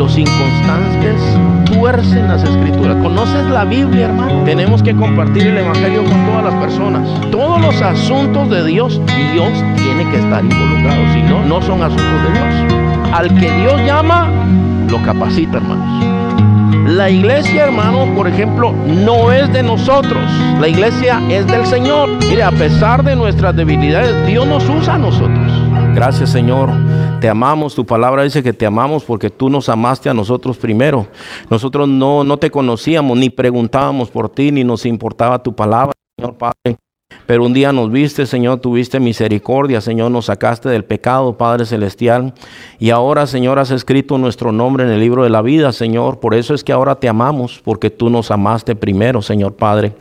los 0.00 0.16
inconstantes 0.16 1.20
tuercen 1.66 2.26
las 2.26 2.42
escrituras. 2.42 2.96
¿Conoces 3.02 3.44
la 3.50 3.66
Biblia, 3.66 4.06
hermano? 4.06 4.44
Tenemos 4.46 4.82
que 4.82 4.96
compartir 4.96 5.48
el 5.48 5.58
Evangelio 5.58 6.04
con 6.04 6.24
todas 6.24 6.44
las 6.44 6.54
personas. 6.54 7.06
Todos 7.30 7.60
los 7.60 7.82
asuntos 7.82 8.48
de 8.48 8.64
Dios, 8.64 8.98
Dios 9.34 9.52
tiene 9.76 10.10
que 10.10 10.16
estar 10.16 10.42
involucrado. 10.42 11.02
Si 11.12 11.20
no, 11.20 11.44
no 11.44 11.60
son 11.60 11.82
asuntos 11.82 12.22
de 12.24 12.32
Dios. 12.32 13.12
Al 13.12 13.28
que 13.38 13.52
Dios 13.60 13.78
llama, 13.84 14.30
lo 14.88 15.02
capacita, 15.02 15.58
hermanos. 15.58 16.06
La 16.86 17.10
iglesia, 17.10 17.64
hermanos, 17.64 18.08
por 18.16 18.26
ejemplo, 18.26 18.72
no 18.72 19.30
es 19.32 19.52
de 19.52 19.62
nosotros. 19.62 20.24
La 20.60 20.68
iglesia 20.68 21.20
es 21.28 21.46
del 21.46 21.66
Señor. 21.66 22.08
Mire, 22.26 22.42
a 22.42 22.52
pesar 22.52 23.04
de 23.04 23.16
nuestras 23.16 23.54
debilidades, 23.54 24.26
Dios 24.26 24.46
nos 24.46 24.66
usa 24.66 24.94
a 24.94 24.98
nosotros. 24.98 25.52
Gracias, 25.94 26.30
Señor. 26.30 26.70
Te 27.20 27.28
amamos. 27.28 27.74
Tu 27.74 27.84
palabra 27.84 28.22
dice 28.22 28.42
que 28.42 28.54
te 28.54 28.64
amamos 28.64 29.04
porque 29.04 29.28
tú 29.28 29.50
nos 29.50 29.68
amaste 29.68 30.08
a 30.08 30.14
nosotros 30.14 30.56
primero. 30.56 31.06
Nosotros 31.50 31.86
no, 31.86 32.24
no 32.24 32.38
te 32.38 32.50
conocíamos, 32.50 33.18
ni 33.18 33.28
preguntábamos 33.28 34.10
por 34.10 34.30
ti, 34.30 34.50
ni 34.50 34.64
nos 34.64 34.86
importaba 34.86 35.42
tu 35.42 35.54
palabra, 35.54 35.92
Señor 36.16 36.38
Padre. 36.38 36.78
Pero 37.26 37.44
un 37.44 37.52
día 37.52 37.72
nos 37.72 37.92
viste, 37.92 38.24
Señor, 38.24 38.60
tuviste 38.60 38.98
misericordia, 39.00 39.80
Señor, 39.80 40.10
nos 40.10 40.26
sacaste 40.26 40.68
del 40.68 40.84
pecado, 40.84 41.36
Padre 41.36 41.66
Celestial. 41.66 42.32
Y 42.78 42.90
ahora, 42.90 43.26
Señor, 43.26 43.58
has 43.58 43.70
escrito 43.70 44.16
nuestro 44.16 44.50
nombre 44.50 44.84
en 44.84 44.90
el 44.90 45.00
libro 45.00 45.22
de 45.22 45.30
la 45.30 45.42
vida, 45.42 45.72
Señor. 45.72 46.20
Por 46.20 46.34
eso 46.34 46.54
es 46.54 46.64
que 46.64 46.72
ahora 46.72 46.96
te 46.96 47.08
amamos, 47.08 47.60
porque 47.62 47.90
tú 47.90 48.10
nos 48.10 48.30
amaste 48.30 48.74
primero, 48.74 49.22
Señor 49.22 49.54
Padre. 49.54 49.92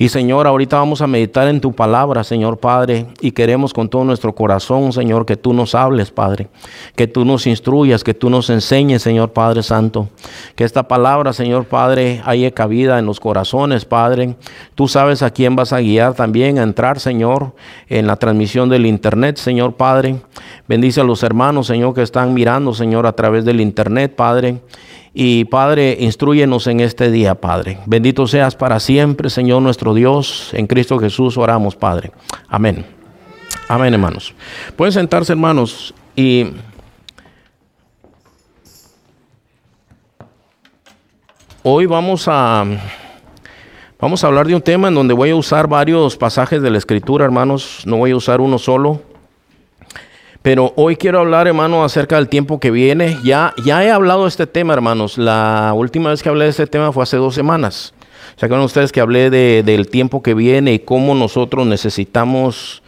Y 0.00 0.10
Señor, 0.10 0.46
ahorita 0.46 0.76
vamos 0.76 1.02
a 1.02 1.08
meditar 1.08 1.48
en 1.48 1.60
tu 1.60 1.72
palabra, 1.72 2.22
Señor 2.22 2.58
Padre, 2.58 3.08
y 3.20 3.32
queremos 3.32 3.74
con 3.74 3.88
todo 3.88 4.04
nuestro 4.04 4.32
corazón, 4.32 4.92
Señor, 4.92 5.26
que 5.26 5.36
tú 5.36 5.52
nos 5.52 5.74
hables, 5.74 6.12
Padre, 6.12 6.46
que 6.94 7.08
tú 7.08 7.24
nos 7.24 7.48
instruyas, 7.48 8.04
que 8.04 8.14
tú 8.14 8.30
nos 8.30 8.48
enseñes, 8.48 9.02
Señor 9.02 9.32
Padre 9.32 9.64
Santo, 9.64 10.08
que 10.54 10.62
esta 10.62 10.86
palabra, 10.86 11.32
Señor 11.32 11.64
Padre, 11.64 12.22
haya 12.24 12.52
cabida 12.52 13.00
en 13.00 13.06
los 13.06 13.18
corazones, 13.18 13.84
Padre. 13.84 14.36
Tú 14.76 14.86
sabes 14.86 15.24
a 15.24 15.30
quién 15.30 15.56
vas 15.56 15.72
a 15.72 15.80
guiar 15.80 16.14
también 16.14 16.60
a 16.60 16.62
entrar, 16.62 17.00
Señor, 17.00 17.56
en 17.88 18.06
la 18.06 18.14
transmisión 18.14 18.68
del 18.68 18.86
Internet, 18.86 19.36
Señor 19.36 19.74
Padre. 19.74 20.20
Bendice 20.68 21.00
a 21.00 21.04
los 21.04 21.24
hermanos, 21.24 21.66
Señor, 21.66 21.94
que 21.94 22.02
están 22.02 22.34
mirando, 22.34 22.72
Señor, 22.72 23.04
a 23.04 23.16
través 23.16 23.44
del 23.44 23.60
Internet, 23.60 24.14
Padre. 24.14 24.60
Y 25.14 25.46
Padre, 25.46 25.96
instruyenos 26.00 26.66
en 26.66 26.80
este 26.80 27.10
día, 27.10 27.34
Padre. 27.34 27.78
Bendito 27.86 28.26
seas 28.26 28.54
para 28.54 28.78
siempre, 28.80 29.30
Señor 29.30 29.62
nuestro 29.62 29.94
Dios. 29.94 30.50
En 30.52 30.66
Cristo 30.66 30.98
Jesús 30.98 31.36
oramos, 31.36 31.76
Padre. 31.76 32.12
Amén. 32.48 32.84
Amén, 33.68 33.92
hermanos. 33.92 34.34
Pueden 34.76 34.92
sentarse, 34.92 35.32
hermanos. 35.32 35.94
Y 36.14 36.52
hoy 41.62 41.86
vamos 41.86 42.24
a, 42.28 42.64
vamos 43.98 44.24
a 44.24 44.26
hablar 44.26 44.46
de 44.46 44.54
un 44.54 44.62
tema 44.62 44.88
en 44.88 44.94
donde 44.94 45.14
voy 45.14 45.30
a 45.30 45.36
usar 45.36 45.68
varios 45.68 46.16
pasajes 46.16 46.62
de 46.62 46.70
la 46.70 46.78
Escritura, 46.78 47.24
hermanos. 47.24 47.82
No 47.86 47.96
voy 47.96 48.12
a 48.12 48.16
usar 48.16 48.40
uno 48.40 48.58
solo. 48.58 49.02
Pero 50.48 50.72
hoy 50.76 50.96
quiero 50.96 51.18
hablar, 51.18 51.46
hermano, 51.46 51.84
acerca 51.84 52.16
del 52.16 52.30
tiempo 52.30 52.58
que 52.58 52.70
viene. 52.70 53.18
Ya, 53.22 53.52
ya 53.66 53.84
he 53.84 53.90
hablado 53.90 54.22
de 54.22 54.30
este 54.30 54.46
tema, 54.46 54.72
hermanos. 54.72 55.18
La 55.18 55.74
última 55.76 56.08
vez 56.08 56.22
que 56.22 56.30
hablé 56.30 56.44
de 56.44 56.52
este 56.52 56.66
tema 56.66 56.90
fue 56.90 57.02
hace 57.02 57.18
dos 57.18 57.34
semanas. 57.34 57.92
¿Se 58.34 58.46
acuerdan 58.46 58.64
ustedes 58.64 58.90
que 58.90 59.02
hablé 59.02 59.28
de, 59.28 59.62
del 59.62 59.88
tiempo 59.88 60.22
que 60.22 60.32
viene 60.32 60.72
y 60.72 60.78
cómo 60.78 61.14
nosotros 61.14 61.66
necesitamos 61.66 62.82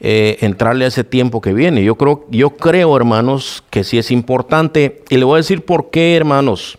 eh, 0.00 0.38
entrarle 0.40 0.84
a 0.84 0.88
ese 0.88 1.04
tiempo 1.04 1.40
que 1.40 1.52
viene? 1.52 1.84
Yo 1.84 1.94
creo, 1.94 2.26
yo 2.28 2.56
creo, 2.56 2.96
hermanos, 2.96 3.62
que 3.70 3.84
sí 3.84 3.98
es 3.98 4.10
importante. 4.10 5.04
Y 5.08 5.16
le 5.16 5.24
voy 5.24 5.34
a 5.34 5.36
decir 5.36 5.64
por 5.64 5.90
qué, 5.90 6.16
hermanos. 6.16 6.76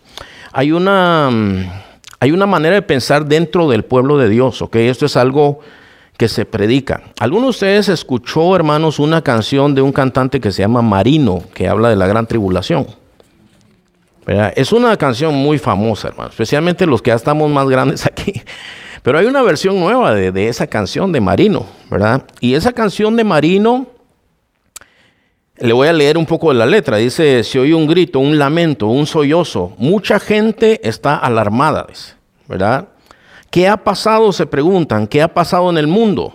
Hay 0.52 0.74
una, 0.74 1.30
hay 2.20 2.32
una 2.34 2.48
manera 2.48 2.76
de 2.76 2.82
pensar 2.82 3.28
dentro 3.28 3.70
del 3.70 3.86
pueblo 3.86 4.18
de 4.18 4.28
Dios, 4.28 4.62
¿ok? 4.62 4.76
Esto 4.76 5.06
es 5.06 5.16
algo 5.16 5.62
que 6.18 6.28
se 6.28 6.46
predica. 6.46 7.04
¿Alguno 7.20 7.44
de 7.44 7.50
ustedes 7.52 7.90
escuchó, 7.90 8.56
hermanos, 8.56 9.00
una 9.00 9.22
canción 9.22 9.76
de 9.76 9.82
un 9.82 9.92
cantante 9.92 10.42
que 10.42 10.52
se 10.52 10.64
llama 10.64 10.82
Marino, 10.82 11.44
que 11.54 11.68
habla 11.68 11.90
de 11.90 11.96
la 11.96 12.08
gran 12.08 12.26
tribulación? 12.26 12.88
Es 14.56 14.74
una 14.74 14.98
canción 14.98 15.34
muy 15.36 15.58
famosa, 15.58 16.10
hermanos, 16.10 16.34
especialmente 16.34 16.86
los 16.86 17.02
que 17.02 17.12
ya 17.12 17.16
estamos 17.16 17.50
más 17.50 17.70
grandes 17.70 18.06
aquí. 18.08 18.42
Pero 19.04 19.20
hay 19.20 19.26
una 19.26 19.42
versión 19.42 19.80
nueva 19.80 20.14
de, 20.14 20.32
de 20.32 20.50
esa 20.50 20.68
canción 20.68 21.12
de 21.14 21.22
Marino, 21.22 21.66
¿verdad? 21.90 22.24
Y 22.42 22.56
esa 22.56 22.74
canción 22.74 23.16
de 23.16 23.24
Marino, 23.24 23.88
le 25.60 25.72
voy 25.72 25.88
a 25.88 25.94
leer 25.94 26.18
un 26.18 26.26
poco 26.26 26.50
de 26.50 26.56
la 26.56 26.66
letra. 26.66 26.98
Dice, 26.98 27.44
se 27.44 27.60
oye 27.60 27.74
un 27.74 27.88
grito, 27.88 28.20
un 28.20 28.38
lamento, 28.38 28.88
un 28.88 29.06
sollozo. 29.08 29.74
Mucha 29.78 30.20
gente 30.20 30.82
está 30.88 31.16
alarmada, 31.16 31.88
¿verdad? 32.48 32.90
¿Qué 33.50 33.68
ha 33.68 33.78
pasado? 33.78 34.32
Se 34.32 34.46
preguntan, 34.46 35.08
¿qué 35.08 35.22
ha 35.22 35.34
pasado 35.34 35.70
en 35.70 35.78
el 35.78 35.88
mundo? 35.88 36.34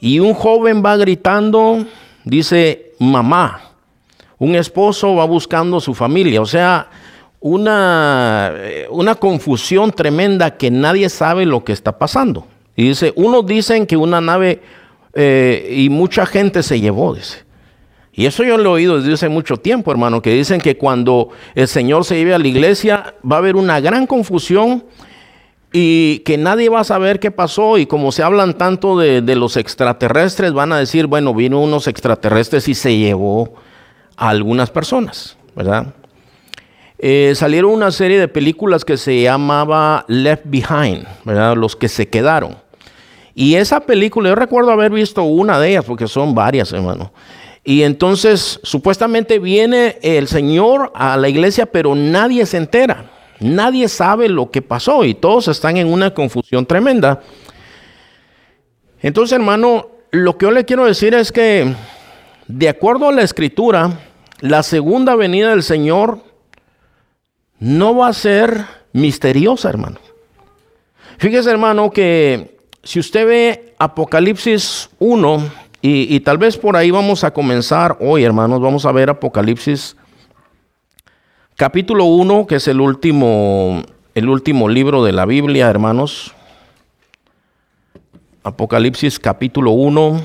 Y 0.00 0.18
un 0.18 0.34
joven 0.34 0.82
va 0.84 0.96
gritando, 0.96 1.84
dice, 2.24 2.92
mamá. 2.98 3.60
Un 4.38 4.56
esposo 4.56 5.14
va 5.14 5.24
buscando 5.24 5.78
su 5.78 5.94
familia. 5.94 6.40
O 6.40 6.46
sea, 6.46 6.88
una, 7.40 8.52
eh, 8.56 8.86
una 8.90 9.14
confusión 9.14 9.92
tremenda 9.92 10.56
que 10.56 10.70
nadie 10.70 11.08
sabe 11.08 11.46
lo 11.46 11.62
que 11.62 11.72
está 11.72 11.98
pasando. 11.98 12.46
Y 12.74 12.88
dice, 12.88 13.12
unos 13.14 13.46
dicen 13.46 13.86
que 13.86 13.96
una 13.96 14.20
nave 14.20 14.60
eh, 15.14 15.74
y 15.76 15.90
mucha 15.90 16.26
gente 16.26 16.62
se 16.62 16.80
llevó, 16.80 17.14
dice. 17.14 17.44
Y 18.14 18.26
eso 18.26 18.44
yo 18.44 18.58
lo 18.58 18.70
he 18.70 18.72
oído 18.74 18.98
desde 18.98 19.14
hace 19.14 19.28
mucho 19.28 19.56
tiempo, 19.56 19.90
hermano, 19.90 20.20
que 20.20 20.32
dicen 20.34 20.60
que 20.60 20.76
cuando 20.76 21.30
el 21.54 21.66
Señor 21.66 22.04
se 22.04 22.16
lleve 22.16 22.34
a 22.34 22.38
la 22.38 22.46
iglesia 22.46 23.14
va 23.28 23.36
a 23.36 23.38
haber 23.38 23.56
una 23.56 23.80
gran 23.80 24.06
confusión 24.06 24.84
y 25.72 26.18
que 26.20 26.36
nadie 26.36 26.68
va 26.68 26.80
a 26.80 26.84
saber 26.84 27.18
qué 27.18 27.30
pasó 27.30 27.78
y 27.78 27.86
como 27.86 28.12
se 28.12 28.22
hablan 28.22 28.58
tanto 28.58 28.98
de, 28.98 29.22
los 29.34 29.56
extraterrestres, 29.56 30.52
van 30.52 30.72
a 30.72 30.78
decir, 30.78 31.06
bueno, 31.06 31.34
vino 31.34 31.60
unos 31.60 31.88
extraterrestres 31.88 32.68
y 32.68 32.74
se 32.74 32.96
llevó 32.96 33.54
a 34.16 34.28
algunas 34.28 34.70
personas, 34.70 35.36
¿verdad? 35.56 35.86
Eh, 36.98 37.32
salieron 37.34 37.72
una 37.72 37.90
serie 37.90 38.20
de 38.20 38.28
películas 38.28 38.84
que 38.84 38.96
se 38.96 39.22
llamaba 39.22 40.04
Left 40.08 40.44
Behind, 40.44 41.06
¿verdad? 41.24 41.56
Los 41.56 41.74
que 41.74 41.88
se 41.88 42.06
quedaron. 42.06 42.56
Y 43.34 43.54
esa 43.54 43.80
película, 43.80 44.28
yo 44.28 44.34
recuerdo 44.34 44.70
haber 44.70 44.92
visto 44.92 45.22
una 45.22 45.58
de 45.58 45.70
ellas, 45.70 45.84
porque 45.86 46.06
son 46.06 46.34
varias, 46.34 46.70
hermano. 46.72 47.12
Y 47.64 47.82
entonces, 47.82 48.60
supuestamente 48.62 49.38
viene 49.38 49.98
el 50.02 50.28
Señor 50.28 50.92
a 50.94 51.16
la 51.16 51.28
iglesia, 51.28 51.64
pero 51.64 51.94
nadie 51.94 52.44
se 52.44 52.58
entera. 52.58 53.10
Nadie 53.42 53.88
sabe 53.88 54.28
lo 54.28 54.50
que 54.50 54.62
pasó 54.62 55.04
y 55.04 55.14
todos 55.14 55.48
están 55.48 55.76
en 55.76 55.92
una 55.92 56.14
confusión 56.14 56.64
tremenda. 56.64 57.20
Entonces, 59.00 59.34
hermano, 59.34 59.88
lo 60.12 60.38
que 60.38 60.46
yo 60.46 60.52
le 60.52 60.64
quiero 60.64 60.84
decir 60.84 61.14
es 61.14 61.32
que, 61.32 61.74
de 62.46 62.68
acuerdo 62.68 63.08
a 63.08 63.12
la 63.12 63.22
escritura, 63.22 63.98
la 64.40 64.62
segunda 64.62 65.16
venida 65.16 65.50
del 65.50 65.62
Señor 65.62 66.18
no 67.58 67.96
va 67.96 68.08
a 68.08 68.12
ser 68.12 68.64
misteriosa, 68.92 69.68
hermano. 69.68 69.98
Fíjese, 71.18 71.50
hermano, 71.50 71.90
que 71.90 72.58
si 72.82 73.00
usted 73.00 73.26
ve 73.26 73.74
Apocalipsis 73.78 74.90
1, 74.98 75.50
y, 75.80 76.14
y, 76.14 76.20
tal 76.20 76.38
vez 76.38 76.56
por 76.56 76.76
ahí 76.76 76.92
vamos 76.92 77.24
a 77.24 77.32
comenzar 77.32 77.96
hoy, 78.00 78.22
hermanos, 78.22 78.60
vamos 78.60 78.86
a 78.86 78.92
ver 78.92 79.10
Apocalipsis 79.10 79.96
Capítulo 81.56 82.06
1, 82.06 82.46
que 82.46 82.56
es 82.56 82.66
el 82.66 82.80
último, 82.80 83.82
el 84.14 84.28
último 84.28 84.68
libro 84.68 85.04
de 85.04 85.12
la 85.12 85.26
Biblia, 85.26 85.68
hermanos. 85.68 86.32
Apocalipsis 88.42 89.18
capítulo 89.18 89.72
1. 89.72 90.22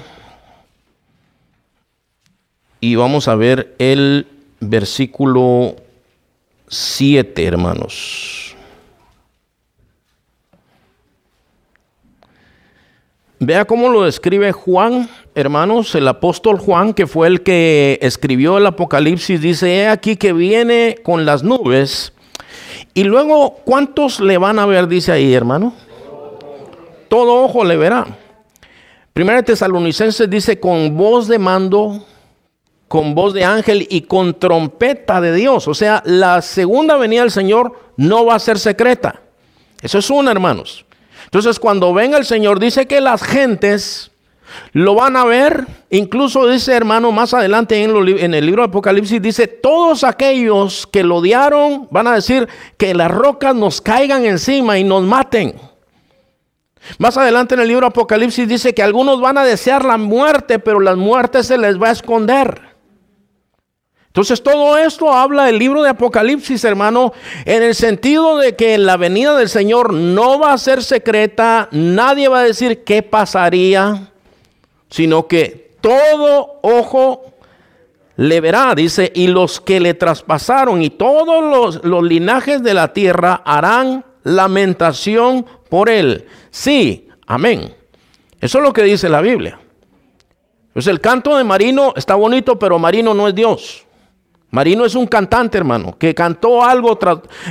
Y 2.79 2.95
vamos 2.95 3.27
a 3.27 3.35
ver 3.35 3.75
el 3.77 4.27
versículo 4.61 5.75
7, 6.69 7.45
hermanos. 7.45 8.55
Vea 13.39 13.65
cómo 13.65 13.89
lo 13.89 14.03
describe 14.03 14.51
Juan, 14.51 15.09
hermanos, 15.35 15.93
el 15.93 16.07
apóstol 16.07 16.57
Juan, 16.57 16.95
que 16.95 17.05
fue 17.05 17.27
el 17.27 17.43
que 17.43 17.99
escribió 18.01 18.57
el 18.57 18.65
Apocalipsis, 18.65 19.39
dice, 19.39 19.75
he 19.75 19.87
aquí 19.87 20.15
que 20.15 20.33
viene 20.33 20.97
con 21.03 21.23
las 21.23 21.43
nubes. 21.43 22.13
Y 22.95 23.03
luego, 23.03 23.57
¿cuántos 23.63 24.19
le 24.19 24.39
van 24.39 24.57
a 24.57 24.65
ver? 24.65 24.87
Dice 24.87 25.11
ahí, 25.11 25.35
hermano. 25.35 25.75
Todo 27.09 27.43
ojo 27.43 27.63
le 27.63 27.77
verá. 27.77 28.07
Primera 29.13 29.43
Tesalonicenses 29.43 30.27
dice, 30.27 30.59
con 30.59 30.97
voz 30.97 31.27
de 31.27 31.37
mando, 31.37 32.07
con 32.87 33.13
voz 33.13 33.35
de 33.35 33.43
ángel 33.43 33.85
y 33.87 34.01
con 34.01 34.39
trompeta 34.39 35.21
de 35.21 35.35
Dios. 35.35 35.67
O 35.67 35.75
sea, 35.75 36.01
la 36.05 36.41
segunda 36.41 36.97
venida 36.97 37.21
del 37.21 37.31
Señor 37.31 37.79
no 37.97 38.25
va 38.25 38.33
a 38.33 38.39
ser 38.39 38.57
secreta. 38.57 39.21
Eso 39.79 39.99
es 39.99 40.09
una, 40.09 40.31
hermanos. 40.31 40.86
Entonces 41.27 41.59
cuando 41.59 41.93
venga 41.93 42.17
el 42.17 42.25
Señor 42.25 42.59
dice 42.59 42.87
que 42.87 43.01
las 43.01 43.21
gentes 43.21 44.11
Lo 44.71 44.95
van 44.95 45.17
a 45.17 45.25
ver, 45.25 45.67
incluso 45.89 46.47
dice 46.47 46.73
hermano 46.73 47.11
más 47.11 47.33
adelante 47.33 47.83
en, 47.83 47.91
en, 48.19 48.33
el 48.33 48.45
libro 48.45 48.61
de 48.61 48.69
Apocalipsis, 48.69 49.21
dice, 49.21 49.45
todos 49.45 50.05
aquellos 50.05 50.87
que 50.87 51.03
lo 51.03 51.17
odiaron 51.17 51.89
van 51.91 52.07
a 52.07 52.15
decir 52.15 52.47
que 52.77 52.93
las 52.93 53.11
rocas 53.11 53.53
nos 53.53 53.81
caigan 53.81 54.25
encima 54.25 54.79
y 54.79 54.85
nos 54.85 55.03
maten. 55.03 55.55
Más 56.97 57.17
adelante 57.17 57.55
en 57.55 57.61
el 57.61 57.67
libro 57.67 57.81
de 57.81 57.89
Apocalipsis 57.89 58.47
dice 58.47 58.73
que 58.73 58.81
algunos 58.81 59.19
van 59.19 59.37
a 59.37 59.43
desear 59.43 59.83
la 59.83 59.97
muerte, 59.97 60.59
pero 60.59 60.79
la 60.79 60.95
muerte 60.95 61.43
se 61.43 61.57
les 61.57 61.81
va 61.81 61.89
a 61.89 61.91
esconder. 61.91 62.76
Entonces 64.17 64.41
todo 64.41 64.79
esto 64.79 65.13
habla 65.13 65.43
del 65.43 65.59
libro 65.59 65.83
de 65.83 65.89
Apocalipsis, 65.89 66.63
hermano, 66.63 67.13
en 67.45 67.61
el 67.61 67.75
sentido 67.75 68.39
de 68.39 68.55
que 68.55 68.79
la 68.79 68.97
venida 68.97 69.37
del 69.37 69.47
Señor 69.47 69.93
no 69.93 70.39
va 70.39 70.53
a 70.53 70.57
ser 70.57 70.81
secreta, 70.81 71.69
nadie 71.69 72.27
va 72.27 72.39
a 72.39 72.43
decir 72.45 72.83
qué 72.83 73.03
pasaría, 73.03 74.11
sino 74.89 75.27
que 75.27 75.75
todo 75.81 76.57
ojo 76.63 77.25
le 78.15 78.41
verá, 78.41 78.73
dice, 78.73 79.11
y 79.13 79.27
los 79.27 79.61
que 79.61 79.79
le 79.79 79.93
traspasaron 79.93 80.81
y 80.81 80.89
todos 80.89 81.43
los, 81.43 81.85
los 81.85 82.01
linajes 82.01 82.63
de 82.63 82.73
la 82.73 82.93
tierra 82.93 83.43
harán 83.45 84.03
lamentación 84.23 85.45
por 85.69 85.91
él. 85.91 86.25
Sí, 86.49 87.07
amén. 87.27 87.71
Eso 88.41 88.57
es 88.57 88.63
lo 88.63 88.73
que 88.73 88.81
dice 88.81 89.09
la 89.09 89.21
Biblia. 89.21 89.59
Pues 90.73 90.87
el 90.87 91.01
canto 91.01 91.37
de 91.37 91.43
Marino 91.43 91.93
está 91.95 92.15
bonito, 92.15 92.57
pero 92.57 92.79
Marino 92.79 93.13
no 93.13 93.27
es 93.27 93.35
Dios. 93.35 93.86
Marino 94.49 94.85
es 94.85 94.95
un 94.95 95.07
cantante, 95.07 95.57
hermano, 95.57 95.97
que 95.97 96.15
cantó 96.15 96.63
algo, 96.63 96.97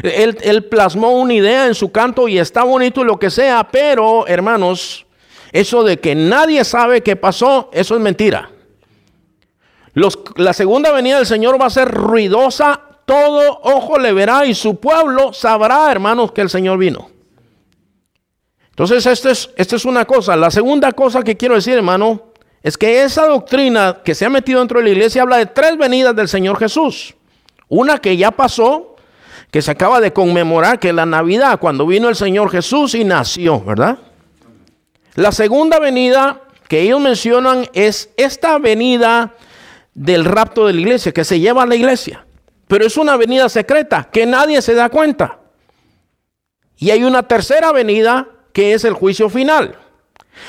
él, 0.02 0.38
él, 0.40 0.64
plasmó 0.64 1.10
una 1.10 1.34
idea 1.34 1.66
en 1.66 1.74
su 1.74 1.92
canto 1.92 2.26
y 2.26 2.38
está 2.38 2.64
bonito 2.64 3.02
y 3.02 3.04
lo 3.04 3.18
que 3.18 3.30
sea, 3.30 3.68
pero, 3.70 4.26
hermanos, 4.26 5.06
eso 5.52 5.84
de 5.84 5.98
que 5.98 6.14
nadie 6.14 6.64
sabe 6.64 7.02
qué 7.02 7.14
pasó, 7.16 7.68
eso 7.72 7.94
es 7.94 8.00
mentira. 8.00 8.50
Los, 9.92 10.18
la 10.36 10.52
segunda 10.52 10.90
venida 10.92 11.18
del 11.18 11.26
Señor 11.26 11.60
va 11.60 11.66
a 11.66 11.70
ser 11.70 11.90
ruidosa, 11.90 12.80
todo 13.04 13.60
ojo 13.62 13.98
le 13.98 14.12
verá 14.12 14.46
y 14.46 14.54
su 14.54 14.80
pueblo 14.80 15.32
sabrá, 15.32 15.90
hermanos, 15.90 16.32
que 16.32 16.40
el 16.40 16.50
Señor 16.50 16.78
vino. 16.78 17.10
Entonces, 18.70 19.06
esto 19.06 19.30
es, 19.30 19.50
esto 19.56 19.76
es 19.76 19.84
una 19.86 20.04
cosa. 20.04 20.36
La 20.36 20.50
segunda 20.50 20.92
cosa 20.92 21.22
que 21.22 21.36
quiero 21.36 21.54
decir, 21.54 21.74
hermano, 21.74 22.25
es 22.66 22.76
que 22.76 23.04
esa 23.04 23.28
doctrina 23.28 23.98
que 24.04 24.12
se 24.12 24.24
ha 24.24 24.28
metido 24.28 24.58
dentro 24.58 24.80
de 24.80 24.86
la 24.86 24.90
iglesia 24.90 25.22
habla 25.22 25.36
de 25.36 25.46
tres 25.46 25.78
venidas 25.78 26.16
del 26.16 26.26
Señor 26.26 26.58
Jesús. 26.58 27.14
Una 27.68 27.98
que 27.98 28.16
ya 28.16 28.32
pasó, 28.32 28.96
que 29.52 29.62
se 29.62 29.70
acaba 29.70 30.00
de 30.00 30.12
conmemorar, 30.12 30.80
que 30.80 30.88
es 30.88 30.94
la 30.96 31.06
Navidad, 31.06 31.60
cuando 31.60 31.86
vino 31.86 32.08
el 32.08 32.16
Señor 32.16 32.50
Jesús 32.50 32.96
y 32.96 33.04
nació, 33.04 33.60
¿verdad? 33.60 33.98
La 35.14 35.30
segunda 35.30 35.78
venida 35.78 36.42
que 36.66 36.80
ellos 36.80 37.00
mencionan 37.00 37.68
es 37.72 38.10
esta 38.16 38.58
venida 38.58 39.34
del 39.94 40.24
rapto 40.24 40.66
de 40.66 40.72
la 40.72 40.80
iglesia, 40.80 41.12
que 41.12 41.22
se 41.22 41.38
lleva 41.38 41.62
a 41.62 41.66
la 41.66 41.76
iglesia. 41.76 42.26
Pero 42.66 42.84
es 42.84 42.96
una 42.96 43.16
venida 43.16 43.48
secreta, 43.48 44.08
que 44.10 44.26
nadie 44.26 44.60
se 44.60 44.74
da 44.74 44.88
cuenta. 44.88 45.38
Y 46.78 46.90
hay 46.90 47.04
una 47.04 47.22
tercera 47.22 47.70
venida, 47.70 48.26
que 48.52 48.74
es 48.74 48.84
el 48.84 48.94
juicio 48.94 49.30
final. 49.30 49.85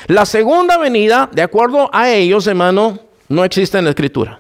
La 0.07 0.25
segunda 0.25 0.77
venida, 0.77 1.29
de 1.31 1.41
acuerdo 1.41 1.89
a 1.93 2.09
ellos, 2.09 2.47
hermano, 2.47 2.99
no 3.29 3.43
existe 3.43 3.77
en 3.77 3.85
la 3.85 3.91
escritura. 3.91 4.39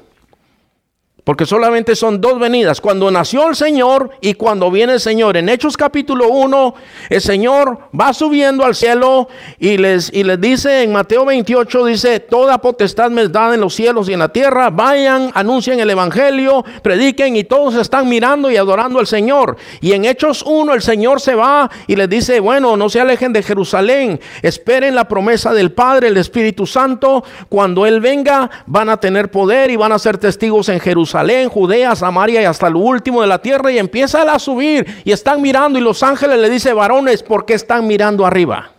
Porque 1.27 1.45
solamente 1.45 1.93
son 1.97 2.21
dos 2.21 2.39
venidas, 2.39 2.79
cuando 2.79 3.11
nació 3.11 3.49
el 3.49 3.55
Señor 3.57 4.11
y 4.21 4.35
cuando 4.35 4.71
viene 4.71 4.93
el 4.93 5.01
Señor. 5.01 5.35
En 5.35 5.49
Hechos 5.49 5.75
capítulo 5.75 6.29
1, 6.29 6.73
el 7.09 7.19
Señor 7.19 7.79
va 7.99 8.13
subiendo 8.13 8.63
al 8.63 8.75
cielo 8.75 9.27
y 9.59 9.75
les, 9.75 10.09
y 10.13 10.23
les 10.23 10.39
dice 10.39 10.83
en 10.83 10.93
Mateo 10.93 11.25
28, 11.25 11.83
dice, 11.83 12.21
toda 12.21 12.59
potestad 12.59 13.11
me 13.11 13.27
dada 13.27 13.55
en 13.55 13.59
los 13.59 13.75
cielos 13.75 14.07
y 14.07 14.13
en 14.13 14.19
la 14.19 14.29
tierra, 14.29 14.69
vayan, 14.69 15.29
anuncien 15.33 15.81
el 15.81 15.89
Evangelio, 15.89 16.63
prediquen 16.81 17.35
y 17.35 17.43
todos 17.43 17.75
están 17.75 18.07
mirando 18.07 18.49
y 18.49 18.55
adorando 18.55 18.97
al 18.97 19.07
Señor. 19.07 19.57
Y 19.81 19.91
en 19.91 20.05
Hechos 20.05 20.45
1 20.47 20.73
el 20.75 20.81
Señor 20.81 21.19
se 21.19 21.35
va 21.35 21.69
y 21.87 21.97
les 21.97 22.07
dice, 22.07 22.39
bueno, 22.39 22.77
no 22.77 22.87
se 22.87 23.01
alejen 23.01 23.33
de 23.33 23.43
Jerusalén, 23.43 24.21
esperen 24.43 24.95
la 24.95 25.09
promesa 25.09 25.51
del 25.51 25.73
Padre, 25.73 26.07
el 26.07 26.15
Espíritu 26.15 26.65
Santo, 26.65 27.25
cuando 27.49 27.85
Él 27.85 27.99
venga 27.99 28.49
van 28.65 28.87
a 28.87 28.95
tener 28.95 29.29
poder 29.29 29.69
y 29.71 29.75
van 29.75 29.91
a 29.91 29.99
ser 29.99 30.17
testigos 30.17 30.69
en 30.69 30.79
Jerusalén 30.79 31.16
Jerusalén, 31.17 31.49
Judea, 31.49 31.95
Samaria 31.95 32.41
y 32.41 32.45
hasta 32.45 32.69
lo 32.69 32.79
último 32.79 33.21
de 33.21 33.27
la 33.27 33.41
tierra 33.41 33.71
y 33.71 33.79
empieza 33.79 34.21
a 34.21 34.37
subir 34.37 34.85
y 35.03 35.11
están 35.11 35.41
mirando 35.41 35.79
y 35.79 35.81
los 35.81 36.03
ángeles 36.03 36.39
le 36.39 36.49
dice, 36.49 36.73
varones, 36.73 37.23
¿por 37.23 37.45
qué 37.45 37.55
están 37.55 37.87
mirando 37.87 38.23
arriba? 38.23 38.71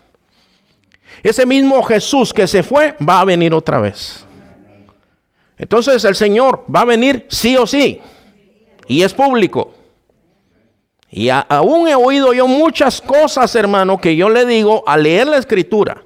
Ese 1.23 1.45
mismo 1.47 1.83
Jesús 1.83 2.33
que 2.33 2.47
se 2.47 2.63
fue 2.63 2.95
va 3.07 3.21
a 3.21 3.25
venir 3.25 3.53
otra 3.53 3.81
vez. 3.81 4.25
Entonces 5.57 6.05
el 6.05 6.15
Señor 6.15 6.65
va 6.73 6.83
a 6.83 6.85
venir 6.85 7.27
sí 7.29 7.57
o 7.57 7.67
sí. 7.67 8.01
Y 8.87 9.03
es 9.03 9.13
público. 9.13 9.75
Y 11.11 11.31
aún 11.31 11.89
he 11.89 11.97
oído 11.97 12.33
yo 12.33 12.47
muchas 12.47 13.01
cosas, 13.01 13.53
hermano, 13.57 13.99
que 13.99 14.15
yo 14.15 14.29
le 14.29 14.47
digo 14.47 14.85
al 14.87 15.03
leer 15.03 15.27
la 15.27 15.39
escritura 15.39 16.05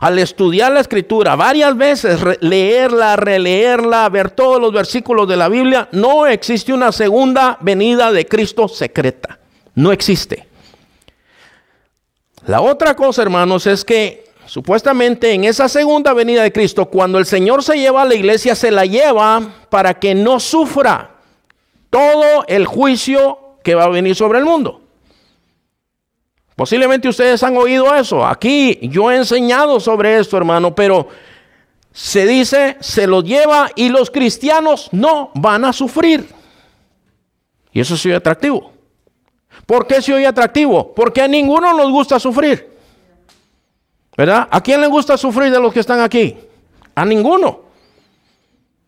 al 0.00 0.18
estudiar 0.18 0.72
la 0.72 0.80
escritura 0.80 1.36
varias 1.36 1.76
veces, 1.76 2.20
leerla, 2.40 3.16
releerla, 3.16 4.08
ver 4.08 4.30
todos 4.30 4.60
los 4.60 4.72
versículos 4.72 5.28
de 5.28 5.36
la 5.36 5.48
Biblia, 5.48 5.88
no 5.92 6.26
existe 6.26 6.72
una 6.72 6.92
segunda 6.92 7.58
venida 7.60 8.12
de 8.12 8.26
Cristo 8.26 8.68
secreta. 8.68 9.38
No 9.74 9.92
existe. 9.92 10.46
La 12.46 12.60
otra 12.60 12.94
cosa, 12.94 13.22
hermanos, 13.22 13.66
es 13.66 13.84
que 13.84 14.24
supuestamente 14.46 15.32
en 15.32 15.44
esa 15.44 15.68
segunda 15.68 16.12
venida 16.12 16.42
de 16.42 16.52
Cristo, 16.52 16.86
cuando 16.86 17.18
el 17.18 17.26
Señor 17.26 17.62
se 17.62 17.78
lleva 17.78 18.02
a 18.02 18.04
la 18.04 18.14
iglesia, 18.14 18.54
se 18.54 18.70
la 18.70 18.84
lleva 18.84 19.40
para 19.70 19.94
que 19.94 20.14
no 20.14 20.38
sufra 20.38 21.10
todo 21.90 22.44
el 22.46 22.66
juicio 22.66 23.38
que 23.62 23.74
va 23.74 23.84
a 23.84 23.88
venir 23.88 24.14
sobre 24.14 24.38
el 24.38 24.44
mundo. 24.44 24.83
Posiblemente 26.56 27.08
ustedes 27.08 27.42
han 27.42 27.56
oído 27.56 27.94
eso. 27.94 28.24
Aquí 28.24 28.78
yo 28.82 29.10
he 29.10 29.16
enseñado 29.16 29.80
sobre 29.80 30.18
esto, 30.18 30.36
hermano, 30.36 30.74
pero 30.74 31.08
se 31.92 32.26
dice, 32.26 32.76
se 32.80 33.06
lo 33.06 33.22
lleva 33.22 33.70
y 33.74 33.88
los 33.88 34.10
cristianos 34.10 34.88
no 34.92 35.30
van 35.34 35.64
a 35.64 35.72
sufrir. 35.72 36.28
Y 37.72 37.80
eso 37.80 37.96
sí 37.96 38.10
es 38.10 38.16
atractivo. 38.16 38.72
¿Por 39.66 39.86
qué 39.86 40.00
se 40.00 40.14
oye 40.14 40.26
atractivo? 40.26 40.94
Porque 40.94 41.22
a 41.22 41.28
ninguno 41.28 41.72
nos 41.76 41.90
gusta 41.90 42.20
sufrir. 42.20 42.72
¿Verdad? 44.16 44.46
¿A 44.50 44.60
quién 44.60 44.80
le 44.80 44.86
gusta 44.86 45.16
sufrir 45.16 45.50
de 45.50 45.58
los 45.58 45.72
que 45.72 45.80
están 45.80 46.00
aquí? 46.00 46.36
A 46.94 47.04
ninguno. 47.04 47.62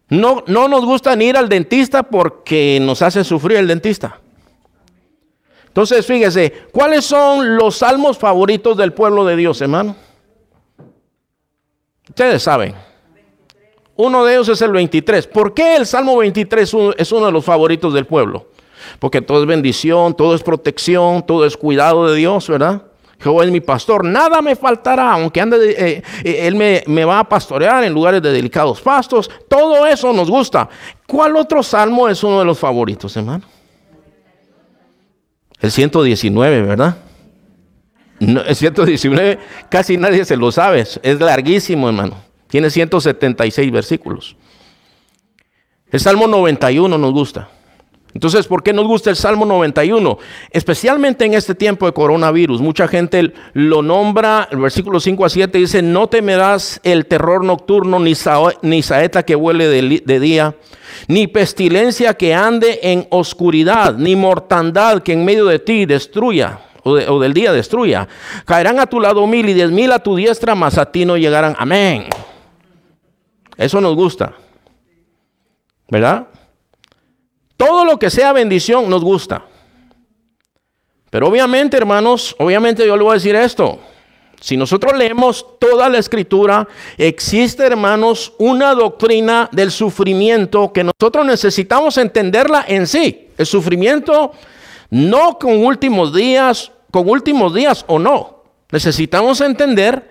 No, 0.09 0.45
no 0.47 0.69
nos 0.69 0.85
gusta 0.85 1.17
ni 1.17 1.27
ir 1.27 1.37
al 1.37 1.49
dentista 1.49 2.05
porque 2.05 2.79
nos 2.81 3.03
hace 3.03 3.25
sufrir 3.25 3.59
el 3.59 3.67
dentista. 3.67 4.21
Entonces, 5.77 6.07
fíjese, 6.07 6.51
¿cuáles 6.73 7.05
son 7.05 7.55
los 7.55 7.77
salmos 7.77 8.17
favoritos 8.17 8.79
del 8.79 8.95
pueblo 8.95 9.27
de 9.27 9.37
Dios, 9.37 9.61
hermano? 9.61 9.95
Ustedes 12.09 12.43
saben. 12.43 12.75
Uno 13.95 14.25
de 14.25 14.33
ellos 14.33 14.49
es 14.49 14.63
el 14.63 14.73
23. 14.73 15.27
¿Por 15.27 15.53
qué 15.53 15.77
el 15.77 15.85
Salmo 15.85 16.17
23 16.17 16.75
es 16.97 17.13
uno 17.13 17.27
de 17.27 17.33
los 17.33 17.45
favoritos 17.45 17.93
del 17.93 18.07
pueblo? 18.07 18.47
Porque 18.99 19.21
todo 19.21 19.43
es 19.43 19.47
bendición, 19.47 20.17
todo 20.17 20.35
es 20.35 20.43
protección, 20.43 21.27
todo 21.27 21.45
es 21.45 21.59
cuidado 21.59 22.09
de 22.09 22.17
Dios, 22.17 22.49
¿verdad? 22.49 22.81
Jehová 23.21 23.45
es 23.45 23.51
mi 23.51 23.61
pastor, 23.61 24.03
nada 24.03 24.41
me 24.41 24.57
faltará, 24.57 25.13
aunque 25.13 25.43
ande, 25.43 25.59
eh, 25.73 26.03
eh, 26.25 26.39
Él 26.47 26.55
me, 26.55 26.85
me, 26.87 27.05
va 27.05 27.19
a 27.19 27.29
pastorear 27.29 27.85
en 27.85 27.93
lugares 27.93 28.23
de 28.23 28.33
delicados 28.33 28.81
pastos, 28.81 29.31
todo 29.47 29.87
eso 29.87 30.11
nos 30.15 30.31
gusta. 30.31 30.71
¿Cuál 31.07 31.37
otro 31.37 31.63
salmo 31.63 32.09
es 32.09 32.25
uno 32.25 32.39
de 32.39 32.47
los 32.47 32.59
favoritos, 32.59 33.15
hermano? 33.15 33.56
El 35.67 35.73
119, 35.73 36.63
¿verdad? 36.63 36.97
el 38.21 38.55
119 38.55 39.41
casi 39.69 39.97
nadie 39.97 40.25
se 40.25 40.37
lo 40.37 40.53
sabe. 40.53 40.79
Es 41.03 41.21
larguísimo, 41.21 41.89
hermano. 41.89 42.23
Tiene 42.47 42.71
176 42.71 43.73
versículos. 43.73 44.37
El 45.91 45.99
Salmo 45.99 46.29
91 46.29 46.97
nos 46.97 47.13
gusta. 47.13 47.49
Entonces, 48.17 48.47
¿por 48.47 48.63
qué 48.63 48.73
nos 48.73 48.87
gusta 48.87 49.11
el 49.11 49.17
Salmo 49.17 49.45
91? 49.45 50.17
Especialmente 50.51 51.27
en 51.27 51.35
este 51.35 51.55
tiempo 51.55 51.85
de 51.85 51.93
coronavirus. 51.93 52.63
Mucha 52.63 52.89
gente 52.89 53.35
lo 53.53 53.83
nombra, 53.83 54.49
el 54.51 54.57
versículo 54.57 55.01
5 55.01 55.27
a 55.27 55.29
7 55.29 55.59
dice, 55.59 55.83
no 55.83 56.07
temerás 56.07 56.81
el 56.83 57.05
terror 57.05 57.45
nocturno, 57.45 57.99
ni, 58.01 58.15
saeta 58.15 59.23
que 59.23 59.37
huele 59.37 59.69
de 59.69 60.21
día, 60.21 60.57
ni 61.09 61.27
pestilencia 61.27 62.15
que 62.15 62.33
ande 62.33 62.81
en 62.83 63.07
oscuridad, 63.11 63.97
ni 63.97 64.17
mortandad 64.17 65.03
que 65.03 65.13
en 65.13 65.23
medio 65.23 65.45
de 65.45 65.59
ti 65.59 65.85
destruya. 65.85 66.61
O, 66.85 67.21
del 67.21 67.35
día 67.35 67.53
destruya. 67.53 68.09
Caerán 68.47 68.81
a 68.81 68.87
tu 68.87 68.99
lado 68.99 69.27
mil 69.27 69.47
y 69.47 69.53
diez 69.53 69.71
mil 69.71 69.93
a 69.93 69.99
tu 69.99 70.17
diestra, 70.17 70.55
mas 70.55 70.79
a 70.79 70.87
ti 70.91 71.05
no 71.05 71.19
llegarán. 71.19 71.55
Amén. 71.59 72.07
Eso 73.59 73.79
nos 73.79 73.95
gusta. 73.95 74.33
¿Verdad? 75.91 76.29
Todo 77.57 77.85
lo 77.85 77.99
que 77.99 78.11
sea 78.11 78.33
bendición 78.33 78.89
nos 78.91 79.03
gusta. 79.03 79.45
Pero 81.11 81.29
obviamente, 81.29 81.77
hermanos, 81.77 82.37
obviamente 82.39 82.87
yo 82.87 82.97
le 82.97 83.03
voy 83.03 83.13
a 83.13 83.15
decir 83.15 83.35
esto. 83.35 83.79
Si 84.41 84.57
nosotros 84.57 84.97
leemos 84.97 85.59
toda 85.59 85.89
la 85.89 85.99
escritura, 85.99 86.69
existe, 86.99 87.65
hermanos, 87.65 88.35
una 88.39 88.75
doctrina 88.75 89.49
del 89.51 89.71
sufrimiento 89.71 90.73
que 90.73 90.85
nosotros 90.85 91.25
necesitamos 91.25 91.97
entenderla 91.97 92.65
en 92.69 92.87
sí. 92.87 93.29
El 93.39 93.47
sufrimiento 93.47 94.33
no 94.91 95.39
con 95.39 95.65
últimos 95.65 96.15
días, 96.15 96.71
con 96.91 97.09
últimos 97.09 97.55
días 97.55 97.85
o 97.89 97.99
no. 97.99 98.43
Necesitamos 98.71 99.41
entender 99.41 100.11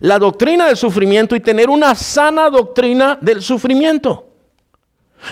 la 0.00 0.18
doctrina 0.18 0.66
del 0.66 0.76
sufrimiento 0.76 1.34
y 1.34 1.40
tener 1.40 1.68
una 1.68 1.94
sana 1.94 2.50
doctrina 2.50 3.18
del 3.20 3.42
sufrimiento. 3.42 4.33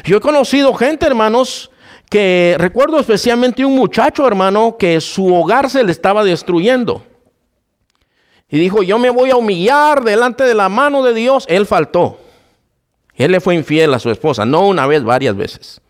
Yo 0.05 0.17
he 0.17 0.21
conocido 0.21 0.75
gente, 0.75 1.07
hermanos, 1.07 1.71
que 2.11 2.57
recuerdo 2.59 2.99
especialmente 2.99 3.65
un 3.65 3.75
muchacho, 3.75 4.27
hermano, 4.27 4.77
que 4.79 5.01
su 5.01 5.35
hogar 5.35 5.71
se 5.71 5.83
le 5.83 5.93
estaba 5.93 6.25
destruyendo. 6.25 7.05
Y 8.49 8.59
dijo, 8.59 8.83
yo 8.83 8.99
me 8.99 9.09
voy 9.09 9.31
a 9.31 9.37
humillar 9.37 10.05
delante 10.05 10.45
de 10.45 10.55
la 10.55 10.69
mano 10.69 11.03
de 11.03 11.15
Dios. 11.15 11.47
Él 11.49 11.65
faltó. 11.65 12.19
Él 13.15 13.33
le 13.33 13.41
fue 13.41 13.55
infiel 13.55 13.95
a 13.95 13.99
su 13.99 14.11
esposa, 14.11 14.45
no 14.45 14.67
una 14.67 14.87
vez, 14.87 15.03
varias 15.03 15.37
veces. 15.37 15.81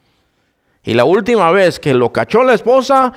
Y 0.84 0.94
la 0.94 1.04
última 1.04 1.50
vez 1.50 1.80
que 1.80 1.94
lo 1.94 2.12
cachó 2.12 2.44
la 2.44 2.54
esposa, 2.54 3.12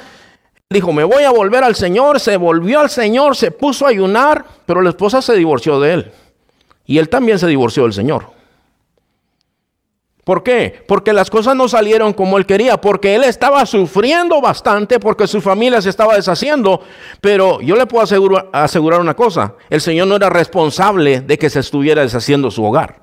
dijo, 0.69 0.91
me 0.93 1.03
voy 1.03 1.23
a 1.23 1.31
volver 1.31 1.63
al 1.63 1.75
Señor. 1.75 2.19
Se 2.19 2.37
volvió 2.37 2.79
al 2.79 2.89
Señor, 2.89 3.35
se 3.35 3.51
puso 3.51 3.85
a 3.85 3.89
ayunar, 3.89 4.45
pero 4.65 4.81
la 4.81 4.89
esposa 4.89 5.21
se 5.21 5.35
divorció 5.35 5.79
de 5.79 5.93
él. 5.93 6.11
Y 6.85 6.97
él 6.97 7.09
también 7.09 7.37
se 7.37 7.47
divorció 7.47 7.83
del 7.83 7.93
Señor. 7.93 8.34
¿Por 10.25 10.41
qué? 10.41 10.83
Porque 10.87 11.13
las 11.13 11.29
cosas 11.29 11.55
no 11.55 11.69
salieron 11.69 12.11
como 12.11 12.39
él 12.39 12.47
quería, 12.47 12.81
porque 12.81 13.13
él 13.13 13.23
estaba 13.23 13.63
sufriendo 13.67 14.41
bastante, 14.41 14.99
porque 14.99 15.27
su 15.27 15.39
familia 15.39 15.83
se 15.83 15.91
estaba 15.91 16.15
deshaciendo. 16.15 16.81
Pero 17.21 17.61
yo 17.61 17.75
le 17.75 17.85
puedo 17.85 18.03
asegurar, 18.03 18.99
una 18.99 19.13
cosa, 19.13 19.53
el 19.69 19.81
Señor 19.81 20.07
no 20.07 20.15
era 20.15 20.31
responsable 20.31 21.21
de 21.21 21.37
que 21.37 21.51
se 21.51 21.59
estuviera 21.59 22.01
deshaciendo 22.01 22.49
su 22.49 22.65
hogar. 22.65 23.01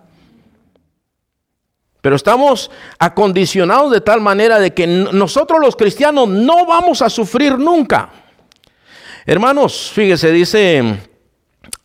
Pero 2.00 2.16
estamos 2.16 2.72
acondicionados 2.98 3.92
de 3.92 4.00
tal 4.00 4.20
manera 4.20 4.58
de 4.58 4.74
que 4.74 4.88
nosotros 4.88 5.60
los 5.60 5.76
cristianos 5.76 6.28
no 6.28 6.66
vamos 6.66 7.02
a 7.02 7.08
sufrir 7.08 7.56
nunca. 7.56 8.10
Hermanos, 9.24 9.92
fíjese, 9.94 10.32
dice, 10.32 10.98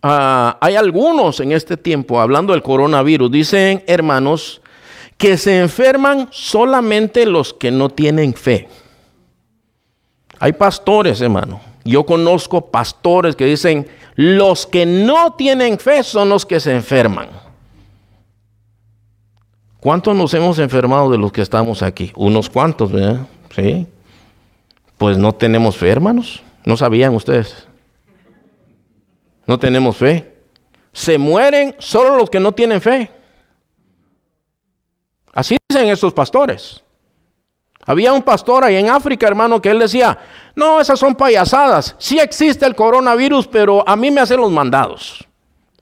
ah, 0.01 0.57
hay 0.59 0.75
algunos 0.75 1.39
en 1.41 1.51
este 1.51 1.77
tiempo, 1.77 2.19
hablando 2.19 2.53
del 2.53 2.63
coronavirus, 2.63 3.31
dicen, 3.31 3.83
hermanos, 3.85 4.63
que 5.17 5.37
se 5.37 5.59
enferman 5.59 6.29
solamente 6.31 7.25
los 7.25 7.53
que 7.53 7.71
no 7.71 7.89
tienen 7.89 8.33
fe. 8.33 8.67
Hay 10.39 10.53
pastores, 10.53 11.19
hermano. 11.21 11.59
Yo 11.83 12.05
conozco 12.05 12.69
pastores 12.69 13.35
que 13.35 13.45
dicen, 13.45 13.87
los 14.15 14.67
que 14.67 14.85
no 14.85 15.33
tienen 15.33 15.79
fe 15.79 16.03
son 16.03 16.29
los 16.29 16.45
que 16.45 16.59
se 16.59 16.75
enferman. 16.75 17.29
¿Cuántos 19.79 20.15
nos 20.15 20.33
hemos 20.33 20.59
enfermado 20.59 21.09
de 21.09 21.17
los 21.17 21.31
que 21.31 21.41
estamos 21.41 21.81
aquí? 21.81 22.11
Unos 22.15 22.49
cuantos, 22.49 22.91
¿verdad? 22.91 23.25
Sí. 23.55 23.87
Pues 24.97 25.17
no 25.17 25.33
tenemos 25.33 25.77
fe, 25.77 25.89
hermanos. 25.89 26.43
¿No 26.65 26.75
sabían 26.75 27.15
ustedes? 27.15 27.67
No 29.45 29.57
tenemos 29.57 29.97
fe. 29.97 30.35
Se 30.91 31.17
mueren 31.17 31.75
solo 31.79 32.17
los 32.17 32.29
que 32.29 32.39
no 32.39 32.51
tienen 32.51 32.81
fe. 32.81 33.09
Así 35.37 35.55
dicen 35.69 35.87
estos 35.89 36.13
pastores. 36.13 36.81
Había 37.85 38.11
un 38.11 38.23
pastor 38.23 38.63
ahí 38.63 38.75
en 38.77 38.89
África, 38.89 39.27
hermano, 39.27 39.61
que 39.61 39.69
él 39.69 39.77
decía, 39.77 40.17
no, 40.55 40.81
esas 40.81 40.97
son 40.97 41.13
payasadas. 41.13 41.95
Sí 41.99 42.17
existe 42.17 42.65
el 42.65 42.73
coronavirus, 42.73 43.45
pero 43.45 43.87
a 43.87 43.95
mí 43.95 44.09
me 44.09 44.19
hacen 44.19 44.41
los 44.41 44.51
mandados. 44.51 45.23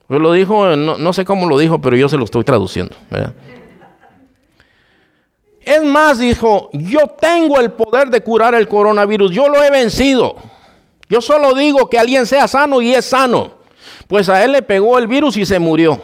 Yo 0.09 0.19
lo 0.19 0.33
dijo, 0.33 0.75
no, 0.75 1.13
sé 1.13 1.23
cómo 1.23 1.47
lo 1.47 1.57
dijo, 1.57 1.79
pero 1.79 1.95
yo 1.95 2.09
se 2.09 2.17
lo 2.17 2.25
estoy 2.25 2.43
traduciendo. 2.43 2.97
Es 5.61 5.83
más, 5.85 6.19
dijo, 6.19 6.69
yo 6.73 7.07
tengo 7.17 7.57
el 7.61 7.71
poder 7.71 8.09
de 8.09 8.19
curar 8.19 8.55
el 8.55 8.67
coronavirus, 8.67 9.31
yo 9.31 9.47
lo 9.47 9.63
he 9.63 9.71
vencido. 9.71 10.35
Yo 11.07 11.21
solo 11.21 11.53
digo 11.53 11.89
que 11.89 11.97
alguien 11.97 12.25
sea 12.25 12.49
sano 12.49 12.81
y 12.81 12.93
es 12.93 13.05
sano. 13.05 13.53
Pues 14.09 14.27
a 14.27 14.43
él 14.43 14.51
le 14.51 14.63
pegó 14.63 14.97
el 14.97 15.07
virus 15.07 15.37
y 15.37 15.45
se 15.45 15.59
murió. 15.59 16.01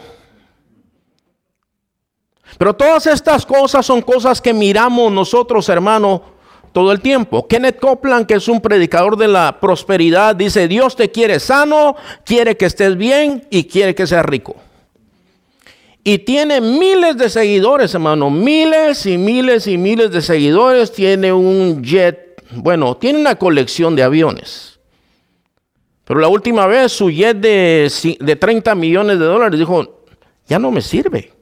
Pero 2.62 2.74
todas 2.74 3.08
estas 3.08 3.44
cosas 3.44 3.84
son 3.84 4.02
cosas 4.02 4.40
que 4.40 4.54
miramos 4.54 5.10
nosotros, 5.10 5.68
hermano, 5.68 6.22
todo 6.70 6.92
el 6.92 7.00
tiempo. 7.00 7.48
Kenneth 7.48 7.80
Copeland, 7.80 8.24
que 8.24 8.34
es 8.34 8.46
un 8.46 8.60
predicador 8.60 9.16
de 9.16 9.26
la 9.26 9.58
prosperidad, 9.58 10.36
dice, 10.36 10.68
Dios 10.68 10.94
te 10.94 11.10
quiere 11.10 11.40
sano, 11.40 11.96
quiere 12.24 12.56
que 12.56 12.66
estés 12.66 12.96
bien 12.96 13.48
y 13.50 13.64
quiere 13.64 13.96
que 13.96 14.06
seas 14.06 14.24
rico. 14.24 14.54
Y 16.04 16.18
tiene 16.18 16.60
miles 16.60 17.16
de 17.16 17.30
seguidores, 17.30 17.94
hermano, 17.94 18.30
miles 18.30 19.06
y 19.06 19.18
miles 19.18 19.66
y 19.66 19.76
miles 19.76 20.12
de 20.12 20.22
seguidores. 20.22 20.92
Tiene 20.92 21.32
un 21.32 21.82
jet, 21.82 22.44
bueno, 22.52 22.96
tiene 22.96 23.18
una 23.18 23.34
colección 23.34 23.96
de 23.96 24.04
aviones. 24.04 24.78
Pero 26.04 26.20
la 26.20 26.28
última 26.28 26.68
vez 26.68 26.92
su 26.92 27.10
jet 27.10 27.38
de, 27.38 27.90
de 28.20 28.36
30 28.36 28.72
millones 28.76 29.18
de 29.18 29.24
dólares 29.24 29.58
dijo, 29.58 30.04
ya 30.46 30.60
no 30.60 30.70
me 30.70 30.80
sirve. 30.80 31.41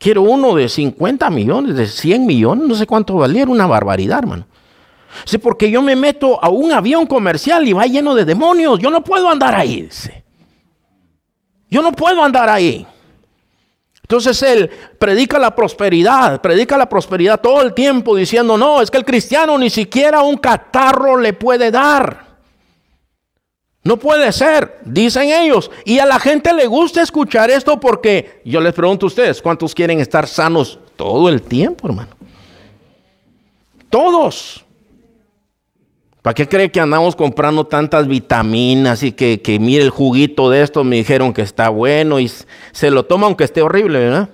Quiero 0.00 0.22
uno 0.22 0.54
de 0.54 0.66
50 0.66 1.28
millones, 1.28 1.76
de 1.76 1.86
100 1.86 2.24
millones, 2.24 2.66
no 2.66 2.74
sé 2.74 2.86
cuánto 2.86 3.16
valía, 3.16 3.42
era 3.42 3.50
una 3.50 3.66
barbaridad, 3.66 4.20
hermano. 4.20 4.46
Sí, 5.26 5.36
porque 5.36 5.70
yo 5.70 5.82
me 5.82 5.94
meto 5.94 6.42
a 6.42 6.48
un 6.48 6.72
avión 6.72 7.04
comercial 7.04 7.68
y 7.68 7.74
va 7.74 7.84
lleno 7.84 8.14
de 8.14 8.24
demonios. 8.24 8.78
Yo 8.78 8.90
no 8.90 9.04
puedo 9.04 9.28
andar 9.28 9.54
ahí, 9.54 9.82
dice. 9.82 10.24
Yo 11.68 11.82
no 11.82 11.92
puedo 11.92 12.24
andar 12.24 12.48
ahí. 12.48 12.86
Entonces 14.00 14.42
él 14.42 14.70
predica 14.98 15.38
la 15.38 15.54
prosperidad, 15.54 16.40
predica 16.40 16.78
la 16.78 16.88
prosperidad 16.88 17.38
todo 17.38 17.60
el 17.60 17.74
tiempo 17.74 18.16
diciendo, 18.16 18.56
no, 18.56 18.80
es 18.80 18.90
que 18.90 18.96
el 18.96 19.04
cristiano 19.04 19.58
ni 19.58 19.68
siquiera 19.68 20.22
un 20.22 20.38
catarro 20.38 21.18
le 21.18 21.34
puede 21.34 21.70
dar. 21.70 22.29
No 23.82 23.96
puede 23.96 24.30
ser, 24.32 24.78
dicen 24.84 25.30
ellos. 25.30 25.70
Y 25.84 25.98
a 25.98 26.06
la 26.06 26.18
gente 26.18 26.52
le 26.52 26.66
gusta 26.66 27.00
escuchar 27.00 27.50
esto 27.50 27.80
porque 27.80 28.42
yo 28.44 28.60
les 28.60 28.74
pregunto 28.74 29.06
a 29.06 29.08
ustedes, 29.08 29.40
¿cuántos 29.40 29.74
quieren 29.74 30.00
estar 30.00 30.26
sanos 30.26 30.78
todo 30.96 31.28
el 31.28 31.40
tiempo, 31.40 31.88
hermano? 31.88 32.10
Todos. 33.88 34.64
¿Para 36.20 36.34
qué 36.34 36.46
cree 36.46 36.70
que 36.70 36.78
andamos 36.78 37.16
comprando 37.16 37.66
tantas 37.66 38.06
vitaminas 38.06 39.02
y 39.02 39.12
que, 39.12 39.40
que 39.40 39.58
mire 39.58 39.82
el 39.82 39.90
juguito 39.90 40.50
de 40.50 40.62
esto? 40.62 40.84
Me 40.84 40.96
dijeron 40.96 41.32
que 41.32 41.40
está 41.40 41.70
bueno 41.70 42.20
y 42.20 42.30
se 42.72 42.90
lo 42.90 43.06
toma 43.06 43.26
aunque 43.26 43.44
esté 43.44 43.62
horrible, 43.62 44.00
¿verdad? 44.00 44.28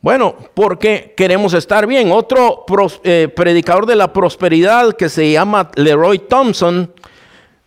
Bueno, 0.00 0.34
porque 0.54 1.12
queremos 1.14 1.52
estar 1.52 1.86
bien. 1.86 2.10
Otro 2.10 2.64
eh, 3.04 3.28
predicador 3.36 3.84
de 3.84 3.96
la 3.96 4.14
prosperidad 4.14 4.94
que 4.94 5.10
se 5.10 5.30
llama 5.30 5.70
Leroy 5.76 6.20
Thompson 6.20 6.94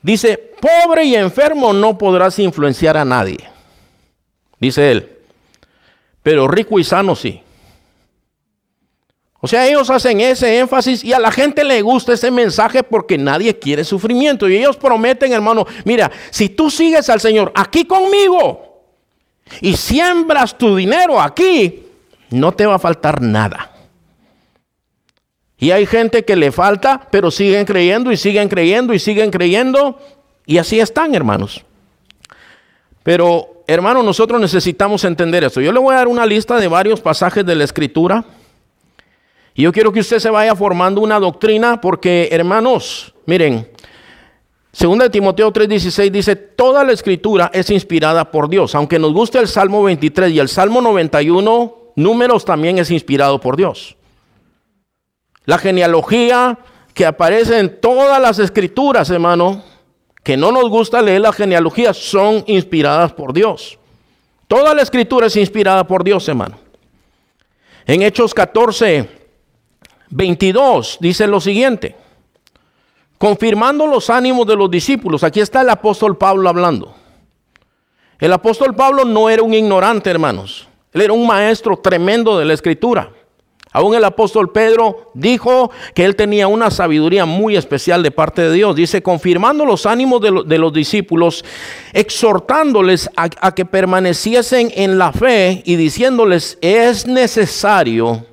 Dice, 0.04 0.38
pobre 0.38 1.06
y 1.06 1.16
enfermo 1.16 1.72
no 1.74 1.98
podrás 1.98 2.38
influenciar 2.38 2.98
a 2.98 3.06
nadie. 3.06 3.50
Dice 4.60 4.92
él. 4.92 5.18
Pero 6.22 6.48
rico 6.48 6.78
y 6.78 6.84
sano 6.84 7.16
sí. 7.16 7.42
O 9.40 9.48
sea, 9.48 9.68
ellos 9.68 9.90
hacen 9.90 10.22
ese 10.22 10.60
énfasis 10.60 11.04
y 11.04 11.12
a 11.12 11.20
la 11.20 11.32
gente 11.32 11.64
le 11.64 11.82
gusta 11.82 12.14
ese 12.14 12.32
mensaje 12.32 12.82
porque 12.84 13.18
nadie 13.18 13.58
quiere 13.58 13.84
sufrimiento. 13.84 14.48
Y 14.48 14.58
ellos 14.58 14.78
prometen, 14.78 15.34
hermano, 15.34 15.66
mira, 15.84 16.12
si 16.30 16.48
tú 16.50 16.70
sigues 16.70 17.10
al 17.10 17.20
Señor 17.20 17.52
aquí 17.56 17.86
conmigo 17.86 18.84
y 19.60 19.76
siembras 19.76 20.58
tu 20.58 20.76
dinero 20.76 21.20
aquí, 21.20 21.84
no 22.30 22.54
te 22.54 22.66
va 22.66 22.76
a 22.76 22.80
faltar 22.80 23.22
nada. 23.22 23.73
Y 25.64 25.72
hay 25.72 25.86
gente 25.86 26.26
que 26.26 26.36
le 26.36 26.52
falta, 26.52 27.08
pero 27.10 27.32
siguen 27.32 27.64
creyendo 27.64 28.12
y 28.12 28.18
siguen 28.18 28.50
creyendo 28.50 28.94
y 28.94 29.00
siguen 29.00 29.32
creyendo. 29.32 29.98
Y 30.46 30.58
así 30.58 30.82
están, 30.82 31.16
hermanos. 31.16 31.64
Pero, 33.02 33.64
hermanos, 33.66 34.04
nosotros 34.04 34.42
necesitamos 34.42 35.06
entender 35.06 35.42
esto. 35.46 35.62
Yo 35.62 35.72
le 35.72 35.80
voy 35.80 35.94
a 35.94 36.00
dar 36.00 36.10
una 36.10 36.26
lista 36.26 36.58
de 36.58 36.68
varios 36.68 37.00
pasajes 37.00 37.46
de 37.46 37.56
la 37.56 37.64
Escritura. 37.64 38.26
Y 39.54 39.62
yo 39.62 39.72
quiero 39.72 39.94
que 39.94 40.02
usted 40.02 40.20
se 40.20 40.30
vaya 40.30 40.54
formando 40.54 41.00
una 41.00 41.18
doctrina 41.18 41.80
porque, 41.80 42.28
hermanos, 42.30 43.16
miren, 43.26 43.66
2 44.78 45.12
Timoteo 45.12 45.54
3:16 45.54 46.12
dice, 46.12 46.36
toda 46.36 46.84
la 46.84 46.92
escritura 46.92 47.50
es 47.54 47.70
inspirada 47.70 48.32
por 48.32 48.50
Dios. 48.50 48.76
Aunque 48.76 49.00
nos 49.00 49.14
guste 49.14 49.40
el 49.40 49.48
Salmo 49.48 49.82
23 49.84 50.30
y 50.34 50.40
el 50.40 50.50
Salmo 50.50 50.82
91, 50.82 51.94
números 51.96 52.44
también 52.44 52.80
es 52.80 52.92
inspirado 52.92 53.40
por 53.40 53.56
Dios. 53.56 53.96
La 55.46 55.58
genealogía 55.58 56.58
que 56.94 57.06
aparece 57.06 57.60
en 57.60 57.82
todas 57.82 58.22
las 58.22 58.40
escrituras, 58.40 59.10
hermano, 59.10 59.64
que 60.24 60.38
no 60.38 60.52
nos 60.52 60.70
gusta 60.70 61.02
leer 61.02 61.22
la 61.22 61.34
genealogía, 61.34 61.94
son 61.94 62.44
inspiradas 62.48 63.12
por 63.14 63.34
Dios. 63.34 63.78
Toda 64.48 64.74
la 64.74 64.82
escritura 64.82 65.28
es 65.28 65.36
inspirada 65.36 65.86
por 65.86 66.04
Dios, 66.04 66.28
hermano. 66.30 66.60
En 67.86 68.02
Hechos 68.02 68.34
14, 68.34 69.10
22 70.10 70.98
dice 71.02 71.28
lo 71.28 71.42
siguiente. 71.42 71.96
confirmando 73.18 73.88
los 73.88 74.10
ánimos 74.10 74.46
de 74.46 74.58
los 74.58 74.70
discípulos. 74.70 75.24
Aquí 75.24 75.40
está 75.40 75.62
el 75.62 75.70
apóstol 75.70 76.18
Pablo 76.18 76.50
hablando. 76.50 76.94
El 78.20 78.34
apóstol 78.34 78.76
Pablo 78.76 79.06
no 79.06 79.30
era 79.30 79.42
un 79.42 79.54
ignorante, 79.54 80.10
hermanos. 80.10 80.68
Él 80.92 81.02
era 81.04 81.14
un 81.14 81.26
maestro 81.26 81.78
tremendo 81.78 82.38
de 82.38 82.44
la 82.44 82.54
escritura. 82.54 83.12
Aún 83.74 83.96
el 83.96 84.06
apóstol 84.06 84.52
Pedro 84.52 85.12
dijo 85.16 85.72
que 85.96 86.06
él 86.06 86.16
tenía 86.16 86.48
una 86.48 86.70
sabiduría 86.70 87.26
muy 87.26 87.58
especial 87.58 88.04
de 88.04 88.12
parte 88.12 88.44
de 88.44 88.54
Dios. 88.54 88.76
Dice, 88.76 89.02
confirmando 89.02 89.66
los 89.66 89.88
ánimos 89.88 90.22
de, 90.22 90.58
los 90.60 90.72
discípulos, 90.72 91.44
exhortándoles 91.92 93.10
a, 93.18 93.30
a 93.42 93.56
que 93.56 93.66
permaneciesen 93.66 94.72
en 94.76 95.00
la 95.00 95.12
fe 95.12 95.64
y 95.66 95.76
diciéndoles, 95.76 96.60
es 96.62 97.08
necesario. 97.08 98.24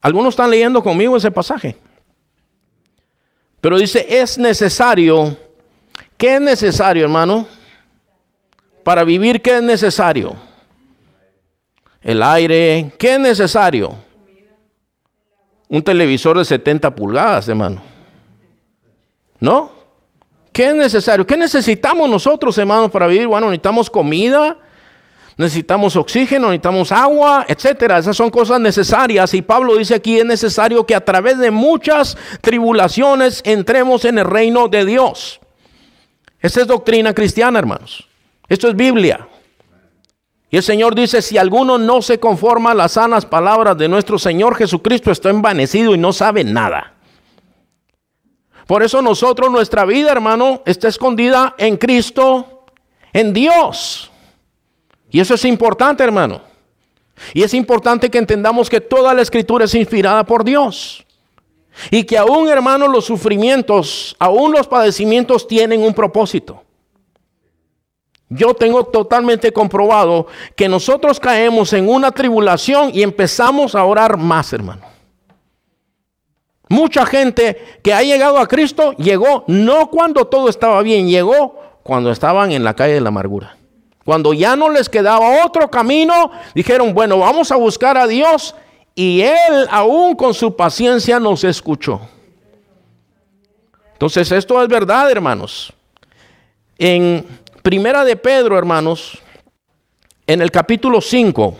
Algunos 0.00 0.34
están 0.34 0.50
leyendo 0.50 0.80
conmigo 0.84 1.16
ese 1.16 1.32
pasaje. 1.32 1.76
Pero 3.60 3.76
dice, 3.76 4.06
es 4.08 4.38
necesario. 4.38 5.36
¿Qué 6.16 6.36
es 6.36 6.40
necesario, 6.40 7.02
hermano? 7.02 7.44
Para 8.84 9.02
vivir, 9.02 9.42
¿qué 9.42 9.56
es 9.56 9.62
necesario? 9.64 10.36
El 12.02 12.22
aire, 12.22 12.92
¿qué 12.98 13.14
es 13.14 13.20
necesario? 13.20 14.09
Un 15.70 15.82
televisor 15.84 16.36
de 16.36 16.44
70 16.44 16.96
pulgadas, 16.96 17.48
hermano. 17.48 17.80
¿No? 19.38 19.70
¿Qué 20.52 20.66
es 20.66 20.74
necesario? 20.74 21.24
¿Qué 21.24 21.36
necesitamos 21.36 22.10
nosotros, 22.10 22.58
hermanos, 22.58 22.90
para 22.90 23.06
vivir? 23.06 23.28
Bueno, 23.28 23.46
necesitamos 23.46 23.88
comida, 23.88 24.56
necesitamos 25.36 25.94
oxígeno, 25.94 26.48
necesitamos 26.48 26.90
agua, 26.90 27.46
etcétera. 27.46 27.98
Esas 27.98 28.16
son 28.16 28.30
cosas 28.30 28.58
necesarias. 28.58 29.32
Y 29.32 29.42
Pablo 29.42 29.76
dice 29.76 29.94
aquí 29.94 30.18
es 30.18 30.24
necesario 30.24 30.84
que 30.84 30.96
a 30.96 31.04
través 31.04 31.38
de 31.38 31.52
muchas 31.52 32.18
tribulaciones 32.40 33.40
entremos 33.44 34.04
en 34.04 34.18
el 34.18 34.24
reino 34.24 34.66
de 34.66 34.84
Dios. 34.84 35.38
Esa 36.40 36.62
es 36.62 36.66
doctrina 36.66 37.14
cristiana, 37.14 37.60
hermanos. 37.60 38.08
Esto 38.48 38.66
es 38.66 38.74
Biblia. 38.74 39.28
Y 40.50 40.56
el 40.56 40.62
Señor 40.64 40.96
dice, 40.96 41.22
si 41.22 41.38
alguno 41.38 41.78
no 41.78 42.02
se 42.02 42.18
conforma 42.18 42.72
a 42.72 42.74
las 42.74 42.92
sanas 42.92 43.24
palabras 43.24 43.78
de 43.78 43.88
nuestro 43.88 44.18
Señor 44.18 44.56
Jesucristo, 44.56 45.12
está 45.12 45.30
envanecido 45.30 45.94
y 45.94 45.98
no 45.98 46.12
sabe 46.12 46.42
nada. 46.42 46.94
Por 48.66 48.82
eso 48.82 49.00
nosotros, 49.00 49.50
nuestra 49.50 49.84
vida, 49.84 50.10
hermano, 50.10 50.62
está 50.66 50.88
escondida 50.88 51.54
en 51.56 51.76
Cristo, 51.76 52.64
en 53.12 53.32
Dios. 53.32 54.10
Y 55.10 55.20
eso 55.20 55.34
es 55.34 55.44
importante, 55.44 56.02
hermano. 56.02 56.40
Y 57.32 57.42
es 57.42 57.54
importante 57.54 58.10
que 58.10 58.18
entendamos 58.18 58.68
que 58.68 58.80
toda 58.80 59.14
la 59.14 59.22
escritura 59.22 59.66
es 59.66 59.74
inspirada 59.74 60.24
por 60.24 60.44
Dios. 60.44 61.06
Y 61.92 62.04
que 62.04 62.18
aún, 62.18 62.48
hermano, 62.48 62.88
los 62.88 63.04
sufrimientos, 63.04 64.16
aún 64.18 64.52
los 64.52 64.66
padecimientos 64.66 65.46
tienen 65.46 65.82
un 65.82 65.94
propósito. 65.94 66.64
Yo 68.32 68.54
tengo 68.54 68.84
totalmente 68.84 69.52
comprobado 69.52 70.28
que 70.54 70.68
nosotros 70.68 71.18
caemos 71.18 71.72
en 71.72 71.88
una 71.88 72.12
tribulación 72.12 72.92
y 72.94 73.02
empezamos 73.02 73.74
a 73.74 73.84
orar 73.84 74.16
más, 74.16 74.52
hermano. 74.52 74.82
Mucha 76.68 77.04
gente 77.04 77.80
que 77.82 77.92
ha 77.92 78.02
llegado 78.02 78.38
a 78.38 78.46
Cristo 78.46 78.92
llegó 78.92 79.42
no 79.48 79.90
cuando 79.90 80.28
todo 80.28 80.48
estaba 80.48 80.80
bien, 80.82 81.08
llegó 81.08 81.60
cuando 81.82 82.12
estaban 82.12 82.52
en 82.52 82.62
la 82.62 82.74
calle 82.74 82.94
de 82.94 83.00
la 83.00 83.08
amargura. 83.08 83.56
Cuando 84.04 84.32
ya 84.32 84.54
no 84.54 84.70
les 84.70 84.88
quedaba 84.88 85.44
otro 85.44 85.68
camino, 85.68 86.30
dijeron, 86.54 86.94
bueno, 86.94 87.18
vamos 87.18 87.50
a 87.50 87.56
buscar 87.56 87.98
a 87.98 88.06
Dios. 88.06 88.54
Y 88.94 89.22
Él 89.22 89.66
aún 89.70 90.14
con 90.14 90.34
su 90.34 90.54
paciencia 90.54 91.18
nos 91.18 91.42
escuchó. 91.42 92.00
Entonces 93.94 94.30
esto 94.30 94.62
es 94.62 94.68
verdad, 94.68 95.10
hermanos. 95.10 95.72
En 96.78 97.26
Primera 97.62 98.06
de 98.06 98.16
Pedro, 98.16 98.56
hermanos, 98.56 99.18
en 100.26 100.40
el 100.40 100.50
capítulo 100.50 101.02
5, 101.02 101.58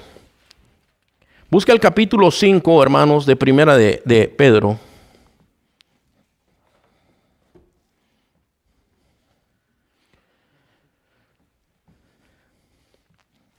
busca 1.51 1.73
el 1.75 1.81
capítulo 1.81 2.31
5, 2.31 2.83
hermanos, 2.83 3.27
de 3.27 3.37
Primera 3.37 3.77
de, 3.77 4.01
de 4.07 4.29
Pedro. 4.29 4.79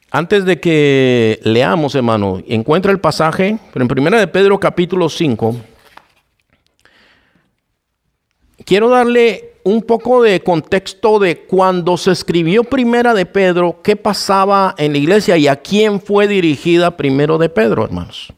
Antes 0.10 0.44
de 0.44 0.60
que 0.60 1.40
leamos, 1.44 1.94
hermano, 1.94 2.42
encuentra 2.48 2.92
el 2.92 3.00
pasaje, 3.00 3.60
pero 3.72 3.84
en 3.84 3.88
Primera 3.88 4.20
de 4.20 4.28
Pedro 4.28 4.60
capítulo 4.60 5.10
5, 5.10 5.58
quiero 8.66 8.90
darle 8.90 9.51
un 9.64 9.82
poco 9.82 10.22
de 10.24 10.42
contexto 10.42 11.20
de 11.20 11.44
cuando 11.46 11.98
se 11.98 12.12
escribió 12.12 12.64
Primera 12.64 13.14
de 13.14 13.26
Pedro, 13.26 13.82
qué 13.84 13.96
pasaba 13.96 14.76
en 14.78 14.94
la 14.94 14.98
iglesia 14.98 15.38
y 15.38 15.48
a 15.48 15.56
quién 15.56 16.02
fue 16.02 16.28
dirigida 16.28 16.98
Primero 16.98 17.38
de 17.38 17.50
Pedro, 17.50 17.84
hermanos. 17.84 18.34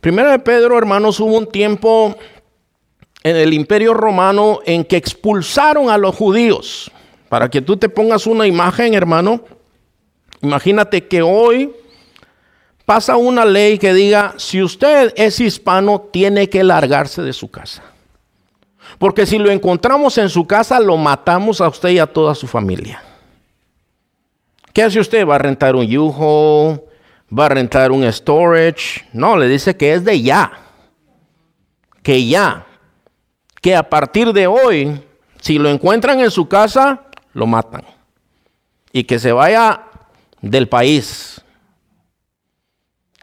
Primera 0.00 0.32
de 0.32 0.38
Pedro, 0.38 0.76
hermanos, 0.76 1.18
hubo 1.20 1.36
un 1.36 1.46
tiempo 1.46 2.16
en 3.22 3.36
el 3.36 3.52
imperio 3.54 3.94
romano 3.94 4.60
en 4.66 4.84
que 4.84 4.96
expulsaron 4.96 5.90
a 5.90 5.98
los 5.98 6.14
judíos. 6.14 6.90
Para 7.28 7.48
que 7.48 7.62
tú 7.62 7.76
te 7.76 7.88
pongas 7.88 8.26
una 8.26 8.46
imagen, 8.46 8.94
hermano, 8.94 9.42
Imagínate 10.44 11.06
que 11.06 11.22
hoy 11.22 11.72
pasa 12.84 13.16
una 13.16 13.46
ley 13.46 13.78
que 13.78 13.94
diga, 13.94 14.34
si 14.36 14.62
usted 14.62 15.14
es 15.16 15.40
hispano, 15.40 16.02
tiene 16.12 16.50
que 16.50 16.62
largarse 16.62 17.22
de 17.22 17.32
su 17.32 17.50
casa. 17.50 17.82
Porque 18.98 19.26
si 19.26 19.38
lo 19.38 19.50
encontramos 19.50 20.18
en 20.18 20.28
su 20.28 20.46
casa, 20.46 20.80
lo 20.80 20.96
matamos 20.96 21.60
a 21.60 21.68
usted 21.68 21.90
y 21.90 21.98
a 21.98 22.06
toda 22.06 22.34
su 22.34 22.46
familia. 22.46 23.02
¿Qué 24.72 24.82
hace 24.82 25.00
usted? 25.00 25.26
¿Va 25.26 25.36
a 25.36 25.38
rentar 25.38 25.76
un 25.76 25.86
yujo? 25.86 26.84
¿Va 27.36 27.46
a 27.46 27.48
rentar 27.48 27.92
un 27.92 28.10
storage? 28.12 29.04
No, 29.12 29.36
le 29.36 29.48
dice 29.48 29.76
que 29.76 29.94
es 29.94 30.04
de 30.04 30.20
ya. 30.20 30.52
Que 32.02 32.26
ya. 32.26 32.66
Que 33.60 33.74
a 33.76 33.88
partir 33.88 34.32
de 34.32 34.46
hoy, 34.46 35.00
si 35.40 35.58
lo 35.58 35.68
encuentran 35.68 36.20
en 36.20 36.30
su 36.30 36.48
casa, 36.48 37.02
lo 37.32 37.46
matan. 37.46 37.84
Y 38.92 39.04
que 39.04 39.18
se 39.18 39.32
vaya 39.32 39.82
del 40.40 40.68
país. 40.68 41.40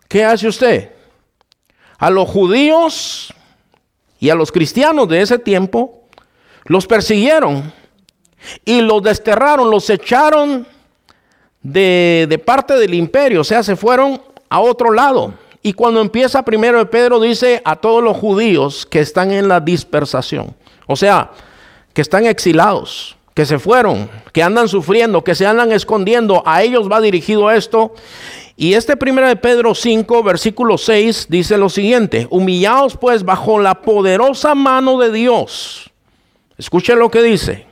¿Qué 0.07 0.25
hace 0.25 0.47
usted? 0.47 0.91
A 1.97 2.09
los 2.09 2.27
judíos 2.27 3.33
y 4.21 4.29
a 4.29 4.35
los 4.35 4.51
cristianos 4.51 5.09
de 5.09 5.21
ese 5.21 5.39
tiempo 5.39 6.03
los 6.65 6.85
persiguieron 6.85 7.73
y 8.63 8.81
los 8.81 9.01
desterraron, 9.01 9.69
los 9.69 9.89
echaron 9.89 10.67
de, 11.61 12.41
parte 12.45 12.75
del 12.75 12.93
imperio, 12.93 13.41
o 13.41 13.43
sea, 13.43 13.63
se 13.63 13.75
fueron 13.75 14.21
a 14.47 14.59
otro 14.59 14.93
lado. 14.93 15.33
Y 15.63 15.73
cuando 15.73 16.01
empieza 16.01 16.43
primero 16.43 16.89
Pedro 16.89 17.19
dice 17.19 17.61
a 17.65 17.75
todos 17.75 18.03
los 18.03 18.15
judíos 18.15 18.85
que 18.85 18.99
están 18.99 19.31
en 19.31 19.47
la 19.47 19.59
dispersación, 19.59 20.55
o 20.85 20.95
sea, 20.95 21.31
que 21.93 22.01
están 22.01 22.25
exilados 22.25 23.17
que 23.33 23.45
se 23.45 23.59
fueron, 23.59 24.09
que 24.33 24.43
andan 24.43 24.67
sufriendo, 24.67 25.23
que 25.23 25.35
se 25.35 25.47
andan 25.47 25.71
escondiendo, 25.71 26.43
a 26.45 26.63
ellos 26.63 26.91
va 26.91 27.01
dirigido 27.01 27.49
esto. 27.49 27.93
Y 28.55 28.73
este 28.73 28.97
primero 28.97 29.27
de 29.27 29.35
Pedro 29.35 29.73
5, 29.73 30.23
versículo 30.23 30.77
6 30.77 31.27
dice 31.29 31.57
lo 31.57 31.69
siguiente, 31.69 32.27
humillaos 32.29 32.97
pues 32.97 33.23
bajo 33.23 33.59
la 33.59 33.81
poderosa 33.81 34.55
mano 34.55 34.97
de 34.97 35.11
Dios. 35.11 35.89
Escuche 36.57 36.95
lo 36.95 37.09
que 37.09 37.23
dice, 37.23 37.65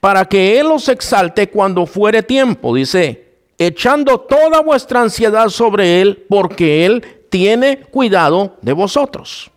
para 0.00 0.24
que 0.26 0.60
Él 0.60 0.66
os 0.66 0.88
exalte 0.88 1.48
cuando 1.48 1.86
fuere 1.86 2.22
tiempo, 2.22 2.74
dice, 2.74 3.32
echando 3.58 4.20
toda 4.20 4.60
vuestra 4.60 5.00
ansiedad 5.00 5.48
sobre 5.48 6.00
Él, 6.00 6.24
porque 6.28 6.86
Él 6.86 7.24
tiene 7.30 7.78
cuidado 7.78 8.56
de 8.62 8.72
vosotros. 8.72 9.50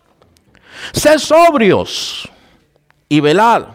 Sed 0.92 1.18
sobrios 1.18 2.28
y 3.08 3.20
velad 3.20 3.66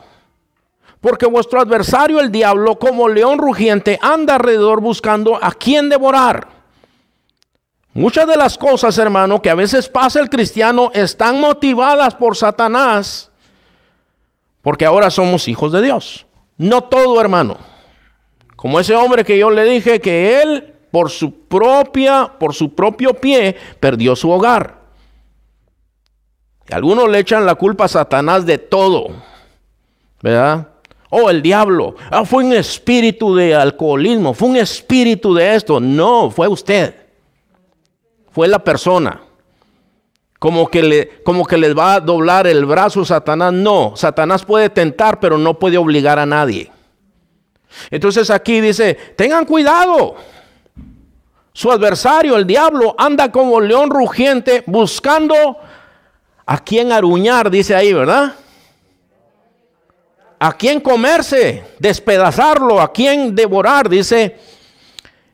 porque 1.02 1.26
vuestro 1.26 1.60
adversario, 1.60 2.20
el 2.20 2.32
diablo, 2.32 2.78
como 2.78 3.10
león 3.10 3.40
rugiente, 3.40 3.98
anda 4.04 4.36
alrededor 4.36 4.82
buscando 4.82 5.44
a 5.44 5.52
quien 5.52 5.90
devorar. 5.90 6.61
Muchas 7.94 8.26
de 8.26 8.38
las 8.38 8.58
cosas, 8.58 8.98
hermano, 8.98 9.42
que 9.42 9.50
a 9.50 9.56
veces 9.56 9.90
pasa 9.90 10.20
el 10.22 10.30
cristiano 10.30 10.92
están 10.94 11.42
motivadas 11.42 12.16
por 12.16 12.38
Satanás, 12.38 13.30
porque 14.62 14.86
ahora 14.86 15.10
somos 15.10 15.48
hijos 15.48 15.74
de 15.74 15.82
Dios. 15.82 16.26
No 16.58 16.84
todo, 16.84 17.20
hermano. 17.20 17.58
Como 18.56 18.80
ese 18.80 18.96
hombre 18.96 19.26
que 19.26 19.38
yo 19.38 19.50
le 19.50 19.64
dije 19.66 20.00
que 20.00 20.42
él, 20.42 20.74
por 20.92 21.10
su 21.10 21.48
propia, 21.48 22.32
por 22.40 22.54
su 22.54 22.74
propio 22.74 23.14
pie, 23.14 23.58
perdió 23.80 24.16
su 24.16 24.30
hogar. 24.30 24.80
Algunos 26.70 27.10
le 27.10 27.20
echan 27.20 27.46
la 27.46 27.56
culpa 27.56 27.86
a 27.86 27.90
Satanás 27.90 28.46
de 28.46 28.58
todo, 28.58 29.08
¿verdad? 30.22 30.70
Oh, 31.10 31.30
el 31.30 31.42
diablo. 31.42 31.96
Ah, 32.10 32.24
fue 32.24 32.46
un 32.46 32.54
espíritu 32.54 33.36
de 33.36 33.54
alcoholismo. 33.54 34.34
Fue 34.34 34.48
un 34.48 34.56
espíritu 34.56 35.34
de 35.34 35.56
esto. 35.56 35.82
No, 35.82 36.32
fue 36.32 36.48
usted. 36.48 37.01
Fue 38.32 38.48
la 38.48 38.60
persona. 38.64 39.22
como 40.40 40.70
que, 40.70 40.82
le, 40.82 41.22
como 41.24 41.46
que 41.46 41.56
les 41.58 41.78
va 41.78 41.94
a 41.94 42.00
doblar 42.00 42.48
el 42.48 42.66
brazo 42.66 43.06
Satanás. 43.06 43.54
No, 43.54 43.94
Satanás 43.96 44.44
puede 44.44 44.70
tentar, 44.70 45.20
pero 45.20 45.38
no 45.38 45.60
puede 45.60 45.78
obligar 45.78 46.18
a 46.18 46.26
nadie. 46.26 46.72
Entonces 47.90 48.30
aquí 48.30 48.60
dice, 48.60 48.96
tengan 49.16 49.46
cuidado. 49.46 50.16
Su 51.54 51.72
adversario, 51.72 52.38
el 52.38 52.48
diablo, 52.48 52.96
anda 52.98 53.32
como 53.32 53.60
león 53.60 53.90
rugiente 53.90 54.64
buscando 54.66 55.58
a 56.46 56.58
quien 56.58 56.92
aruñar, 56.92 57.52
dice 57.52 57.76
ahí, 57.76 57.94
¿verdad? 57.94 58.34
A 60.40 60.54
quien 60.54 60.80
comerse, 60.80 61.64
despedazarlo, 61.78 62.82
a 62.82 62.92
quien 62.92 63.36
devorar, 63.36 63.88
dice, 63.90 64.38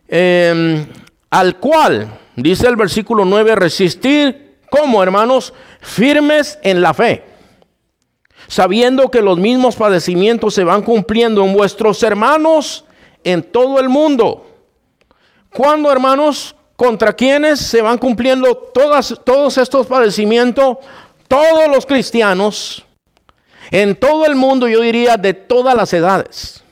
em, 0.07 0.85
al 1.29 1.57
cual, 1.59 2.09
dice 2.37 2.67
el 2.67 2.75
versículo 2.75 3.25
9, 3.25 3.55
resistir, 3.55 4.59
como 4.69 5.03
hermanos, 5.03 5.53
firmes 5.81 6.59
en 6.63 6.81
la 6.81 6.93
fe, 6.93 7.23
sabiendo 8.47 9.11
que 9.11 9.21
los 9.21 9.37
mismos 9.37 9.75
padecimientos 9.75 10.53
se 10.53 10.63
van 10.63 10.81
cumpliendo 10.81 11.43
en 11.43 11.53
vuestros 11.53 12.01
hermanos 12.03 12.85
en 13.23 13.43
todo 13.43 13.79
el 13.79 13.89
mundo. 13.89 14.45
¿Cuándo, 15.53 15.91
hermanos? 15.91 16.55
¿Contra 16.75 17.13
quienes 17.13 17.59
se 17.59 17.81
van 17.81 17.97
cumpliendo 17.97 18.55
todas, 18.55 19.19
todos 19.25 19.57
estos 19.57 19.87
padecimientos? 19.87 20.77
Todos 21.27 21.67
los 21.67 21.85
cristianos 21.85 22.85
en 23.71 23.95
todo 23.95 24.25
el 24.25 24.35
mundo, 24.35 24.67
yo 24.67 24.81
diría 24.81 25.17
de 25.17 25.33
todas 25.33 25.75
las 25.75 25.91
edades. 25.93 26.63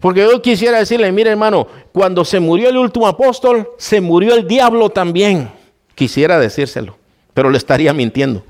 Porque 0.00 0.20
yo 0.20 0.42
quisiera 0.42 0.78
decirle, 0.78 1.12
mire 1.12 1.30
hermano, 1.30 1.66
cuando 1.92 2.24
se 2.24 2.40
murió 2.40 2.68
el 2.68 2.76
último 2.76 3.06
apóstol, 3.06 3.70
se 3.78 4.00
murió 4.00 4.34
el 4.34 4.46
diablo 4.46 4.90
también. 4.90 5.50
Quisiera 5.94 6.38
decírselo, 6.38 6.96
pero 7.34 7.50
le 7.50 7.58
estaría 7.58 7.92
mintiendo. 7.92 8.42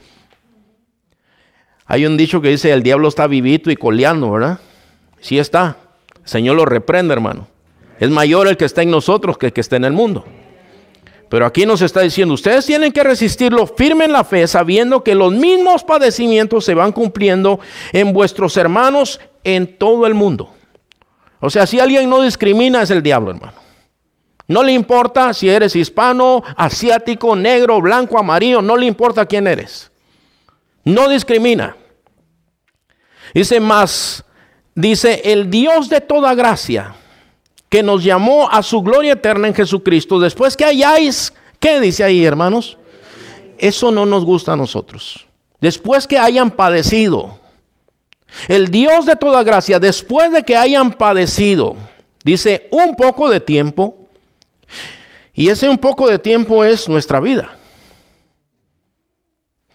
Hay 1.87 2.07
un 2.07 2.17
dicho 2.17 2.41
que 2.41 2.49
dice, 2.49 2.73
el 2.73 2.83
diablo 2.83 3.09
está 3.09 3.27
vivito 3.27 3.71
y 3.71 3.77
coleando, 3.77 4.31
¿verdad? 4.31 4.61
Sí 5.21 5.39
está. 5.39 5.77
El 6.23 6.29
Señor 6.29 6.57
lo 6.57 6.65
reprende, 6.65 7.13
hermano. 7.13 7.49
Es 7.99 8.09
mayor 8.11 8.49
el 8.49 8.57
que 8.57 8.65
está 8.65 8.83
en 8.83 8.91
nosotros 8.91 9.37
que 9.37 9.47
el 9.47 9.53
que 9.53 9.61
está 9.61 9.77
en 9.77 9.85
el 9.85 9.93
mundo. 9.93 10.25
Pero 11.29 11.47
aquí 11.47 11.65
nos 11.65 11.81
está 11.81 12.03
diciendo, 12.03 12.35
ustedes 12.35 12.67
tienen 12.67 12.93
que 12.93 13.03
resistirlo 13.03 13.67
firme 13.67 14.05
en 14.05 14.13
la 14.13 14.23
fe, 14.23 14.47
sabiendo 14.47 15.03
que 15.03 15.15
los 15.15 15.33
mismos 15.33 15.83
padecimientos 15.83 16.65
se 16.65 16.75
van 16.75 16.93
cumpliendo 16.93 17.59
en 17.93 18.13
vuestros 18.13 18.57
hermanos 18.57 19.19
en 19.43 19.79
todo 19.79 20.07
el 20.07 20.15
mundo. 20.15 20.53
O 21.45 21.51
sea, 21.51 21.67
si 21.67 21.81
alguien 21.81 22.09
no 22.09 22.23
discrimina 22.23 22.83
es 22.83 22.91
el 22.93 23.03
diablo, 23.03 23.33
hermano. 23.33 23.55
No 24.47 24.63
le 24.63 24.71
importa 24.71 25.35
si 25.35 25.49
eres 25.49 25.75
hispano, 25.75 26.45
asiático, 26.57 27.35
negro, 27.35 27.81
blanco, 27.81 28.17
amarillo, 28.17 28.63
no 28.63 28.77
le 28.77 28.87
importa 28.87 29.27
quién 29.27 29.49
eres. 29.49 29.91
No 30.85 31.09
discrimina. 31.09 31.77
Dice 33.35 33.59
más, 33.59 34.25
dice, 34.77 35.21
el 35.25 35.51
Dios 35.51 35.89
de 35.89 36.01
toda 36.01 36.33
gracia 36.37 36.95
que 37.69 37.83
nos 37.83 38.05
llamó 38.05 38.49
a 38.49 38.63
su 38.63 38.81
gloria 38.81 39.15
eterna 39.15 39.49
en 39.49 39.55
Jesucristo, 39.55 40.21
después 40.21 40.57
que 40.57 40.65
hayáis, 40.65 41.33
¿qué 41.59 41.81
dice 41.81 42.05
ahí, 42.05 42.25
hermanos? 42.25 42.79
Eso 43.59 43.91
no 43.91 44.07
nos 44.07 44.25
gusta 44.25 44.53
a 44.53 44.57
nosotros. 44.57 45.27
Después 45.61 46.07
que 46.07 46.19
hayan 46.19 46.53
padecido, 46.53 47.41
el 48.49 48.69
Dios 48.69 49.07
de 49.07 49.17
toda 49.17 49.43
gracia, 49.43 49.79
después 49.79 50.33
de 50.33 50.43
que 50.43 50.57
hayan 50.57 50.93
padecido, 50.93 51.77
dice 52.25 52.69
un 52.71 52.97
poco 52.97 53.29
de 53.29 53.41
tiempo, 53.41 53.97
y 55.35 55.49
ese 55.49 55.69
un 55.69 55.79
poco 55.79 56.09
de 56.09 56.19
tiempo 56.19 56.65
es 56.65 56.89
nuestra 56.89 57.21
vida. 57.21 57.57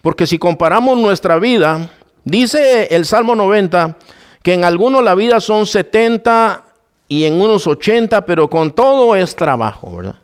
Porque 0.02 0.26
si 0.26 0.38
comparamos 0.38 0.96
nuestra 0.98 1.38
vida, 1.38 1.90
dice 2.24 2.94
el 2.94 3.04
Salmo 3.04 3.34
90, 3.34 3.96
que 4.42 4.54
en 4.54 4.64
algunos 4.64 5.02
la 5.02 5.14
vida 5.14 5.40
son 5.40 5.66
70 5.66 6.64
y 7.08 7.24
en 7.24 7.40
unos 7.40 7.66
80, 7.66 8.24
pero 8.24 8.48
con 8.48 8.70
todo 8.70 9.16
es 9.16 9.34
trabajo, 9.34 9.96
¿verdad? 9.96 10.16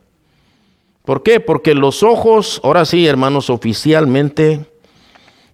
¿Por 1.03 1.21
qué? 1.21 1.39
Porque 1.39 1.75
los 1.75 2.01
ojos, 2.01 2.59
ahora 2.63 2.85
sí, 2.85 3.05
hermanos, 3.05 3.49
oficialmente 3.49 4.65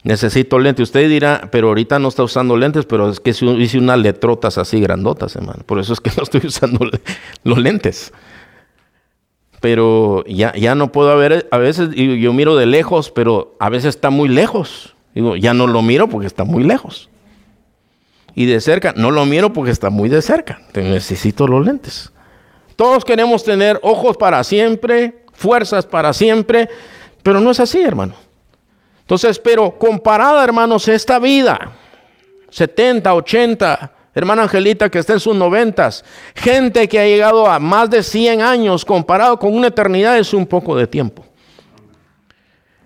necesito 0.03 0.59
lentes. 0.59 0.83
Usted 0.83 1.09
dirá, 1.09 1.49
pero 1.51 1.69
ahorita 1.69 1.99
no 1.99 2.09
está 2.09 2.23
usando 2.23 2.57
lentes, 2.57 2.85
pero 2.85 3.09
es 3.09 3.19
que 3.19 3.31
hice 3.31 3.77
unas 3.77 3.99
letrotas 3.99 4.57
así 4.57 4.79
grandotas, 4.79 5.35
hermano. 5.35 5.63
Por 5.65 5.79
eso 5.79 5.93
es 5.93 5.99
que 5.99 6.11
no 6.17 6.23
estoy 6.23 6.41
usando 6.45 6.89
los 7.43 7.57
lentes. 7.57 8.13
Pero 9.59 10.23
ya, 10.25 10.53
ya 10.55 10.73
no 10.73 10.91
puedo 10.91 11.15
ver, 11.17 11.47
a 11.51 11.57
veces 11.57 11.89
yo 11.93 12.33
miro 12.33 12.55
de 12.55 12.65
lejos, 12.65 13.11
pero 13.11 13.55
a 13.59 13.69
veces 13.69 13.95
está 13.95 14.09
muy 14.09 14.27
lejos. 14.27 14.95
Digo, 15.13 15.35
ya 15.35 15.53
no 15.53 15.67
lo 15.67 15.81
miro 15.81 16.09
porque 16.09 16.25
está 16.25 16.45
muy 16.45 16.63
lejos 16.63 17.11
y 18.35 18.45
de 18.45 18.61
cerca. 18.61 18.93
No 18.95 19.11
lo 19.11 19.25
miro 19.25 19.53
porque 19.53 19.71
está 19.71 19.89
muy 19.89 20.09
de 20.09 20.21
cerca. 20.21 20.61
necesito 20.73 21.47
los 21.47 21.65
lentes. 21.65 22.11
Todos 22.75 23.05
queremos 23.05 23.43
tener 23.43 23.79
ojos 23.83 24.17
para 24.17 24.43
siempre, 24.43 25.23
fuerzas 25.33 25.85
para 25.85 26.13
siempre, 26.13 26.69
pero 27.21 27.39
no 27.39 27.51
es 27.51 27.59
así, 27.59 27.81
hermano. 27.81 28.15
Entonces, 29.11 29.39
pero 29.39 29.77
comparada, 29.77 30.41
hermanos, 30.41 30.87
esta 30.87 31.19
vida, 31.19 31.73
70, 32.49 33.13
80, 33.13 33.91
hermana 34.15 34.43
Angelita 34.43 34.89
que 34.89 34.99
está 34.99 35.11
en 35.11 35.19
sus 35.19 35.35
noventas, 35.35 36.05
gente 36.33 36.87
que 36.87 36.97
ha 36.97 37.03
llegado 37.03 37.45
a 37.45 37.59
más 37.59 37.89
de 37.89 38.03
100 38.03 38.41
años, 38.41 38.85
comparado 38.85 39.37
con 39.37 39.53
una 39.53 39.67
eternidad, 39.67 40.17
es 40.17 40.33
un 40.33 40.45
poco 40.45 40.77
de 40.77 40.87
tiempo. 40.87 41.25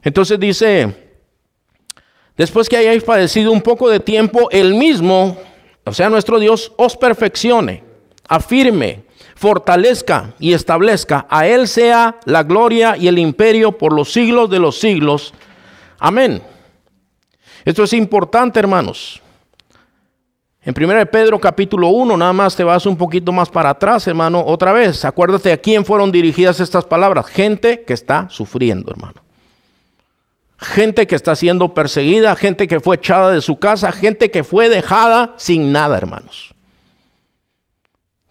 Entonces 0.02 0.40
dice, 0.40 0.96
después 2.36 2.70
que 2.70 2.78
hayáis 2.78 3.04
padecido 3.04 3.52
un 3.52 3.62
poco 3.62 3.88
de 3.88 4.00
tiempo, 4.00 4.50
el 4.50 4.74
mismo, 4.74 5.38
o 5.84 5.94
sea, 5.94 6.10
nuestro 6.10 6.40
Dios, 6.40 6.72
os 6.78 6.98
perfeccione, 6.98 7.84
afirme, 8.28 9.04
fortalezca 9.36 10.34
y 10.40 10.54
establezca. 10.54 11.28
A 11.30 11.46
Él 11.46 11.68
sea 11.68 12.18
la 12.26 12.42
gloria 12.42 12.98
y 12.98 13.10
el 13.10 13.20
imperio 13.20 13.74
por 13.78 13.94
los 13.94 14.12
siglos 14.12 14.50
de 14.50 14.58
los 14.58 14.80
siglos. 14.80 15.32
Amén. 16.06 16.39
Esto 17.63 17.84
es 17.84 17.94
importante, 17.94 18.60
hermanos. 18.60 19.20
En 20.62 20.76
1 20.78 21.06
Pedro 21.08 21.39
capítulo 21.39 21.88
1, 21.88 22.15
nada 22.15 22.32
más 22.32 22.56
te 22.56 22.63
vas 22.63 22.86
un 22.86 22.96
poquito 22.96 23.32
más 23.32 23.50
para 23.50 23.72
atrás, 23.72 24.06
hermano, 24.08 24.44
otra 24.46 24.72
vez. 24.72 25.04
Acuérdate 25.04 25.52
a 25.52 25.58
quién 25.58 25.84
fueron 25.84 26.12
dirigidas 26.12 26.60
estas 26.60 26.86
palabras. 26.86 27.26
Gente 27.26 27.84
que 27.86 27.94
está 27.94 28.28
sufriendo, 28.30 28.91
hermano 28.91 29.26
gente 30.58 31.06
que 31.06 31.15
está 31.15 31.36
siendo 31.36 31.74
perseguida, 31.74 32.36
gente 32.36 32.68
que 32.68 32.80
fue 32.80 32.96
echada 32.96 33.32
de 33.32 33.41
su 33.41 33.58
casa, 33.58 33.91
gente 33.91 34.32
que 34.32 34.44
fue 34.44 34.70
dejada 34.70 35.34
sin 35.38 35.72
nada, 35.72 35.98
hermanos. 35.98 36.54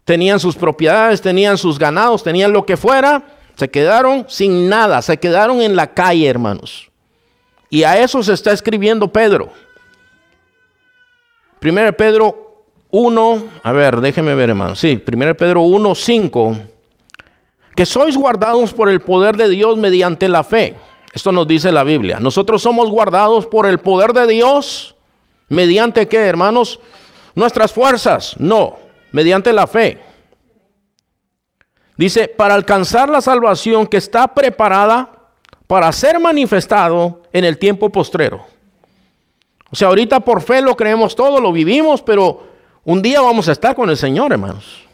Tenían 0.05 0.41
sus 0.41 0.57
propiedades, 0.57 1.21
tenían 1.21 1.59
sus 1.59 1.79
ganados, 1.79 2.23
tenían 2.23 2.53
lo 2.53 2.67
que 2.67 2.77
fuera, 2.77 3.25
se 3.57 3.69
quedaron 3.69 4.27
sin 4.29 4.69
nada, 4.69 5.03
se 5.03 5.19
quedaron 5.19 5.61
en 5.61 5.77
la 5.77 5.93
calle, 5.93 6.27
hermanos. 6.29 6.91
Y 7.75 7.83
a 7.83 7.99
eso 7.99 8.23
se 8.23 8.33
está 8.33 8.53
escribiendo 8.53 9.09
Pedro. 9.09 9.51
Primero 11.59 11.97
Pedro 11.97 12.65
1, 12.91 13.45
a 13.63 13.73
ver, 13.73 14.01
déjeme 14.01 14.35
ver, 14.35 14.51
hermano. 14.51 14.77
Sí, 14.77 14.97
primero 14.97 15.37
Pedro 15.37 15.63
1, 15.63 15.95
5. 15.95 16.57
Que 17.75 17.85
sois 17.85 18.17
guardados 18.17 18.73
por 18.73 18.89
el 18.89 19.01
poder 19.01 19.37
de 19.37 19.49
Dios 19.49 19.77
mediante 19.77 20.29
la 20.29 20.45
fe 20.45 20.77
esto 21.15 21.31
nos 21.31 21.47
dice 21.47 21.71
la 21.71 21.85
Biblia. 21.85 22.19
Nosotros 22.19 22.61
somos 22.61 22.91
guardados 22.91 23.47
por 23.47 23.67
el 23.67 23.79
poder 23.79 24.13
de 24.13 24.27
Dios. 24.27 24.97
¿Mediante 25.49 26.09
qué, 26.09 26.19
hermanos? 26.19 26.81
Nuestras 27.37 27.73
fuerzas. 27.73 28.35
No, 28.41 28.79
mediante 29.13 29.53
la 29.53 29.69
fe. 29.69 30.03
Dice, 31.97 32.27
para 32.27 32.55
alcanzar 32.55 33.09
la 33.09 33.21
salvación 33.21 33.87
que 33.87 33.97
está 33.97 34.35
preparada 34.35 35.24
para 35.67 35.91
ser 35.93 36.19
manifestado 36.21 37.23
en 37.33 37.45
el 37.45 37.59
tiempo 37.59 37.91
postrero. 37.91 38.47
O 39.71 39.77
sea, 39.77 39.89
ahorita 39.89 40.21
por 40.21 40.43
fe 40.43 40.61
lo 40.61 40.77
creemos 40.77 41.17
todo, 41.17 41.41
lo 41.41 41.53
vivimos, 41.53 42.03
pero 42.03 42.45
un 42.85 43.03
día 43.03 43.21
vamos 43.21 43.49
a 43.49 43.53
estar 43.53 43.75
con 43.75 43.91
el 43.91 43.97
Señor, 43.97 44.33
hermanos. 44.33 44.85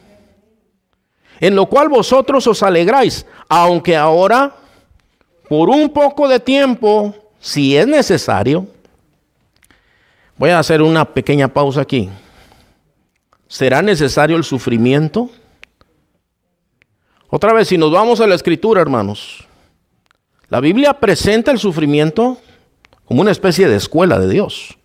En 1.41 1.55
lo 1.55 1.67
cual 1.67 1.89
vosotros 1.89 2.47
os 2.47 2.63
alegráis, 2.63 3.27
aunque 3.49 3.97
ahora 3.97 4.55
por 5.49 5.69
un 5.69 5.91
poco 5.91 6.29
de 6.29 6.39
tiempo, 6.39 7.15
si 7.41 7.77
es 7.77 7.87
necesario, 7.87 8.67
voy 10.37 10.51
a 10.51 10.61
hacer 10.61 10.81
una 10.81 11.05
pequeña 11.05 11.49
pausa 11.49 11.81
aquí. 11.81 12.09
¿Será 13.49 13.83
necesario 13.83 14.37
el 14.37 14.45
sufrimiento? 14.45 15.29
Otra 17.29 17.53
vez, 17.53 17.69
si 17.69 17.77
nos 17.77 17.91
vamos 17.91 18.21
a 18.21 18.27
la 18.27 18.37
escritura, 18.37 18.81
hermanos, 18.81 19.45
la 20.51 20.61
Biblia 20.61 20.95
presenta 20.95 21.53
el 21.53 21.59
sufrimiento 21.59 22.39
como 23.05 23.23
una 23.23 23.31
especie 23.31 23.69
de 23.69 23.77
escuela 23.77 24.19
de 24.19 24.29
Dios. 24.29 24.77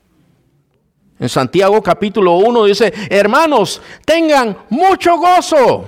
En 1.20 1.28
Santiago 1.28 1.82
capítulo 1.82 2.36
1 2.38 2.66
dice, 2.66 2.94
hermanos, 3.10 3.82
tengan 4.06 4.58
mucho 4.70 5.18
gozo 5.18 5.86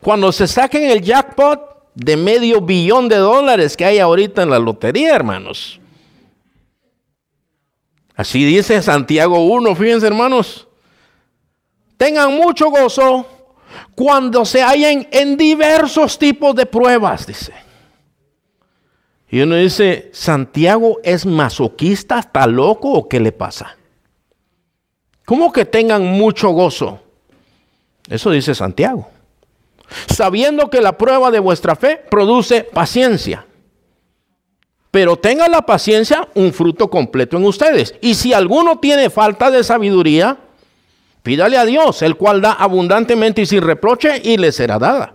cuando 0.00 0.30
se 0.30 0.46
saquen 0.46 0.90
el 0.90 1.00
jackpot 1.00 1.90
de 1.94 2.16
medio 2.16 2.60
billón 2.60 3.08
de 3.08 3.16
dólares 3.16 3.76
que 3.76 3.84
hay 3.86 3.98
ahorita 3.98 4.42
en 4.42 4.50
la 4.50 4.58
lotería, 4.58 5.14
hermanos. 5.14 5.80
Así 8.14 8.44
dice 8.44 8.82
Santiago 8.82 9.42
1, 9.44 9.74
fíjense 9.74 10.06
hermanos. 10.06 10.68
Tengan 11.96 12.36
mucho 12.36 12.68
gozo 12.68 13.26
cuando 13.94 14.44
se 14.44 14.62
hallen 14.62 15.08
en 15.10 15.36
diversos 15.36 16.18
tipos 16.18 16.54
de 16.54 16.66
pruebas, 16.66 17.26
dice. 17.26 17.63
Y 19.30 19.40
uno 19.40 19.56
dice, 19.56 20.10
Santiago 20.12 21.00
es 21.02 21.26
masoquista, 21.26 22.18
está 22.18 22.46
loco 22.46 22.92
o 22.92 23.08
qué 23.08 23.20
le 23.20 23.32
pasa? 23.32 23.76
¿Cómo 25.24 25.52
que 25.52 25.64
tengan 25.64 26.04
mucho 26.04 26.50
gozo? 26.50 27.00
Eso 28.08 28.30
dice 28.30 28.54
Santiago. 28.54 29.08
Sabiendo 30.12 30.68
que 30.70 30.80
la 30.80 30.96
prueba 30.98 31.30
de 31.30 31.38
vuestra 31.38 31.76
fe 31.76 32.00
produce 32.10 32.64
paciencia. 32.64 33.46
Pero 34.90 35.16
tenga 35.16 35.48
la 35.48 35.62
paciencia 35.62 36.28
un 36.34 36.52
fruto 36.52 36.88
completo 36.88 37.36
en 37.36 37.44
ustedes. 37.44 37.94
Y 38.00 38.14
si 38.14 38.32
alguno 38.32 38.78
tiene 38.78 39.10
falta 39.10 39.50
de 39.50 39.64
sabiduría, 39.64 40.36
pídale 41.22 41.56
a 41.56 41.64
Dios, 41.64 42.02
el 42.02 42.16
cual 42.16 42.40
da 42.40 42.52
abundantemente 42.52 43.42
y 43.42 43.46
sin 43.46 43.62
reproche 43.62 44.20
y 44.22 44.36
le 44.36 44.52
será 44.52 44.78
dada. 44.78 45.14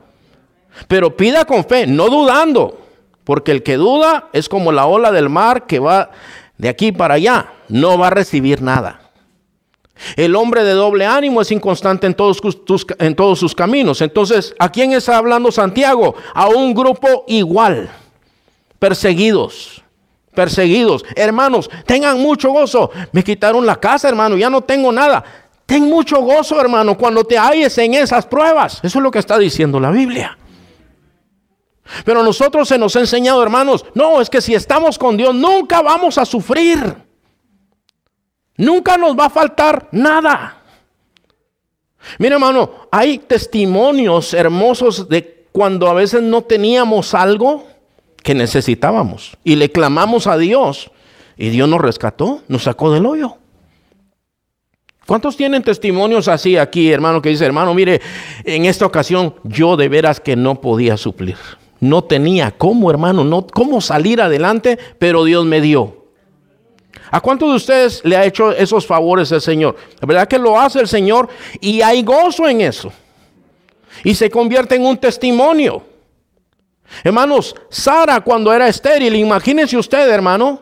Pero 0.87 1.15
pida 1.15 1.45
con 1.45 1.63
fe, 1.63 1.87
no 1.87 2.09
dudando, 2.09 2.88
porque 3.29 3.51
el 3.51 3.61
que 3.61 3.77
duda 3.77 4.27
es 4.33 4.49
como 4.49 4.71
la 4.71 4.87
ola 4.87 5.11
del 5.11 5.29
mar 5.29 5.67
que 5.67 5.77
va 5.77 6.09
de 6.57 6.67
aquí 6.67 6.91
para 6.91 7.13
allá, 7.13 7.53
no 7.67 7.95
va 7.95 8.07
a 8.07 8.09
recibir 8.09 8.59
nada. 8.59 9.01
El 10.15 10.35
hombre 10.35 10.63
de 10.63 10.71
doble 10.71 11.05
ánimo 11.05 11.39
es 11.39 11.51
inconstante 11.51 12.07
en 12.07 12.15
todos, 12.15 12.41
sus 13.39 13.53
caminos. 13.53 14.01
Entonces, 14.01 14.55
¿a 14.57 14.71
quién 14.71 14.93
está 14.93 15.15
hablando 15.15 15.51
Santiago? 15.51 16.15
A 16.33 16.47
un 16.47 16.73
grupo 16.73 17.25
igual, 17.27 17.91
perseguidos, 18.79 19.83
perseguidos. 20.33 21.05
Hermanos, 21.15 21.69
tengan 21.85 22.19
mucho 22.19 22.49
gozo. 22.49 22.89
Me 23.11 23.23
quitaron 23.23 23.63
la 23.63 23.79
casa, 23.79 24.09
hermano, 24.09 24.37
ya 24.37 24.49
no 24.49 24.61
tengo 24.61 24.91
nada. 24.91 25.23
Ten 25.67 25.83
mucho 25.83 26.19
gozo, 26.21 26.59
hermano, 26.59 26.97
cuando 26.97 27.23
te 27.23 27.37
halles 27.37 27.77
en 27.77 27.93
esas 27.93 28.25
pruebas. 28.25 28.79
Eso 28.81 28.97
es 28.97 29.03
lo 29.03 29.11
que 29.11 29.19
está 29.19 29.37
diciendo 29.37 29.79
la 29.79 29.91
Biblia. 29.91 30.35
Pero 32.05 32.23
nosotros 32.23 32.67
se 32.67 32.77
nos 32.77 32.95
ha 32.95 32.99
enseñado, 32.99 33.41
hermanos, 33.41 33.85
no, 33.93 34.21
es 34.21 34.29
que 34.29 34.41
si 34.41 34.53
estamos 34.53 34.97
con 34.97 35.17
Dios 35.17 35.33
nunca 35.33 35.81
vamos 35.81 36.17
a 36.17 36.25
sufrir. 36.25 36.95
Nunca 38.57 38.97
nos 38.97 39.17
va 39.17 39.25
a 39.25 39.29
faltar 39.29 39.87
nada. 39.91 40.57
Mira, 42.17 42.35
hermano, 42.35 42.71
hay 42.91 43.19
testimonios 43.19 44.33
hermosos 44.33 45.07
de 45.09 45.47
cuando 45.51 45.87
a 45.87 45.93
veces 45.93 46.21
no 46.21 46.41
teníamos 46.41 47.13
algo 47.13 47.67
que 48.23 48.33
necesitábamos 48.33 49.37
y 49.43 49.55
le 49.55 49.71
clamamos 49.71 50.27
a 50.27 50.37
Dios 50.37 50.91
y 51.37 51.49
Dios 51.49 51.69
nos 51.69 51.81
rescató, 51.81 52.41
nos 52.47 52.63
sacó 52.63 52.91
del 52.91 53.05
hoyo. 53.05 53.37
¿Cuántos 55.05 55.35
tienen 55.35 55.63
testimonios 55.63 56.27
así 56.27 56.55
aquí, 56.57 56.91
hermano, 56.91 57.21
que 57.21 57.29
dice, 57.29 57.45
hermano, 57.45 57.73
mire, 57.73 57.99
en 58.43 58.65
esta 58.65 58.85
ocasión 58.85 59.33
yo 59.43 59.75
de 59.75 59.89
veras 59.89 60.19
que 60.19 60.35
no 60.35 60.61
podía 60.61 60.97
suplir. 60.97 61.37
No 61.79 62.03
tenía 62.03 62.51
cómo, 62.51 62.91
hermano, 62.91 63.23
no 63.23 63.47
cómo 63.47 63.79
salir 63.81 64.21
adelante, 64.21 64.77
pero 64.97 65.23
Dios 65.23 65.45
me 65.45 65.61
dio. 65.61 65.99
¿A 67.11 67.21
cuántos 67.21 67.49
de 67.49 67.55
ustedes 67.55 68.01
le 68.03 68.15
ha 68.17 68.25
hecho 68.25 68.51
esos 68.51 68.85
favores 68.85 69.31
el 69.31 69.41
Señor? 69.41 69.75
La 69.99 70.05
verdad 70.05 70.27
que 70.27 70.37
lo 70.37 70.59
hace 70.59 70.79
el 70.79 70.87
Señor 70.87 71.29
y 71.59 71.81
hay 71.81 72.03
gozo 72.03 72.47
en 72.47 72.61
eso. 72.61 72.91
Y 74.03 74.13
se 74.13 74.29
convierte 74.29 74.75
en 74.75 74.85
un 74.85 74.97
testimonio. 74.97 75.83
Hermanos, 77.03 77.55
Sara 77.69 78.21
cuando 78.21 78.53
era 78.53 78.67
estéril, 78.67 79.15
imagínense 79.15 79.77
usted, 79.77 80.09
hermano, 80.09 80.61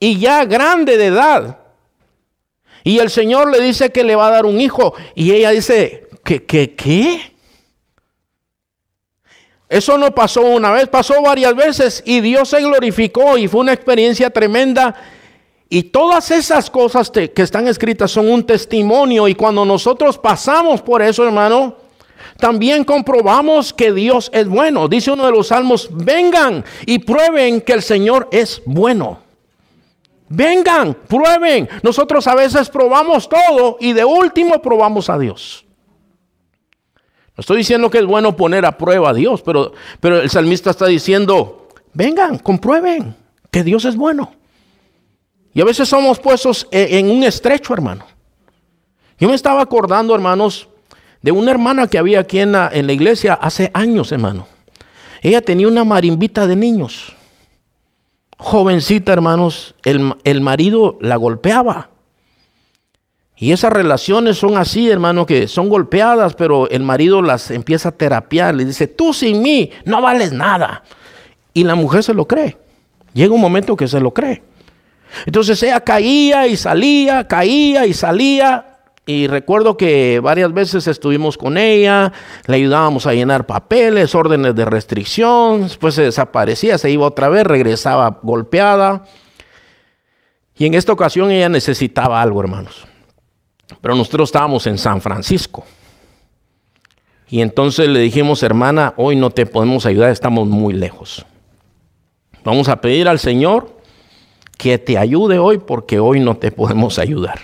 y 0.00 0.18
ya 0.18 0.44
grande 0.44 0.96
de 0.96 1.06
edad. 1.06 1.58
Y 2.84 2.98
el 2.98 3.10
Señor 3.10 3.50
le 3.50 3.60
dice 3.60 3.90
que 3.90 4.04
le 4.04 4.16
va 4.16 4.28
a 4.28 4.30
dar 4.30 4.46
un 4.46 4.60
hijo. 4.60 4.94
Y 5.14 5.32
ella 5.32 5.50
dice, 5.50 6.08
¿qué, 6.24 6.44
qué, 6.44 6.74
qué? 6.74 7.34
Eso 9.68 9.98
no 9.98 10.14
pasó 10.14 10.42
una 10.42 10.70
vez, 10.70 10.88
pasó 10.88 11.20
varias 11.22 11.54
veces 11.54 12.02
y 12.06 12.20
Dios 12.20 12.48
se 12.48 12.60
glorificó 12.60 13.36
y 13.36 13.48
fue 13.48 13.60
una 13.60 13.74
experiencia 13.74 14.30
tremenda 14.30 14.94
y 15.68 15.84
todas 15.84 16.30
esas 16.30 16.70
cosas 16.70 17.10
que 17.10 17.42
están 17.42 17.68
escritas 17.68 18.10
son 18.10 18.30
un 18.30 18.44
testimonio 18.44 19.28
y 19.28 19.34
cuando 19.34 19.66
nosotros 19.66 20.16
pasamos 20.16 20.80
por 20.80 21.02
eso, 21.02 21.26
hermano, 21.26 21.76
también 22.38 22.84
comprobamos 22.84 23.74
que 23.74 23.92
Dios 23.92 24.30
es 24.32 24.48
bueno. 24.48 24.88
Dice 24.88 25.10
uno 25.10 25.26
de 25.26 25.32
los 25.32 25.48
salmos, 25.48 25.90
vengan 25.92 26.64
y 26.86 27.00
prueben 27.00 27.60
que 27.60 27.74
el 27.74 27.82
Señor 27.82 28.28
es 28.32 28.62
bueno. 28.64 29.18
Vengan, 30.30 30.94
prueben. 30.94 31.68
Nosotros 31.82 32.26
a 32.26 32.34
veces 32.34 32.70
probamos 32.70 33.28
todo 33.28 33.76
y 33.80 33.92
de 33.92 34.06
último 34.06 34.62
probamos 34.62 35.10
a 35.10 35.18
Dios. 35.18 35.66
Estoy 37.38 37.58
diciendo 37.58 37.88
que 37.88 37.98
es 37.98 38.04
bueno 38.04 38.36
poner 38.36 38.66
a 38.66 38.76
prueba 38.76 39.10
a 39.10 39.14
Dios, 39.14 39.42
pero, 39.42 39.72
pero 40.00 40.20
el 40.20 40.28
salmista 40.28 40.70
está 40.70 40.86
diciendo, 40.86 41.68
vengan, 41.94 42.38
comprueben 42.38 43.14
que 43.52 43.62
Dios 43.62 43.84
es 43.84 43.94
bueno. 43.94 44.32
Y 45.54 45.60
a 45.60 45.64
veces 45.64 45.88
somos 45.88 46.18
puestos 46.18 46.66
e, 46.72 46.98
en 46.98 47.08
un 47.08 47.22
estrecho, 47.22 47.72
hermano. 47.72 48.04
Yo 49.20 49.28
me 49.28 49.36
estaba 49.36 49.62
acordando, 49.62 50.16
hermanos, 50.16 50.68
de 51.22 51.30
una 51.30 51.52
hermana 51.52 51.86
que 51.86 51.98
había 51.98 52.20
aquí 52.20 52.40
en 52.40 52.52
la, 52.52 52.70
en 52.72 52.88
la 52.88 52.92
iglesia 52.92 53.34
hace 53.34 53.70
años, 53.72 54.10
hermano. 54.10 54.48
Ella 55.22 55.40
tenía 55.40 55.68
una 55.68 55.84
marimbita 55.84 56.48
de 56.48 56.56
niños. 56.56 57.14
Jovencita, 58.36 59.12
hermanos, 59.12 59.76
el, 59.84 60.14
el 60.24 60.40
marido 60.40 60.98
la 61.00 61.14
golpeaba. 61.14 61.90
Y 63.40 63.52
esas 63.52 63.72
relaciones 63.72 64.36
son 64.36 64.56
así, 64.56 64.90
hermano, 64.90 65.24
que 65.24 65.46
son 65.46 65.68
golpeadas, 65.68 66.34
pero 66.34 66.68
el 66.70 66.82
marido 66.82 67.22
las 67.22 67.52
empieza 67.52 67.90
a 67.90 67.92
terapiar. 67.92 68.54
Le 68.54 68.64
dice, 68.64 68.88
tú 68.88 69.12
sin 69.12 69.40
mí 69.42 69.70
no 69.84 70.02
vales 70.02 70.32
nada. 70.32 70.82
Y 71.54 71.62
la 71.62 71.76
mujer 71.76 72.02
se 72.02 72.14
lo 72.14 72.26
cree. 72.26 72.58
Llega 73.14 73.32
un 73.32 73.40
momento 73.40 73.76
que 73.76 73.86
se 73.86 74.00
lo 74.00 74.12
cree. 74.12 74.42
Entonces 75.24 75.62
ella 75.62 75.80
caía 75.80 76.48
y 76.48 76.56
salía, 76.56 77.28
caía 77.28 77.86
y 77.86 77.94
salía. 77.94 78.80
Y 79.06 79.28
recuerdo 79.28 79.76
que 79.76 80.20
varias 80.20 80.52
veces 80.52 80.86
estuvimos 80.88 81.38
con 81.38 81.56
ella, 81.56 82.12
le 82.46 82.56
ayudábamos 82.56 83.06
a 83.06 83.14
llenar 83.14 83.46
papeles, 83.46 84.14
órdenes 84.14 84.54
de 84.54 84.64
restricción, 84.66 85.62
después 85.62 85.94
se 85.94 86.02
desaparecía, 86.02 86.76
se 86.76 86.90
iba 86.90 87.06
otra 87.06 87.28
vez, 87.28 87.44
regresaba 87.44 88.18
golpeada. 88.22 89.04
Y 90.58 90.66
en 90.66 90.74
esta 90.74 90.92
ocasión 90.92 91.30
ella 91.30 91.48
necesitaba 91.48 92.20
algo, 92.20 92.40
hermanos. 92.40 92.86
Pero 93.80 93.94
nosotros 93.94 94.28
estábamos 94.28 94.66
en 94.66 94.78
San 94.78 95.00
Francisco. 95.00 95.64
Y 97.28 97.42
entonces 97.42 97.88
le 97.88 98.00
dijimos, 98.00 98.42
hermana, 98.42 98.94
hoy 98.96 99.14
no 99.14 99.30
te 99.30 99.44
podemos 99.44 99.84
ayudar, 99.84 100.10
estamos 100.10 100.48
muy 100.48 100.72
lejos. 100.72 101.26
Vamos 102.44 102.68
a 102.68 102.80
pedir 102.80 103.08
al 103.08 103.18
Señor 103.18 103.76
que 104.56 104.78
te 104.78 104.96
ayude 104.96 105.38
hoy 105.38 105.58
porque 105.58 106.00
hoy 106.00 106.20
no 106.20 106.36
te 106.36 106.50
podemos 106.50 106.98
ayudar. 106.98 107.40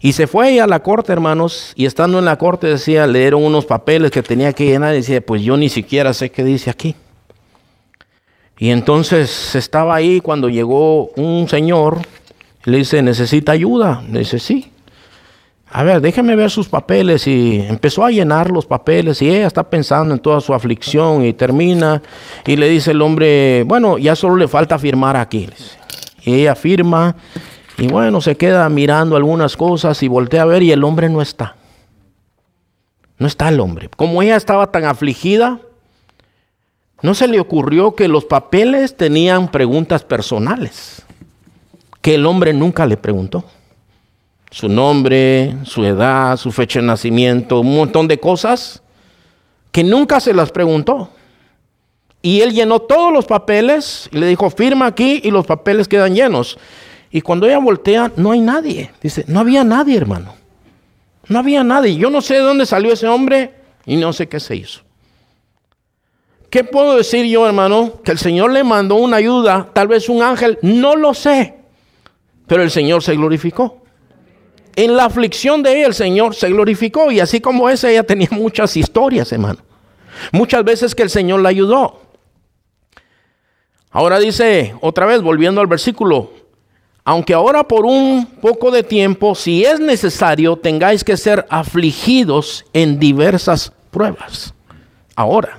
Y 0.00 0.14
se 0.14 0.26
fue 0.26 0.58
a 0.60 0.66
la 0.66 0.82
corte, 0.82 1.12
hermanos, 1.12 1.74
y 1.76 1.84
estando 1.84 2.18
en 2.18 2.24
la 2.24 2.38
corte 2.38 2.66
decía, 2.66 3.06
leyeron 3.06 3.44
unos 3.44 3.66
papeles 3.66 4.10
que 4.10 4.22
tenía 4.22 4.54
que 4.54 4.64
llenar 4.64 4.94
y 4.94 4.98
decía, 4.98 5.20
pues 5.20 5.42
yo 5.42 5.58
ni 5.58 5.68
siquiera 5.68 6.14
sé 6.14 6.30
qué 6.30 6.42
dice 6.42 6.70
aquí. 6.70 6.96
Y 8.58 8.70
entonces 8.70 9.54
estaba 9.54 9.94
ahí 9.94 10.20
cuando 10.20 10.48
llegó 10.48 11.08
un 11.16 11.48
señor, 11.48 11.98
le 12.64 12.78
dice, 12.78 13.02
necesita 13.02 13.52
ayuda. 13.52 14.02
Le 14.10 14.20
dice, 14.20 14.38
sí. 14.38 14.70
A 15.72 15.82
ver, 15.82 16.00
déjeme 16.00 16.36
ver 16.36 16.50
sus 16.50 16.68
papeles. 16.68 17.26
Y 17.26 17.60
empezó 17.60 18.04
a 18.04 18.10
llenar 18.10 18.50
los 18.50 18.66
papeles 18.66 19.22
y 19.22 19.30
ella 19.30 19.46
está 19.46 19.68
pensando 19.70 20.12
en 20.14 20.20
toda 20.20 20.40
su 20.40 20.52
aflicción 20.52 21.24
y 21.24 21.32
termina. 21.32 22.02
Y 22.46 22.56
le 22.56 22.68
dice 22.68 22.90
el 22.90 23.02
hombre, 23.02 23.64
bueno, 23.64 23.98
ya 23.98 24.16
solo 24.16 24.36
le 24.36 24.48
falta 24.48 24.78
firmar 24.78 25.16
aquí. 25.16 25.48
Y 26.22 26.34
ella 26.34 26.54
firma 26.54 27.16
y 27.78 27.88
bueno, 27.88 28.20
se 28.20 28.36
queda 28.36 28.68
mirando 28.68 29.16
algunas 29.16 29.56
cosas 29.56 30.02
y 30.02 30.08
voltea 30.08 30.42
a 30.42 30.46
ver 30.46 30.62
y 30.62 30.70
el 30.70 30.84
hombre 30.84 31.08
no 31.08 31.22
está. 31.22 31.56
No 33.16 33.26
está 33.26 33.48
el 33.48 33.58
hombre. 33.58 33.88
Como 33.96 34.20
ella 34.22 34.36
estaba 34.36 34.70
tan 34.70 34.84
afligida, 34.84 35.60
no 37.00 37.14
se 37.14 37.26
le 37.26 37.40
ocurrió 37.40 37.94
que 37.94 38.06
los 38.06 38.26
papeles 38.26 38.96
tenían 38.98 39.50
preguntas 39.50 40.04
personales 40.04 41.06
que 42.00 42.14
el 42.14 42.26
hombre 42.26 42.52
nunca 42.52 42.86
le 42.86 42.96
preguntó 42.96 43.44
su 44.50 44.68
nombre, 44.68 45.56
su 45.64 45.84
edad, 45.84 46.36
su 46.36 46.50
fecha 46.50 46.80
de 46.80 46.86
nacimiento, 46.86 47.60
un 47.60 47.76
montón 47.76 48.08
de 48.08 48.18
cosas 48.18 48.82
que 49.70 49.84
nunca 49.84 50.18
se 50.18 50.34
las 50.34 50.50
preguntó. 50.50 51.10
Y 52.20 52.40
él 52.40 52.52
llenó 52.52 52.80
todos 52.80 53.12
los 53.12 53.24
papeles 53.24 54.08
y 54.12 54.18
le 54.18 54.26
dijo, 54.26 54.50
firma 54.50 54.86
aquí 54.86 55.20
y 55.22 55.30
los 55.30 55.46
papeles 55.46 55.88
quedan 55.88 56.14
llenos. 56.14 56.58
Y 57.10 57.20
cuando 57.22 57.46
ella 57.46 57.58
voltea, 57.58 58.12
no 58.16 58.32
hay 58.32 58.40
nadie. 58.40 58.90
Dice, 59.00 59.24
no 59.26 59.40
había 59.40 59.64
nadie, 59.64 59.96
hermano. 59.96 60.34
No 61.28 61.38
había 61.38 61.64
nadie. 61.64 61.96
Yo 61.96 62.10
no 62.10 62.20
sé 62.20 62.34
de 62.34 62.40
dónde 62.40 62.66
salió 62.66 62.92
ese 62.92 63.06
hombre 63.06 63.54
y 63.86 63.96
no 63.96 64.12
sé 64.12 64.28
qué 64.28 64.40
se 64.40 64.56
hizo. 64.56 64.80
¿Qué 66.50 66.64
puedo 66.64 66.96
decir 66.96 67.24
yo, 67.26 67.46
hermano? 67.46 68.02
Que 68.02 68.10
el 68.10 68.18
Señor 68.18 68.50
le 68.50 68.64
mandó 68.64 68.96
una 68.96 69.18
ayuda, 69.18 69.68
tal 69.72 69.86
vez 69.86 70.08
un 70.08 70.22
ángel, 70.22 70.58
no 70.62 70.96
lo 70.96 71.14
sé. 71.14 71.59
Pero 72.50 72.64
el 72.64 72.72
Señor 72.72 73.00
se 73.00 73.14
glorificó. 73.14 73.80
En 74.74 74.96
la 74.96 75.04
aflicción 75.04 75.62
de 75.62 75.76
ella 75.76 75.86
el 75.86 75.94
Señor 75.94 76.34
se 76.34 76.48
glorificó 76.48 77.12
y 77.12 77.20
así 77.20 77.40
como 77.40 77.70
esa 77.70 77.88
ella 77.88 78.02
tenía 78.02 78.26
muchas 78.32 78.76
historias, 78.76 79.30
hermano. 79.30 79.60
Muchas 80.32 80.64
veces 80.64 80.96
que 80.96 81.04
el 81.04 81.10
Señor 81.10 81.42
la 81.42 81.50
ayudó. 81.50 82.00
Ahora 83.92 84.18
dice, 84.18 84.74
otra 84.80 85.06
vez, 85.06 85.22
volviendo 85.22 85.60
al 85.60 85.68
versículo, 85.68 86.32
aunque 87.04 87.34
ahora 87.34 87.68
por 87.68 87.86
un 87.86 88.26
poco 88.26 88.72
de 88.72 88.82
tiempo, 88.82 89.36
si 89.36 89.64
es 89.64 89.78
necesario, 89.78 90.56
tengáis 90.56 91.04
que 91.04 91.16
ser 91.16 91.46
afligidos 91.50 92.64
en 92.72 92.98
diversas 92.98 93.72
pruebas. 93.92 94.54
Ahora, 95.14 95.56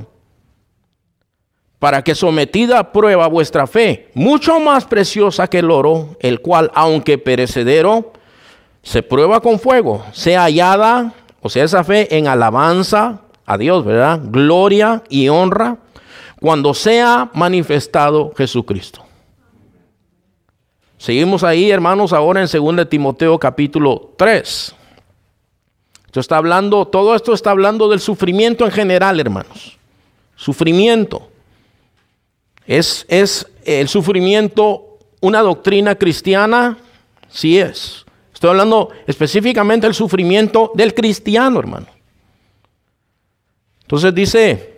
para 1.82 2.04
que 2.04 2.14
sometida 2.14 2.78
a 2.78 2.92
prueba 2.92 3.26
vuestra 3.26 3.66
fe, 3.66 4.12
mucho 4.14 4.60
más 4.60 4.86
preciosa 4.86 5.48
que 5.48 5.58
el 5.58 5.72
oro, 5.72 6.16
el 6.20 6.40
cual, 6.40 6.70
aunque 6.76 7.18
perecedero, 7.18 8.14
se 8.84 9.02
prueba 9.02 9.42
con 9.42 9.60
fuego, 9.60 10.06
sea 10.12 10.44
hallada, 10.44 11.16
o 11.42 11.50
sea, 11.50 11.64
esa 11.64 11.84
fe 11.84 12.16
en 12.16 12.28
alabanza 12.28 13.22
a 13.48 13.58
Dios, 13.58 13.84
¿verdad? 13.84 14.22
Gloria 14.26 15.02
y 15.10 15.28
honra 15.30 15.78
cuando 16.40 16.76
sea 16.76 17.32
manifestado 17.34 18.32
Jesucristo. 18.38 19.04
Seguimos 21.00 21.44
ahí, 21.44 21.72
hermanos, 21.72 22.14
ahora 22.14 22.44
en 22.44 22.76
2 22.76 22.90
Timoteo 22.90 23.40
capítulo 23.40 24.14
3. 24.18 24.76
Esto 26.06 26.20
está 26.20 26.38
hablando, 26.38 26.86
todo 26.86 27.16
esto 27.16 27.34
está 27.34 27.50
hablando 27.50 27.90
del 27.90 28.02
sufrimiento 28.02 28.66
en 28.66 28.72
general, 28.72 29.20
hermanos. 29.20 29.80
Sufrimiento. 30.36 31.31
¿Es, 32.66 33.06
es 33.08 33.48
el 33.66 33.88
sufrimiento 33.88 34.98
una 35.20 35.42
doctrina 35.42 35.96
cristiana? 35.96 36.78
Sí 37.30 37.60
es. 37.60 38.06
Estoy 38.34 38.50
hablando 38.50 38.90
específicamente 39.06 39.88
del 39.88 39.94
sufrimiento 39.94 40.72
del 40.74 40.94
cristiano, 40.94 41.60
hermano. 41.60 41.88
Entonces 43.84 44.16
dice, 44.16 44.78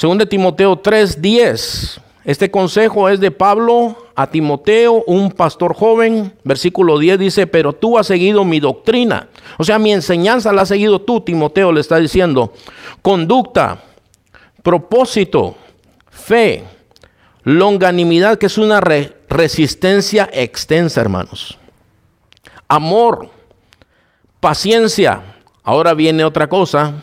2 0.00 0.28
Timoteo 0.28 0.80
3:10, 0.80 2.00
este 2.24 2.50
consejo 2.50 3.08
es 3.08 3.18
de 3.18 3.30
Pablo 3.30 3.96
a 4.14 4.26
Timoteo, 4.26 5.02
un 5.06 5.30
pastor 5.32 5.74
joven. 5.74 6.32
Versículo 6.44 6.98
10 6.98 7.18
dice, 7.18 7.46
pero 7.46 7.72
tú 7.72 7.98
has 7.98 8.06
seguido 8.06 8.44
mi 8.44 8.60
doctrina. 8.60 9.28
O 9.58 9.64
sea, 9.64 9.78
mi 9.78 9.92
enseñanza 9.92 10.52
la 10.52 10.62
has 10.62 10.68
seguido 10.68 11.00
tú, 11.00 11.20
Timoteo 11.22 11.72
le 11.72 11.80
está 11.80 11.98
diciendo. 11.98 12.52
Conducta, 13.02 13.82
propósito, 14.62 15.56
fe, 16.20 16.64
longanimidad, 17.42 18.38
que 18.38 18.46
es 18.46 18.58
una 18.58 18.80
resistencia 18.80 20.28
extensa, 20.32 21.00
hermanos 21.00 21.60
amor, 22.70 23.28
paciencia. 24.38 25.20
Ahora 25.62 25.92
viene 25.92 26.24
otra 26.24 26.48
cosa 26.48 27.02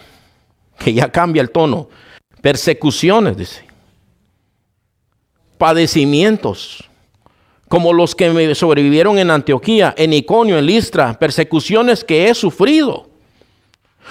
que 0.80 0.94
ya 0.94 1.12
cambia 1.12 1.42
el 1.42 1.52
tono. 1.52 1.90
Persecuciones, 2.42 3.38
dice. 3.38 3.68
Padecimientos, 5.58 6.90
como 7.68 7.92
los 7.92 8.16
que 8.16 8.30
me 8.30 8.56
sobrevivieron 8.56 9.20
en 9.20 9.30
Antioquía, 9.30 9.94
en 9.98 10.14
Iconio, 10.14 10.58
en 10.58 10.66
Listra, 10.66 11.20
persecuciones 11.20 12.04
que 12.04 12.30
he 12.30 12.34
sufrido. 12.34 13.07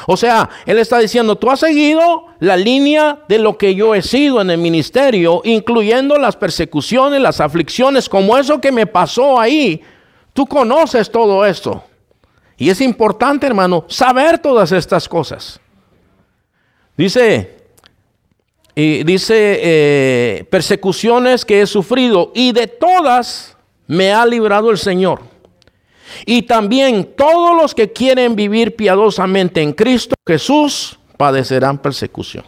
O 0.06 0.16
sea, 0.16 0.48
él 0.66 0.78
está 0.78 0.98
diciendo, 0.98 1.36
tú 1.36 1.50
has 1.50 1.60
seguido 1.60 2.26
la 2.40 2.56
línea 2.56 3.20
de 3.28 3.38
lo 3.38 3.56
que 3.56 3.74
yo 3.74 3.94
he 3.94 4.02
sido 4.02 4.40
en 4.40 4.50
el 4.50 4.58
ministerio, 4.58 5.40
incluyendo 5.44 6.16
las 6.18 6.36
persecuciones, 6.36 7.20
las 7.20 7.40
aflicciones, 7.40 8.08
como 8.08 8.36
eso 8.36 8.60
que 8.60 8.72
me 8.72 8.86
pasó 8.86 9.40
ahí 9.40 9.82
Tú 10.36 10.44
conoces 10.44 11.10
todo 11.10 11.46
esto. 11.46 11.82
Y 12.58 12.68
es 12.68 12.82
importante, 12.82 13.46
hermano, 13.46 13.86
saber 13.88 14.38
todas 14.38 14.70
estas 14.70 15.08
cosas. 15.08 15.58
Dice, 16.94 17.56
y 18.74 19.02
dice, 19.02 19.58
eh, 19.62 20.44
persecuciones 20.50 21.42
que 21.42 21.62
he 21.62 21.66
sufrido 21.66 22.32
y 22.34 22.52
de 22.52 22.66
todas 22.66 23.56
me 23.86 24.12
ha 24.12 24.26
librado 24.26 24.70
el 24.70 24.76
Señor. 24.76 25.22
Y 26.24 26.42
también 26.42 27.12
todos 27.16 27.56
los 27.56 27.74
que 27.74 27.92
quieren 27.92 28.36
vivir 28.36 28.76
piadosamente 28.76 29.62
en 29.62 29.72
Cristo 29.72 30.14
Jesús 30.26 30.98
padecerán 31.16 31.78
persecución. 31.78 32.44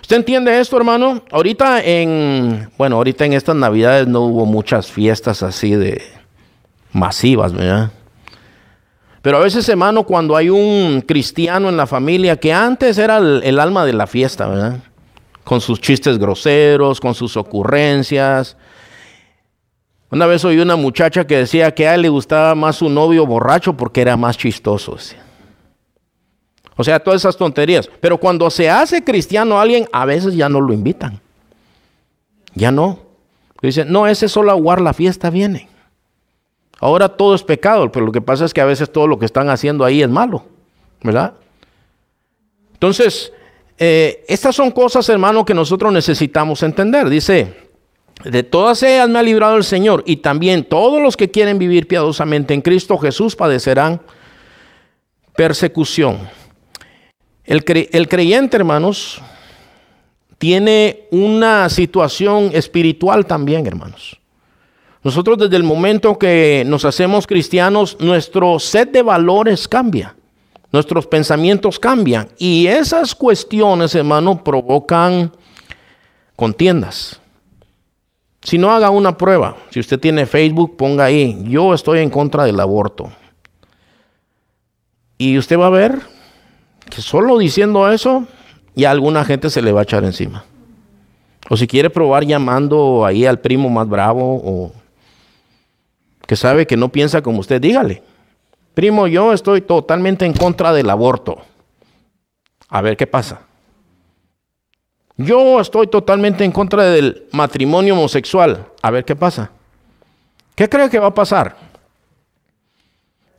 ¿Usted 0.00 0.16
entiende 0.16 0.58
esto, 0.60 0.76
hermano? 0.76 1.22
Ahorita 1.30 1.82
en, 1.82 2.70
bueno, 2.76 2.96
ahorita 2.96 3.24
en 3.24 3.32
estas 3.32 3.56
navidades 3.56 4.06
no 4.06 4.20
hubo 4.20 4.44
muchas 4.44 4.90
fiestas 4.90 5.42
así 5.42 5.74
de 5.74 6.02
masivas, 6.92 7.52
¿verdad? 7.52 7.90
Pero 9.22 9.38
a 9.38 9.40
veces, 9.40 9.66
hermano, 9.70 10.04
cuando 10.04 10.36
hay 10.36 10.50
un 10.50 11.00
cristiano 11.00 11.70
en 11.70 11.78
la 11.78 11.86
familia 11.86 12.36
que 12.36 12.52
antes 12.52 12.98
era 12.98 13.16
el, 13.16 13.58
alma 13.58 13.86
de 13.86 13.94
la 13.94 14.06
fiesta, 14.06 14.46
¿verdad? 14.46 14.80
Con 15.44 15.62
sus 15.62 15.80
chistes 15.80 16.18
groseros, 16.18 17.00
con 17.00 17.14
sus 17.14 17.38
ocurrencias. 17.38 18.58
Una 20.14 20.26
vez 20.26 20.44
oí 20.44 20.60
una 20.60 20.76
muchacha 20.76 21.26
que 21.26 21.38
decía 21.38 21.74
que 21.74 21.88
a 21.88 21.96
él 21.96 22.02
le 22.02 22.08
gustaba 22.08 22.54
más 22.54 22.76
su 22.76 22.88
novio 22.88 23.26
borracho 23.26 23.76
porque 23.76 24.00
era 24.00 24.16
más 24.16 24.38
chistoso. 24.38 24.96
O 26.76 26.84
sea, 26.84 27.00
todas 27.00 27.22
esas 27.22 27.36
tonterías. 27.36 27.90
Pero 28.00 28.18
cuando 28.18 28.48
se 28.48 28.70
hace 28.70 29.02
cristiano 29.02 29.58
alguien, 29.58 29.88
a 29.90 30.04
veces 30.04 30.36
ya 30.36 30.48
no 30.48 30.60
lo 30.60 30.72
invitan. 30.72 31.20
Ya 32.54 32.70
no. 32.70 33.00
Dicen, 33.60 33.90
no, 33.90 34.06
ese 34.06 34.28
solo 34.28 34.52
aguar 34.52 34.80
la 34.80 34.92
fiesta 34.92 35.30
viene. 35.30 35.68
Ahora 36.78 37.08
todo 37.08 37.34
es 37.34 37.42
pecado, 37.42 37.90
pero 37.90 38.06
lo 38.06 38.12
que 38.12 38.20
pasa 38.20 38.44
es 38.44 38.54
que 38.54 38.60
a 38.60 38.66
veces 38.66 38.92
todo 38.92 39.08
lo 39.08 39.18
que 39.18 39.26
están 39.26 39.48
haciendo 39.48 39.84
ahí 39.84 40.00
es 40.00 40.08
malo. 40.08 40.44
¿Verdad? 41.02 41.34
Entonces, 42.74 43.32
eh, 43.78 44.24
estas 44.28 44.54
son 44.54 44.70
cosas, 44.70 45.08
hermano, 45.08 45.44
que 45.44 45.54
nosotros 45.54 45.92
necesitamos 45.92 46.62
entender. 46.62 47.08
Dice, 47.08 47.64
de 48.24 48.42
todas 48.42 48.82
ellas 48.82 49.08
me 49.08 49.18
ha 49.18 49.22
librado 49.22 49.56
el 49.56 49.64
Señor 49.64 50.02
y 50.06 50.16
también 50.16 50.64
todos 50.64 51.00
los 51.00 51.16
que 51.16 51.30
quieren 51.30 51.58
vivir 51.58 51.86
piadosamente 51.86 52.54
en 52.54 52.62
Cristo 52.62 52.96
Jesús 52.98 53.36
padecerán 53.36 54.00
persecución. 55.36 56.18
El, 57.44 57.64
creyente, 57.64 58.56
hermanos, 58.56 59.20
tiene 60.38 61.06
una 61.10 61.68
situación 61.68 62.50
espiritual 62.54 63.26
también, 63.26 63.66
hermanos. 63.66 64.18
Nosotros 65.02 65.36
desde 65.36 65.56
el 65.56 65.62
momento 65.62 66.18
que 66.18 66.64
nos 66.66 66.86
hacemos 66.86 67.26
cristianos, 67.26 67.98
nuestro 68.00 68.58
set 68.58 68.90
de 68.90 69.02
valores 69.02 69.68
cambia, 69.68 70.16
nuestros 70.72 71.06
pensamientos 71.06 71.78
cambian 71.78 72.28
y 72.38 72.66
esas 72.66 73.14
cuestiones, 73.14 73.94
hermano, 73.94 74.42
provocan 74.42 75.30
contiendas. 76.36 77.20
Si 78.44 78.58
no 78.58 78.70
haga 78.70 78.90
una 78.90 79.16
prueba, 79.16 79.56
si 79.70 79.80
usted 79.80 79.98
tiene 79.98 80.26
Facebook, 80.26 80.76
ponga 80.76 81.04
ahí, 81.04 81.42
yo 81.44 81.72
estoy 81.72 82.00
en 82.00 82.10
contra 82.10 82.44
del 82.44 82.60
aborto. 82.60 83.10
Y 85.16 85.38
usted 85.38 85.58
va 85.58 85.68
a 85.68 85.70
ver 85.70 85.98
que 86.90 87.00
solo 87.00 87.38
diciendo 87.38 87.90
eso, 87.90 88.26
ya 88.74 88.90
alguna 88.90 89.24
gente 89.24 89.48
se 89.48 89.62
le 89.62 89.72
va 89.72 89.80
a 89.80 89.84
echar 89.84 90.04
encima. 90.04 90.44
O 91.48 91.56
si 91.56 91.66
quiere 91.66 91.88
probar 91.88 92.26
llamando 92.26 93.06
ahí 93.06 93.24
al 93.24 93.40
primo 93.40 93.70
más 93.70 93.88
bravo 93.88 94.40
o 94.44 94.72
que 96.26 96.36
sabe 96.36 96.66
que 96.66 96.76
no 96.76 96.90
piensa 96.90 97.22
como 97.22 97.40
usted, 97.40 97.62
dígale. 97.62 98.02
Primo, 98.74 99.06
yo 99.06 99.32
estoy 99.32 99.62
totalmente 99.62 100.26
en 100.26 100.34
contra 100.34 100.74
del 100.74 100.90
aborto. 100.90 101.38
A 102.68 102.82
ver 102.82 102.98
qué 102.98 103.06
pasa. 103.06 103.40
Yo 105.16 105.60
estoy 105.60 105.86
totalmente 105.86 106.44
en 106.44 106.52
contra 106.52 106.84
del 106.84 107.26
matrimonio 107.32 107.94
homosexual. 107.94 108.66
A 108.82 108.90
ver 108.90 109.04
qué 109.04 109.14
pasa. 109.14 109.50
¿Qué 110.54 110.68
cree 110.68 110.90
que 110.90 110.98
va 110.98 111.08
a 111.08 111.14
pasar? 111.14 111.56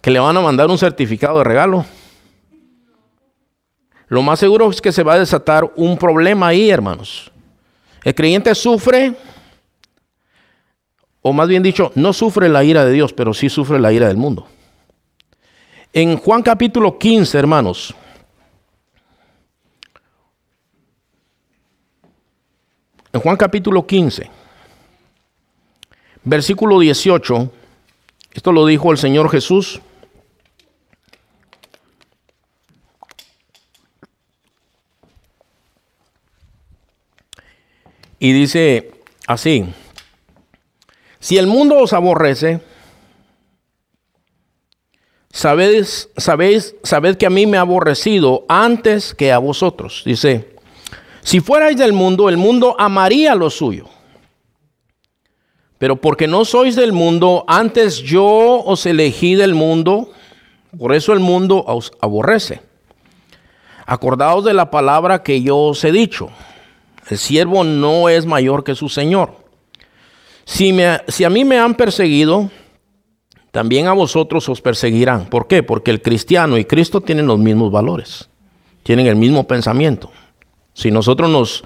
Que 0.02 0.12
le 0.12 0.20
van 0.20 0.38
a 0.38 0.42
mandar 0.42 0.70
un 0.70 0.78
certificado 0.78 1.40
de 1.40 1.44
regalo 1.44 1.86
lo 4.08 4.22
más 4.22 4.40
seguro 4.40 4.70
es 4.70 4.82
que 4.82 4.92
se 4.92 5.04
va 5.04 5.14
a 5.14 5.20
desatar 5.20 5.72
un 5.76 5.98
problema 5.98 6.48
ahí, 6.48 6.70
hermanos. 6.70 7.32
El 8.04 8.14
creyente 8.14 8.54
sufre, 8.54 9.16
o 11.22 11.34
más 11.34 11.48
bien 11.48 11.64
dicho, 11.64 11.92
no 11.96 12.14
sufre 12.14 12.48
la 12.50 12.64
ira 12.64 12.86
de 12.86 12.92
Dios, 12.92 13.14
pero 13.14 13.34
sí 13.34 13.50
sufre 13.50 13.80
la 13.80 13.92
ira 13.92 14.08
del 14.08 14.18
mundo. 14.18 14.48
En 15.92 16.18
Juan 16.18 16.44
capítulo 16.44 17.00
15, 17.00 17.38
hermanos, 17.38 17.96
en 23.16 23.22
Juan 23.22 23.38
capítulo 23.38 23.88
15, 23.88 24.30
versículo 26.26 26.80
18, 26.80 27.50
esto 28.34 28.52
lo 28.52 28.66
dijo 28.66 28.92
el 28.92 28.98
Señor 28.98 29.30
Jesús. 29.30 29.80
Y 38.20 38.34
dice 38.34 38.92
así, 39.28 39.66
Si 41.20 41.38
el 41.38 41.48
mundo 41.48 41.78
os 41.78 41.94
aborrece, 41.94 42.60
sabéis, 45.32 46.10
sabéis, 46.18 46.76
sabed 46.84 47.16
que 47.16 47.28
a 47.28 47.30
mí 47.30 47.46
me 47.46 47.56
ha 47.56 47.62
aborrecido 47.62 48.44
antes 48.50 49.16
que 49.16 49.32
a 49.32 49.38
vosotros. 49.38 50.04
Dice, 50.06 50.55
si 51.26 51.40
fuerais 51.40 51.76
del 51.76 51.92
mundo, 51.92 52.30
el 52.30 52.38
mundo 52.38 52.76
amaría 52.78 53.34
lo 53.34 53.50
suyo. 53.50 53.86
Pero 55.80 55.96
porque 55.96 56.28
no 56.28 56.46
sois 56.46 56.76
del 56.76 56.94
mundo, 56.94 57.44
antes 57.48 57.98
yo 57.98 58.62
os 58.64 58.86
elegí 58.86 59.34
del 59.34 59.56
mundo, 59.56 60.12
por 60.78 60.94
eso 60.94 61.14
el 61.14 61.20
mundo 61.20 61.66
os 61.66 61.92
aborrece. 62.00 62.62
Acordaos 63.88 64.46
de 64.46 64.54
la 64.54 64.70
palabra 64.70 65.24
que 65.24 65.42
yo 65.42 65.58
os 65.58 65.84
he 65.84 65.92
dicho. 65.92 66.30
El 67.10 67.18
siervo 67.18 67.64
no 67.64 68.08
es 68.08 68.28
mayor 68.28 68.64
que 68.64 68.76
su 68.76 68.88
Señor. 68.88 69.36
Si, 70.46 70.74
me, 70.74 71.00
si 71.08 71.24
a 71.24 71.32
mí 71.32 71.44
me 71.44 71.58
han 71.58 71.74
perseguido, 71.74 72.52
también 73.50 73.88
a 73.88 73.94
vosotros 73.94 74.48
os 74.48 74.62
perseguirán. 74.62 75.26
¿Por 75.26 75.48
qué? 75.48 75.64
Porque 75.64 75.90
el 75.90 76.04
cristiano 76.04 76.56
y 76.60 76.66
Cristo 76.66 77.02
tienen 77.02 77.26
los 77.26 77.40
mismos 77.40 77.72
valores, 77.72 78.30
tienen 78.84 79.08
el 79.08 79.16
mismo 79.16 79.48
pensamiento. 79.48 80.12
Si 80.76 80.92
nosotros 80.92 81.30
nos, 81.32 81.64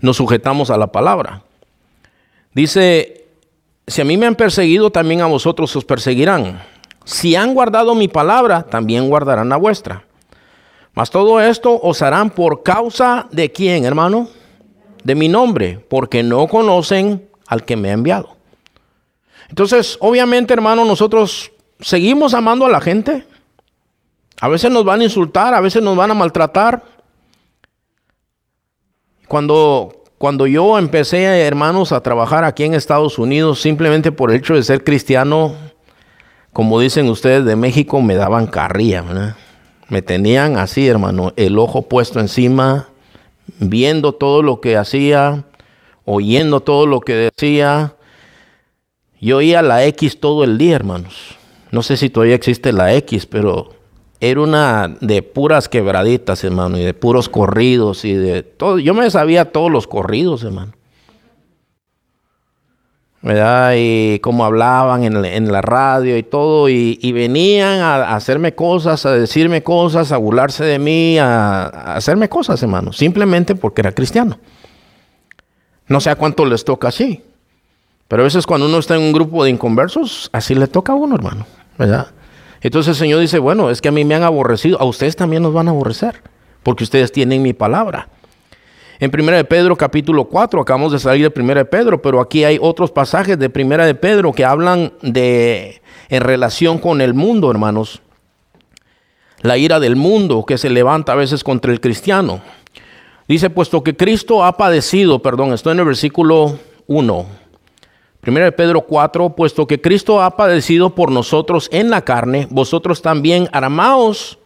nos 0.00 0.16
sujetamos 0.16 0.70
a 0.70 0.78
la 0.78 0.86
palabra. 0.86 1.42
Dice, 2.54 3.26
si 3.86 4.00
a 4.00 4.04
mí 4.04 4.16
me 4.16 4.26
han 4.26 4.36
perseguido, 4.36 4.90
también 4.90 5.20
a 5.20 5.26
vosotros 5.26 5.74
os 5.76 5.84
perseguirán. 5.84 6.62
Si 7.04 7.34
han 7.34 7.52
guardado 7.52 7.94
mi 7.94 8.08
palabra, 8.08 8.62
también 8.62 9.08
guardarán 9.08 9.48
la 9.50 9.56
vuestra. 9.56 10.04
Mas 10.94 11.10
todo 11.10 11.40
esto 11.40 11.78
os 11.82 12.02
harán 12.02 12.30
por 12.30 12.62
causa 12.62 13.26
de 13.32 13.50
quién, 13.50 13.84
hermano? 13.84 14.28
De 15.02 15.14
mi 15.14 15.28
nombre, 15.28 15.84
porque 15.90 16.22
no 16.22 16.46
conocen 16.46 17.28
al 17.48 17.64
que 17.64 17.76
me 17.76 17.90
ha 17.90 17.94
enviado. 17.94 18.36
Entonces, 19.48 19.98
obviamente, 20.00 20.54
hermano, 20.54 20.84
nosotros 20.84 21.50
seguimos 21.80 22.32
amando 22.34 22.64
a 22.64 22.70
la 22.70 22.80
gente. 22.80 23.26
A 24.40 24.48
veces 24.48 24.70
nos 24.70 24.84
van 24.84 25.00
a 25.00 25.04
insultar, 25.04 25.52
a 25.54 25.60
veces 25.60 25.82
nos 25.82 25.96
van 25.96 26.10
a 26.10 26.14
maltratar. 26.14 26.91
Cuando, 29.32 30.04
cuando 30.18 30.46
yo 30.46 30.78
empecé, 30.78 31.24
hermanos, 31.46 31.92
a 31.92 32.02
trabajar 32.02 32.44
aquí 32.44 32.64
en 32.64 32.74
Estados 32.74 33.18
Unidos, 33.18 33.62
simplemente 33.62 34.12
por 34.12 34.30
el 34.30 34.36
hecho 34.36 34.52
de 34.52 34.62
ser 34.62 34.84
cristiano, 34.84 35.54
como 36.52 36.78
dicen 36.78 37.08
ustedes 37.08 37.46
de 37.46 37.56
México, 37.56 38.02
me 38.02 38.14
daban 38.14 38.46
carrilla, 38.46 39.02
Me 39.88 40.02
tenían 40.02 40.58
así, 40.58 40.86
hermano, 40.86 41.32
el 41.36 41.58
ojo 41.58 41.80
puesto 41.80 42.20
encima, 42.20 42.90
viendo 43.58 44.12
todo 44.12 44.42
lo 44.42 44.60
que 44.60 44.76
hacía, 44.76 45.44
oyendo 46.04 46.60
todo 46.60 46.84
lo 46.84 47.00
que 47.00 47.14
decía. 47.14 47.94
Yo 49.18 49.38
oía 49.38 49.62
la 49.62 49.86
X 49.86 50.20
todo 50.20 50.44
el 50.44 50.58
día, 50.58 50.76
hermanos. 50.76 51.38
No 51.70 51.82
sé 51.82 51.96
si 51.96 52.10
todavía 52.10 52.34
existe 52.34 52.70
la 52.70 52.92
X, 52.96 53.24
pero 53.24 53.70
era 54.22 54.40
una 54.40 54.96
de 55.00 55.20
puras 55.20 55.68
quebraditas, 55.68 56.44
hermano, 56.44 56.78
y 56.78 56.84
de 56.84 56.94
puros 56.94 57.28
corridos 57.28 58.04
y 58.04 58.14
de 58.14 58.44
todo. 58.44 58.78
Yo 58.78 58.94
me 58.94 59.10
sabía 59.10 59.50
todos 59.50 59.68
los 59.68 59.88
corridos, 59.88 60.44
hermano. 60.44 60.74
¿verdad? 63.20 63.74
Y 63.76 64.20
cómo 64.20 64.44
hablaban 64.44 65.02
en, 65.02 65.52
la 65.52 65.60
radio 65.60 66.16
y 66.16 66.22
todo, 66.22 66.68
y, 66.68 67.12
venían 67.12 67.80
a, 67.80 68.14
hacerme 68.14 68.54
cosas, 68.54 69.04
a 69.06 69.12
decirme 69.12 69.64
cosas, 69.64 70.12
a 70.12 70.18
burlarse 70.18 70.64
de 70.64 70.78
mí, 70.78 71.18
a, 71.18 71.62
a, 71.64 71.96
hacerme 71.96 72.28
cosas, 72.28 72.62
hermano, 72.62 72.92
simplemente 72.92 73.56
porque 73.56 73.80
era 73.80 73.90
cristiano. 73.90 74.38
No 75.88 76.00
sé 76.00 76.10
a 76.10 76.16
cuánto 76.16 76.44
les 76.44 76.64
toca 76.64 76.88
así, 76.88 77.24
pero 78.06 78.22
a 78.22 78.24
veces 78.24 78.46
cuando 78.46 78.66
uno 78.66 78.78
está 78.78 78.94
en 78.94 79.02
un 79.02 79.12
grupo 79.12 79.42
de 79.42 79.50
inconversos, 79.50 80.30
así 80.32 80.54
le 80.54 80.68
toca 80.68 80.92
a 80.92 80.96
uno, 80.96 81.16
hermano, 81.16 81.44
¿verdad? 81.76 82.06
Entonces 82.62 82.90
el 82.90 82.96
Señor 82.96 83.20
dice, 83.20 83.38
bueno, 83.38 83.70
es 83.70 83.80
que 83.80 83.88
a 83.88 83.92
mí 83.92 84.04
me 84.04 84.14
han 84.14 84.22
aborrecido, 84.22 84.80
a 84.80 84.84
ustedes 84.84 85.16
también 85.16 85.42
nos 85.42 85.52
van 85.52 85.68
a 85.68 85.72
aborrecer, 85.72 86.22
porque 86.62 86.84
ustedes 86.84 87.10
tienen 87.10 87.42
mi 87.42 87.52
palabra. 87.52 88.08
En 89.00 89.10
1 89.12 89.32
de 89.32 89.44
Pedro 89.44 89.76
capítulo 89.76 90.26
4, 90.26 90.60
acabamos 90.60 90.92
de 90.92 91.00
salir 91.00 91.28
de 91.28 91.40
1 91.40 91.54
de 91.56 91.64
Pedro, 91.64 92.00
pero 92.00 92.20
aquí 92.20 92.44
hay 92.44 92.58
otros 92.60 92.92
pasajes 92.92 93.36
de 93.36 93.50
1 93.52 93.84
de 93.84 93.94
Pedro 93.96 94.32
que 94.32 94.44
hablan 94.44 94.92
de 95.02 95.82
en 96.08 96.20
relación 96.20 96.78
con 96.78 97.00
el 97.00 97.14
mundo, 97.14 97.50
hermanos. 97.50 98.00
La 99.40 99.58
ira 99.58 99.80
del 99.80 99.96
mundo 99.96 100.44
que 100.46 100.56
se 100.56 100.70
levanta 100.70 101.12
a 101.12 101.16
veces 101.16 101.42
contra 101.42 101.72
el 101.72 101.80
cristiano. 101.80 102.42
Dice, 103.26 103.50
puesto 103.50 103.82
que 103.82 103.96
Cristo 103.96 104.44
ha 104.44 104.56
padecido, 104.56 105.20
perdón, 105.20 105.52
estoy 105.52 105.72
en 105.72 105.80
el 105.80 105.86
versículo 105.86 106.58
1. 106.86 107.41
1 108.24 108.38
de 108.38 108.52
Pedro 108.52 108.82
4, 108.82 109.34
puesto 109.34 109.66
que 109.66 109.80
Cristo 109.80 110.22
ha 110.22 110.36
padecido 110.36 110.94
por 110.94 111.10
nosotros 111.10 111.68
en 111.72 111.90
la 111.90 112.02
carne, 112.02 112.46
vosotros 112.50 113.02
también 113.02 113.48
armaos 113.52 114.38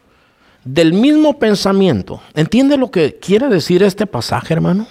del 0.64 0.95
mismo 0.95 1.39
pensamiento. 1.39 2.22
¿Entiende 2.35 2.79
lo 2.79 2.91
que 2.91 3.18
quiere 3.18 3.49
decir 3.49 3.83
este 3.83 4.07
pasaje, 4.07 4.55
hermano? 4.55 4.87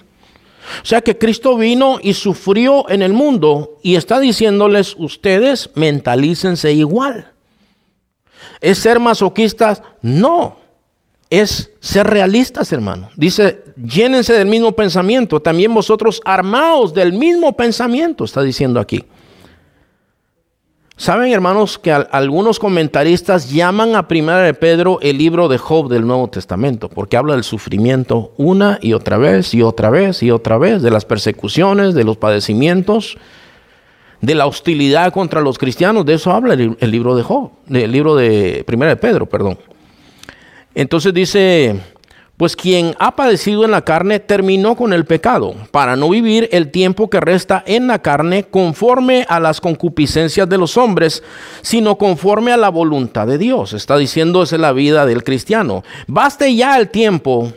O 0.84 0.86
sea 0.86 1.02
que 1.02 1.18
Cristo 1.18 1.58
vino 1.58 1.98
y 2.02 2.14
sufrió 2.14 2.88
en 2.90 3.02
el 3.02 3.14
mundo 3.14 3.78
y 3.82 3.96
está 3.96 4.20
diciéndoles, 4.20 4.96
ustedes 5.00 5.72
mentalícense 5.74 6.72
igual. 6.72 7.32
¿Es 8.62 8.78
ser 8.78 9.00
masoquistas? 9.00 9.82
No. 10.02 10.58
Es 11.36 11.70
ser 11.82 12.08
realistas, 12.08 12.72
hermano. 12.72 13.10
Dice, 13.18 13.62
llénense 13.76 14.32
del 14.32 14.48
mismo 14.48 14.72
pensamiento. 14.72 15.42
También 15.42 15.74
vosotros 15.74 16.22
armaos 16.24 16.94
del 16.94 17.12
mismo 17.12 17.58
pensamiento, 17.58 18.24
está 18.24 18.42
diciendo 18.42 18.80
aquí. 18.80 19.04
Saben, 20.96 21.34
hermanos, 21.34 21.78
que 21.78 21.92
algunos 21.92 22.58
comentaristas 22.58 23.52
llaman 23.52 23.98
a 23.98 24.08
Primera 24.08 24.44
de 24.44 24.54
Pedro 24.54 24.98
el 25.02 25.18
libro 25.18 25.50
de 25.50 25.58
Job 25.58 25.90
del 25.90 26.08
Nuevo 26.08 26.30
Testamento, 26.30 26.88
porque 26.88 27.18
habla 27.18 27.34
del 27.34 27.44
sufrimiento 27.44 28.32
una 28.38 28.80
y 28.82 28.94
otra 28.94 29.18
vez 29.18 29.54
y 29.54 29.62
otra 29.62 29.90
vez 29.90 30.24
y 30.24 30.32
otra 30.32 30.58
vez, 30.58 30.82
de 30.82 30.90
las 30.90 31.04
persecuciones, 31.04 31.96
de 31.96 32.06
los 32.06 32.16
padecimientos, 32.16 33.18
de 34.22 34.36
la 34.36 34.46
hostilidad 34.46 35.12
contra 35.12 35.42
los 35.42 35.58
cristianos. 35.58 36.06
De 36.06 36.14
eso 36.14 36.32
habla 36.32 36.54
el, 36.54 36.78
el 36.80 36.92
libro 36.92 37.14
de 37.14 37.24
Job, 37.24 37.52
el 37.70 37.92
libro 37.92 38.16
de 38.16 38.64
Primera 38.66 38.92
de 38.92 38.96
Pedro, 38.96 39.26
perdón. 39.26 39.58
Entonces 40.76 41.14
dice 41.14 41.82
pues 42.38 42.56
quien 42.56 42.96
ha 43.00 43.16
padecido 43.16 43.64
en 43.64 43.72
la 43.72 43.84
carne 43.84 44.20
terminó 44.20 44.76
con 44.76 44.92
el 44.92 45.06
pecado, 45.06 45.56
para 45.72 45.96
no 45.96 46.10
vivir 46.10 46.50
el 46.52 46.70
tiempo 46.70 47.10
que 47.10 47.22
resta 47.22 47.64
en 47.66 47.88
la 47.88 48.00
carne 48.00 48.44
conforme 48.44 49.26
a 49.30 49.40
las 49.40 49.62
concupiscencias 49.62 50.50
de 50.50 50.58
los 50.58 50.76
hombres, 50.76 51.24
sino 51.62 51.98
conforme 51.98 52.52
a 52.52 52.58
la 52.58 52.70
voluntad 52.70 53.26
de 53.26 53.38
Dios. 53.38 53.72
Está 53.74 53.98
diciendo 53.98 54.44
esa 54.44 54.56
es 54.56 54.62
la 54.62 54.74
vida 54.74 55.06
del 55.06 55.24
cristiano. 55.24 55.84
Baste 56.08 56.54
ya 56.54 56.78
el 56.78 56.90
tiempo 56.90 57.54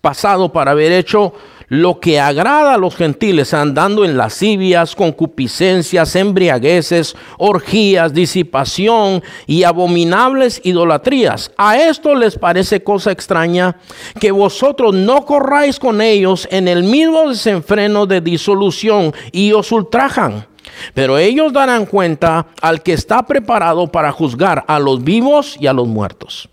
pasado 0.00 0.52
para 0.52 0.70
haber 0.70 0.92
hecho 0.92 1.34
lo 1.68 2.00
que 2.00 2.18
agrada 2.18 2.74
a 2.74 2.78
los 2.78 2.96
gentiles, 2.96 3.52
andando 3.52 4.04
en 4.04 4.16
lascivias, 4.16 4.94
concupiscencias, 4.94 6.16
embriagueces, 6.16 7.14
orgías, 7.36 8.14
disipación 8.14 9.22
y 9.46 9.64
abominables 9.64 10.60
idolatrías. 10.64 11.52
A 11.56 11.78
esto 11.78 12.14
les 12.14 12.38
parece 12.38 12.82
cosa 12.82 13.12
extraña 13.12 13.76
que 14.18 14.30
vosotros 14.30 14.94
no 14.94 15.24
corráis 15.24 15.78
con 15.78 16.00
ellos 16.00 16.48
en 16.50 16.68
el 16.68 16.84
mismo 16.84 17.28
desenfreno 17.28 18.06
de 18.06 18.20
disolución 18.20 19.12
y 19.32 19.52
os 19.52 19.70
ultrajan. 19.70 20.46
Pero 20.94 21.18
ellos 21.18 21.52
darán 21.52 21.86
cuenta 21.86 22.46
al 22.60 22.82
que 22.82 22.92
está 22.92 23.24
preparado 23.24 23.88
para 23.88 24.12
juzgar 24.12 24.64
a 24.68 24.78
los 24.78 25.02
vivos 25.02 25.56
y 25.58 25.66
a 25.66 25.72
los 25.72 25.88
muertos. 25.88 26.48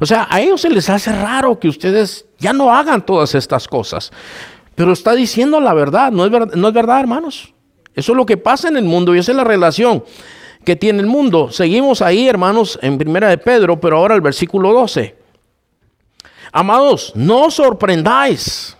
O 0.00 0.06
sea, 0.06 0.26
a 0.30 0.40
ellos 0.40 0.60
se 0.60 0.70
les 0.70 0.88
hace 0.90 1.12
raro 1.12 1.58
que 1.58 1.68
ustedes 1.68 2.26
ya 2.38 2.52
no 2.52 2.74
hagan 2.74 3.04
todas 3.04 3.34
estas 3.34 3.68
cosas. 3.68 4.10
Pero 4.76 4.92
está 4.92 5.14
diciendo 5.14 5.58
la 5.58 5.74
verdad, 5.74 6.12
¿no 6.12 6.24
es, 6.24 6.30
verdad, 6.30 6.54
no 6.54 6.68
es 6.68 6.74
verdad, 6.74 7.00
hermanos? 7.00 7.52
Eso 7.94 8.12
es 8.12 8.16
lo 8.16 8.26
que 8.26 8.36
pasa 8.36 8.68
en 8.68 8.76
el 8.76 8.84
mundo 8.84 9.14
y 9.14 9.18
esa 9.18 9.32
es 9.32 9.36
la 9.36 9.44
relación 9.44 10.04
que 10.64 10.76
tiene 10.76 11.00
el 11.00 11.06
mundo. 11.06 11.50
Seguimos 11.50 12.02
ahí, 12.02 12.28
hermanos, 12.28 12.78
en 12.82 12.98
primera 12.98 13.28
de 13.28 13.38
Pedro, 13.38 13.80
pero 13.80 13.96
ahora 13.96 14.14
el 14.14 14.20
versículo 14.20 14.72
12. 14.72 15.16
Amados, 16.52 17.12
no 17.14 17.46
os 17.46 17.54
sorprendáis 17.54 18.76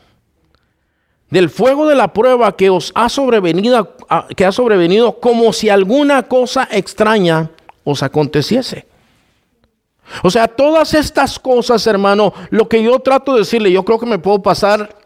del 1.30 1.48
fuego 1.48 1.88
de 1.88 1.94
la 1.94 2.12
prueba 2.12 2.54
que 2.56 2.70
os 2.70 2.92
ha 2.94 3.08
sobrevenido, 3.08 3.96
que 4.36 4.44
ha 4.44 4.52
sobrevenido 4.52 5.18
como 5.18 5.52
si 5.52 5.70
alguna 5.70 6.24
cosa 6.24 6.68
extraña 6.70 7.50
os 7.84 8.02
aconteciese. 8.02 8.86
O 10.22 10.30
sea, 10.30 10.46
todas 10.46 10.94
estas 10.94 11.38
cosas, 11.38 11.86
hermano, 11.86 12.32
lo 12.50 12.68
que 12.68 12.82
yo 12.82 12.98
trato 13.00 13.32
de 13.32 13.40
decirle, 13.40 13.72
yo 13.72 13.84
creo 13.84 13.98
que 13.98 14.06
me 14.06 14.18
puedo 14.18 14.40
pasar 14.42 15.05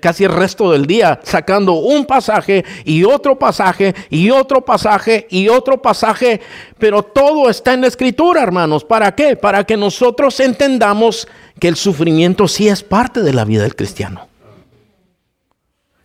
casi 0.00 0.24
el 0.24 0.32
resto 0.32 0.72
del 0.72 0.86
día 0.86 1.20
sacando 1.22 1.74
un 1.74 2.06
pasaje 2.06 2.64
y 2.84 3.04
otro 3.04 3.38
pasaje 3.38 3.94
y 4.10 4.30
otro 4.30 4.64
pasaje 4.64 5.26
y 5.30 5.48
otro 5.48 5.80
pasaje, 5.80 6.40
pero 6.78 7.02
todo 7.02 7.50
está 7.50 7.74
en 7.74 7.82
la 7.82 7.88
escritura, 7.88 8.42
hermanos. 8.42 8.84
¿Para 8.84 9.14
qué? 9.14 9.36
Para 9.36 9.64
que 9.64 9.76
nosotros 9.76 10.40
entendamos 10.40 11.28
que 11.60 11.68
el 11.68 11.76
sufrimiento 11.76 12.48
sí 12.48 12.68
es 12.68 12.82
parte 12.82 13.22
de 13.22 13.32
la 13.32 13.44
vida 13.44 13.62
del 13.62 13.76
cristiano. 13.76 14.28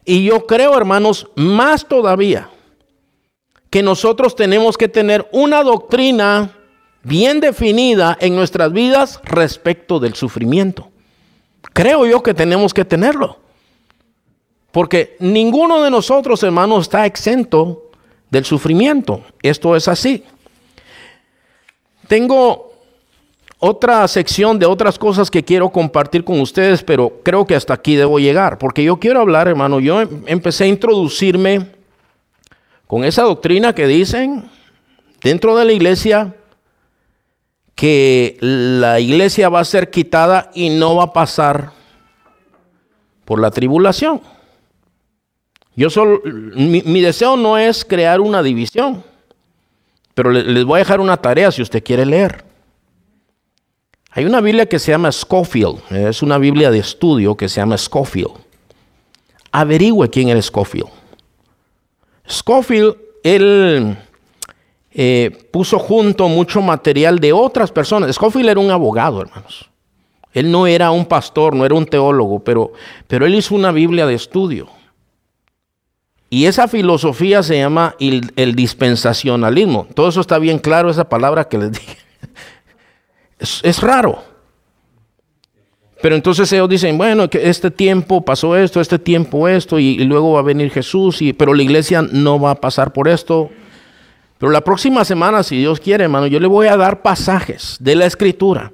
Y 0.05 0.25
yo 0.25 0.45
creo, 0.47 0.75
hermanos, 0.75 1.27
más 1.35 1.87
todavía, 1.87 2.49
que 3.69 3.83
nosotros 3.83 4.35
tenemos 4.35 4.77
que 4.77 4.89
tener 4.89 5.27
una 5.31 5.63
doctrina 5.63 6.51
bien 7.03 7.39
definida 7.39 8.17
en 8.19 8.35
nuestras 8.35 8.73
vidas 8.73 9.19
respecto 9.23 9.99
del 9.99 10.15
sufrimiento. 10.15 10.89
Creo 11.73 12.05
yo 12.05 12.21
que 12.21 12.33
tenemos 12.33 12.73
que 12.73 12.85
tenerlo. 12.85 13.37
Porque 14.71 15.17
ninguno 15.19 15.81
de 15.81 15.91
nosotros, 15.91 16.41
hermanos, 16.43 16.83
está 16.83 17.05
exento 17.05 17.91
del 18.29 18.45
sufrimiento. 18.45 19.23
Esto 19.41 19.75
es 19.75 19.87
así. 19.87 20.23
Tengo 22.07 22.71
otra 23.63 24.07
sección 24.07 24.57
de 24.57 24.65
otras 24.65 24.97
cosas 24.97 25.29
que 25.29 25.45
quiero 25.45 25.69
compartir 25.69 26.23
con 26.23 26.41
ustedes, 26.41 26.81
pero 26.81 27.21
creo 27.23 27.45
que 27.45 27.55
hasta 27.55 27.75
aquí 27.75 27.95
debo 27.95 28.17
llegar, 28.17 28.57
porque 28.57 28.83
yo 28.83 28.97
quiero 28.97 29.21
hablar, 29.21 29.47
hermano, 29.47 29.79
yo 29.79 30.01
em, 30.01 30.23
empecé 30.25 30.63
a 30.63 30.67
introducirme 30.67 31.67
con 32.87 33.03
esa 33.03 33.21
doctrina 33.21 33.75
que 33.75 33.85
dicen 33.85 34.49
dentro 35.21 35.55
de 35.55 35.65
la 35.65 35.73
iglesia 35.73 36.35
que 37.75 38.37
la 38.41 38.99
iglesia 38.99 39.49
va 39.49 39.59
a 39.59 39.65
ser 39.65 39.91
quitada 39.91 40.49
y 40.55 40.69
no 40.69 40.95
va 40.95 41.03
a 41.03 41.13
pasar 41.13 41.71
por 43.25 43.39
la 43.39 43.51
tribulación. 43.51 44.21
Yo 45.81 45.89
solo, 45.89 46.21
mi, 46.23 47.01
deseo 47.01 47.35
no 47.35 47.57
es 47.57 47.83
crear 47.83 48.21
una 48.21 48.43
división, 48.43 49.03
pero 50.13 50.29
les 50.29 50.63
voy 50.63 50.75
a 50.75 50.83
dejar 50.83 50.99
una 50.99 51.17
tarea 51.17 51.49
si 51.51 51.63
usted 51.63 51.83
quiere 51.83 52.05
leer. 52.05 52.43
Hay 54.11 54.25
una 54.25 54.41
Biblia 54.41 54.67
que 54.67 54.77
se 54.77 54.91
llama 54.91 55.11
Scofield, 55.11 55.79
es 55.89 56.21
una 56.21 56.37
Biblia 56.37 56.69
de 56.69 56.77
estudio 56.77 57.35
que 57.35 57.49
se 57.49 57.61
llama 57.61 57.79
Scofield. 57.79 58.29
Averigüe 59.51 60.07
quién 60.11 60.29
era 60.29 60.39
Scofield. 60.39 60.91
Scofield, 62.29 62.95
él 63.23 63.97
eh, 64.91 65.49
puso 65.49 65.79
junto 65.79 66.27
mucho 66.27 66.61
material 66.61 67.17
de 67.17 67.33
otras 67.33 67.71
personas. 67.71 68.15
Scofield 68.15 68.49
era 68.49 68.59
un 68.59 68.69
abogado, 68.69 69.19
hermanos. 69.19 69.67
Él 70.31 70.51
no 70.51 70.67
era 70.67 70.91
un 70.91 71.05
pastor, 71.05 71.55
no 71.55 71.65
era 71.65 71.73
un 71.73 71.87
teólogo, 71.87 72.37
pero, 72.37 72.71
pero 73.07 73.25
él 73.25 73.33
hizo 73.33 73.55
una 73.55 73.71
Biblia 73.71 74.05
de 74.05 74.13
estudio. 74.13 74.69
Y 76.33 76.45
esa 76.45 76.69
filosofía 76.69 77.43
se 77.43 77.57
llama 77.57 77.97
el, 77.99 78.55
dispensacionalismo. 78.55 79.85
Todo 79.93 80.07
eso 80.07 80.21
está 80.21 80.39
bien 80.39 80.59
claro, 80.59 80.89
esa 80.89 81.09
palabra 81.09 81.43
que 81.43 81.57
les 81.57 81.71
dije. 81.73 81.97
Es, 83.37 83.81
raro. 83.81 84.23
Pero 86.01 86.15
entonces 86.15 86.51
ellos 86.53 86.69
dicen, 86.69 86.97
bueno, 86.97 87.29
que 87.29 87.49
este 87.49 87.69
tiempo 87.69 88.23
pasó 88.23 88.55
esto, 88.55 88.79
este 88.79 88.97
tiempo 88.97 89.49
esto, 89.49 89.77
y, 89.77 89.97
luego 90.05 90.31
va 90.31 90.39
a 90.39 90.43
venir 90.43 90.71
Jesús, 90.71 91.21
y, 91.21 91.33
pero 91.33 91.53
la 91.53 91.63
iglesia 91.63 92.01
no 92.01 92.39
va 92.39 92.51
a 92.51 92.61
pasar 92.61 92.93
por 92.93 93.09
esto. 93.09 93.49
Pero 94.37 94.53
la 94.53 94.61
próxima 94.61 95.03
semana, 95.03 95.43
si 95.43 95.57
Dios 95.57 95.81
quiere, 95.81 96.05
hermano, 96.05 96.27
yo 96.27 96.39
le 96.39 96.47
voy 96.47 96.67
a 96.67 96.77
dar 96.77 97.01
pasajes 97.01 97.75
de 97.81 97.95
la 97.95 98.05
escritura 98.05 98.71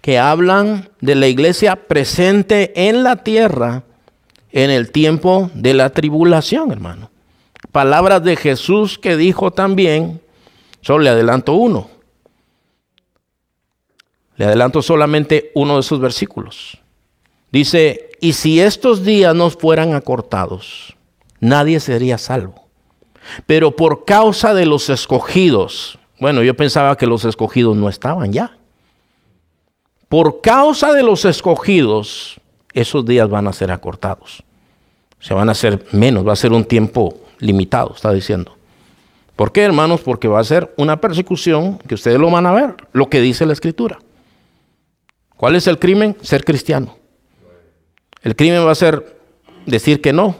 que 0.00 0.18
hablan 0.18 0.88
de 1.00 1.14
la 1.14 1.28
iglesia 1.28 1.76
presente 1.86 2.88
en 2.88 3.04
la 3.04 3.22
tierra 3.22 3.84
en 4.52 4.70
el 4.70 4.90
tiempo 4.90 5.50
de 5.54 5.74
la 5.74 5.90
tribulación, 5.90 6.70
hermano. 6.72 7.10
Palabras 7.72 8.22
de 8.22 8.36
Jesús 8.36 8.98
que 8.98 9.16
dijo 9.16 9.50
también, 9.50 10.20
solo 10.80 11.04
le 11.04 11.10
adelanto 11.10 11.54
uno. 11.54 11.90
Le 14.36 14.46
adelanto 14.46 14.82
solamente 14.82 15.50
uno 15.54 15.76
de 15.76 15.82
sus 15.82 16.00
versículos. 16.00 16.78
Dice, 17.50 18.10
y 18.20 18.34
si 18.34 18.60
estos 18.60 19.04
días 19.04 19.34
no 19.34 19.50
fueran 19.50 19.94
acortados, 19.94 20.96
nadie 21.40 21.80
sería 21.80 22.18
salvo. 22.18 22.66
Pero 23.46 23.74
por 23.74 24.04
causa 24.04 24.54
de 24.54 24.66
los 24.66 24.88
escogidos, 24.90 25.98
bueno, 26.20 26.42
yo 26.42 26.54
pensaba 26.54 26.96
que 26.96 27.06
los 27.06 27.24
escogidos 27.24 27.76
no 27.76 27.88
estaban 27.88 28.32
ya. 28.32 28.56
Por 30.08 30.40
causa 30.40 30.92
de 30.92 31.02
los 31.02 31.24
escogidos, 31.24 32.40
esos 32.72 33.04
días 33.04 33.28
van 33.28 33.48
a 33.48 33.52
ser 33.52 33.70
acortados. 33.70 34.42
Se 35.20 35.34
van 35.34 35.48
a 35.48 35.52
hacer 35.52 35.84
menos, 35.92 36.26
va 36.26 36.32
a 36.32 36.36
ser 36.36 36.52
un 36.52 36.64
tiempo 36.64 37.16
limitado, 37.38 37.92
está 37.94 38.12
diciendo. 38.12 38.56
¿Por 39.36 39.52
qué, 39.52 39.62
hermanos? 39.62 40.00
Porque 40.00 40.28
va 40.28 40.40
a 40.40 40.44
ser 40.44 40.74
una 40.76 41.00
persecución 41.00 41.78
que 41.78 41.94
ustedes 41.94 42.18
lo 42.18 42.30
van 42.30 42.46
a 42.46 42.52
ver, 42.52 42.74
lo 42.92 43.08
que 43.08 43.20
dice 43.20 43.46
la 43.46 43.52
escritura. 43.52 43.98
¿Cuál 45.36 45.54
es 45.54 45.66
el 45.68 45.78
crimen? 45.78 46.16
Ser 46.22 46.44
cristiano. 46.44 46.96
El 48.22 48.34
crimen 48.34 48.66
va 48.66 48.72
a 48.72 48.74
ser 48.74 49.16
decir 49.66 50.00
que 50.00 50.12
no. 50.12 50.36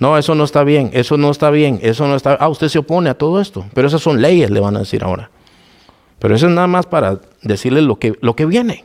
No, 0.00 0.18
eso 0.18 0.34
no 0.34 0.44
está 0.44 0.64
bien, 0.64 0.90
eso 0.92 1.16
no 1.16 1.30
está 1.30 1.50
bien, 1.50 1.78
eso 1.82 2.06
no 2.06 2.16
está... 2.16 2.34
Ah, 2.34 2.48
usted 2.48 2.68
se 2.68 2.78
opone 2.78 3.08
a 3.08 3.14
todo 3.14 3.40
esto, 3.40 3.64
pero 3.72 3.88
esas 3.88 4.02
son 4.02 4.20
leyes, 4.20 4.50
le 4.50 4.60
van 4.60 4.76
a 4.76 4.80
decir 4.80 5.04
ahora. 5.04 5.30
Pero 6.18 6.34
eso 6.34 6.46
es 6.46 6.52
nada 6.52 6.66
más 6.66 6.86
para 6.86 7.20
decirle 7.42 7.82
lo 7.82 7.98
que, 7.98 8.14
lo 8.20 8.36
que 8.36 8.46
viene. 8.46 8.84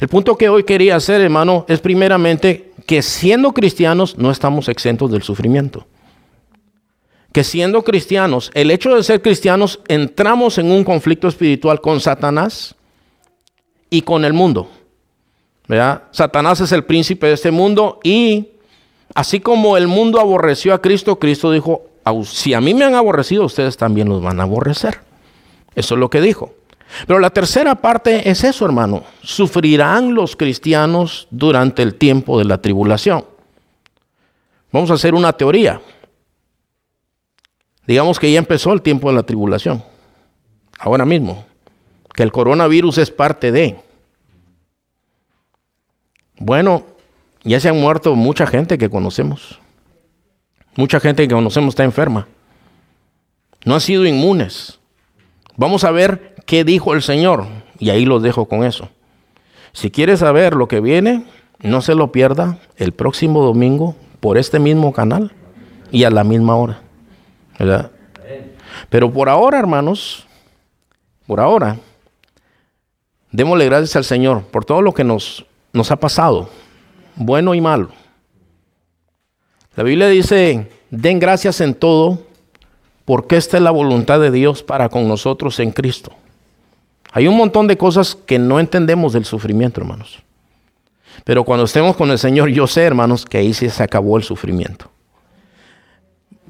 El 0.00 0.08
punto 0.08 0.36
que 0.36 0.48
hoy 0.48 0.64
quería 0.64 0.96
hacer, 0.96 1.20
hermano, 1.20 1.64
es 1.68 1.80
primeramente 1.80 2.72
que 2.86 3.02
siendo 3.02 3.52
cristianos 3.52 4.18
no 4.18 4.30
estamos 4.30 4.68
exentos 4.68 5.10
del 5.10 5.22
sufrimiento. 5.22 5.86
Que 7.32 7.44
siendo 7.44 7.82
cristianos, 7.82 8.50
el 8.54 8.70
hecho 8.70 8.94
de 8.94 9.02
ser 9.02 9.22
cristianos, 9.22 9.80
entramos 9.88 10.58
en 10.58 10.70
un 10.70 10.84
conflicto 10.84 11.28
espiritual 11.28 11.80
con 11.80 12.00
Satanás 12.00 12.74
y 13.90 14.02
con 14.02 14.24
el 14.24 14.32
mundo. 14.32 14.68
Satanás 16.10 16.60
es 16.60 16.72
el 16.72 16.84
príncipe 16.84 17.28
de 17.28 17.32
este 17.34 17.50
mundo 17.50 17.98
y 18.04 18.48
así 19.14 19.40
como 19.40 19.76
el 19.76 19.88
mundo 19.88 20.20
aborreció 20.20 20.74
a 20.74 20.82
Cristo, 20.82 21.18
Cristo 21.18 21.50
dijo, 21.50 21.86
si 22.24 22.52
a 22.52 22.60
mí 22.60 22.74
me 22.74 22.84
han 22.84 22.94
aborrecido, 22.94 23.44
ustedes 23.44 23.76
también 23.76 24.08
los 24.08 24.22
van 24.22 24.40
a 24.40 24.42
aborrecer. 24.42 25.00
Eso 25.74 25.94
es 25.94 26.00
lo 26.00 26.10
que 26.10 26.20
dijo. 26.20 26.52
Pero 27.06 27.18
la 27.18 27.30
tercera 27.30 27.74
parte 27.74 28.28
es 28.28 28.44
eso, 28.44 28.64
hermano. 28.64 29.02
Sufrirán 29.22 30.14
los 30.14 30.36
cristianos 30.36 31.26
durante 31.30 31.82
el 31.82 31.94
tiempo 31.96 32.38
de 32.38 32.44
la 32.44 32.58
tribulación. 32.58 33.24
Vamos 34.72 34.90
a 34.90 34.94
hacer 34.94 35.14
una 35.14 35.32
teoría. 35.32 35.80
Digamos 37.86 38.18
que 38.18 38.32
ya 38.32 38.38
empezó 38.38 38.72
el 38.72 38.82
tiempo 38.82 39.08
de 39.08 39.16
la 39.16 39.22
tribulación. 39.22 39.82
Ahora 40.78 41.04
mismo. 41.04 41.44
Que 42.14 42.22
el 42.22 42.32
coronavirus 42.32 42.98
es 42.98 43.10
parte 43.10 43.52
de. 43.52 43.76
Bueno, 46.38 46.84
ya 47.42 47.60
se 47.60 47.68
han 47.68 47.80
muerto 47.80 48.14
mucha 48.14 48.46
gente 48.46 48.78
que 48.78 48.90
conocemos. 48.90 49.60
Mucha 50.76 50.98
gente 50.98 51.26
que 51.26 51.34
conocemos 51.34 51.72
está 51.72 51.84
enferma. 51.84 52.26
No 53.64 53.74
han 53.74 53.80
sido 53.80 54.06
inmunes. 54.06 54.78
Vamos 55.56 55.84
a 55.84 55.90
ver 55.90 56.34
qué 56.46 56.64
dijo 56.64 56.94
el 56.94 57.02
Señor. 57.02 57.46
Y 57.78 57.90
ahí 57.90 58.04
los 58.04 58.22
dejo 58.22 58.46
con 58.46 58.64
eso. 58.64 58.88
Si 59.72 59.90
quieres 59.90 60.20
saber 60.20 60.54
lo 60.54 60.68
que 60.68 60.80
viene, 60.80 61.24
no 61.60 61.80
se 61.80 61.94
lo 61.94 62.12
pierda 62.12 62.58
el 62.76 62.92
próximo 62.92 63.42
domingo 63.42 63.96
por 64.20 64.38
este 64.38 64.58
mismo 64.58 64.92
canal 64.92 65.32
y 65.90 66.04
a 66.04 66.10
la 66.10 66.24
misma 66.24 66.56
hora. 66.56 66.80
Pero 68.88 69.12
por 69.12 69.28
ahora, 69.28 69.58
hermanos, 69.58 70.26
por 71.26 71.40
ahora, 71.40 71.76
démosle 73.32 73.64
gracias 73.66 73.96
al 73.96 74.04
Señor 74.04 74.44
por 74.44 74.64
todo 74.64 74.82
lo 74.82 74.94
que 74.94 75.04
nos, 75.04 75.44
nos 75.72 75.90
ha 75.90 75.96
pasado, 75.96 76.48
bueno 77.16 77.54
y 77.54 77.60
malo. 77.60 77.88
La 79.76 79.82
Biblia 79.82 80.08
dice, 80.08 80.70
den 80.90 81.18
gracias 81.18 81.60
en 81.60 81.74
todo, 81.74 82.20
porque 83.04 83.36
esta 83.36 83.56
es 83.56 83.62
la 83.62 83.70
voluntad 83.70 84.20
de 84.20 84.30
Dios 84.30 84.62
para 84.62 84.88
con 84.88 85.08
nosotros 85.08 85.60
en 85.60 85.72
Cristo. 85.72 86.12
Hay 87.12 87.28
un 87.28 87.36
montón 87.36 87.66
de 87.66 87.76
cosas 87.76 88.14
que 88.14 88.38
no 88.38 88.58
entendemos 88.58 89.12
del 89.12 89.24
sufrimiento, 89.24 89.80
hermanos. 89.80 90.22
Pero 91.22 91.44
cuando 91.44 91.64
estemos 91.64 91.96
con 91.96 92.10
el 92.10 92.18
Señor, 92.18 92.48
yo 92.48 92.66
sé, 92.66 92.82
hermanos, 92.82 93.24
que 93.24 93.38
ahí 93.38 93.54
sí 93.54 93.68
se 93.70 93.82
acabó 93.82 94.16
el 94.16 94.24
sufrimiento. 94.24 94.90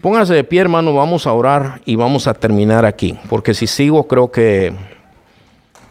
Póngase 0.00 0.34
de 0.34 0.44
pie, 0.44 0.60
hermano, 0.60 0.94
vamos 0.94 1.26
a 1.26 1.32
orar 1.32 1.80
y 1.84 1.96
vamos 1.96 2.26
a 2.26 2.34
terminar 2.34 2.84
aquí. 2.84 3.18
Porque 3.28 3.54
si 3.54 3.66
sigo, 3.66 4.06
creo 4.06 4.30
que, 4.30 4.74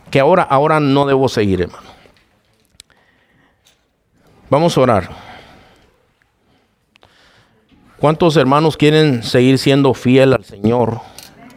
que 0.09 0.19
ahora, 0.19 0.43
ahora 0.43 0.79
no 0.79 1.05
debo 1.05 1.29
seguir, 1.29 1.61
hermano. 1.61 1.89
Vamos 4.49 4.77
a 4.77 4.81
orar. 4.81 5.32
¿Cuántos 8.03 8.35
hermanos 8.35 8.75
quieren 8.75 9.23
seguir 9.23 9.57
siendo 9.57 9.93
fiel 9.93 10.33
al 10.33 10.43
Señor? 10.43 10.99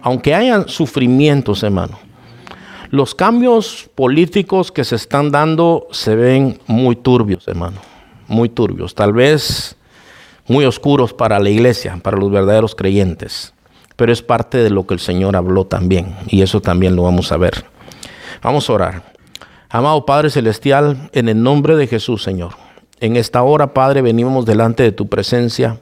Aunque 0.00 0.32
hayan 0.32 0.68
sufrimientos, 0.68 1.64
hermano. 1.64 1.98
Los 2.90 3.16
cambios 3.16 3.90
políticos 3.96 4.70
que 4.70 4.84
se 4.84 4.94
están 4.94 5.32
dando 5.32 5.88
se 5.90 6.14
ven 6.14 6.60
muy 6.68 6.94
turbios, 6.94 7.48
hermano, 7.48 7.78
muy 8.28 8.48
turbios, 8.48 8.94
tal 8.94 9.12
vez 9.12 9.74
muy 10.46 10.64
oscuros 10.66 11.12
para 11.12 11.40
la 11.40 11.50
iglesia, 11.50 11.98
para 12.00 12.16
los 12.16 12.30
verdaderos 12.30 12.76
creyentes, 12.76 13.52
pero 13.96 14.12
es 14.12 14.22
parte 14.22 14.58
de 14.58 14.70
lo 14.70 14.86
que 14.86 14.94
el 14.94 15.00
Señor 15.00 15.34
habló 15.34 15.64
también, 15.64 16.14
y 16.28 16.42
eso 16.42 16.60
también 16.60 16.94
lo 16.94 17.02
vamos 17.02 17.32
a 17.32 17.38
ver. 17.38 17.64
Vamos 18.40 18.70
a 18.70 18.72
orar. 18.72 19.02
Amado 19.68 20.06
Padre 20.06 20.30
Celestial, 20.30 21.10
en 21.12 21.28
el 21.28 21.42
nombre 21.42 21.74
de 21.74 21.88
Jesús, 21.88 22.22
Señor, 22.22 22.52
en 23.00 23.16
esta 23.16 23.42
hora, 23.42 23.74
Padre, 23.74 24.00
venimos 24.00 24.46
delante 24.46 24.84
de 24.84 24.92
tu 24.92 25.08
presencia 25.08 25.80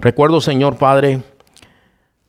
Recuerdo, 0.00 0.40
Señor 0.40 0.78
Padre, 0.78 1.20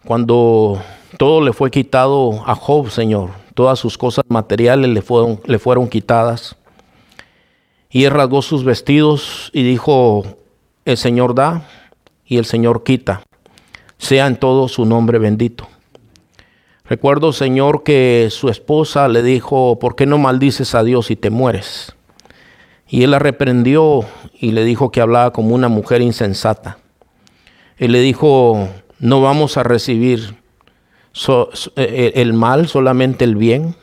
cuando 0.04 0.82
todo 1.18 1.40
le 1.40 1.54
fue 1.54 1.72
quitado 1.72 2.44
a 2.46 2.54
Job, 2.54 2.90
Señor, 2.90 3.30
todas 3.54 3.80
sus 3.80 3.98
cosas 3.98 4.26
materiales 4.28 4.90
le 4.90 5.02
fueron, 5.02 5.40
le 5.46 5.58
fueron 5.58 5.88
quitadas. 5.88 6.58
Y 7.90 8.04
él 8.04 8.12
rasgó 8.12 8.42
sus 8.42 8.66
vestidos 8.66 9.52
y 9.54 9.64
dijo, 9.64 10.24
el 10.84 10.98
Señor 10.98 11.34
da 11.34 11.66
y 12.26 12.40
el 12.40 12.44
Señor 12.44 12.84
quita. 12.84 13.24
Sea 13.98 14.28
en 14.28 14.36
todo 14.36 14.68
su 14.68 14.84
nombre 14.84 15.18
bendito. 15.18 15.70
Recuerdo, 16.84 17.32
Señor, 17.32 17.84
que 17.84 18.28
su 18.32 18.50
esposa 18.50 19.08
le 19.08 19.24
dijo, 19.24 19.80
¿por 19.80 19.96
qué 19.96 20.06
no 20.06 20.18
maldices 20.18 20.76
a 20.76 20.84
Dios 20.84 21.10
y 21.10 21.16
te 21.16 21.30
mueres? 21.30 21.96
Y 22.90 23.04
él 23.04 23.12
la 23.12 23.20
reprendió 23.20 24.04
y 24.38 24.52
le 24.52 24.66
dijo 24.66 24.92
que 24.92 25.00
hablaba 25.00 25.32
como 25.32 25.56
una 25.56 25.70
mujer 25.70 26.02
insensata. 26.02 26.81
Él 27.82 27.94
le 27.94 28.00
dijo, 28.00 28.70
no 29.00 29.22
vamos 29.22 29.58
a 29.58 29.64
recibir 29.64 30.36
eh, 31.28 31.48
eh, 31.76 32.12
el 32.14 32.32
mal, 32.34 32.68
solamente 32.68 33.26
el 33.26 33.36
bien. 33.36 33.76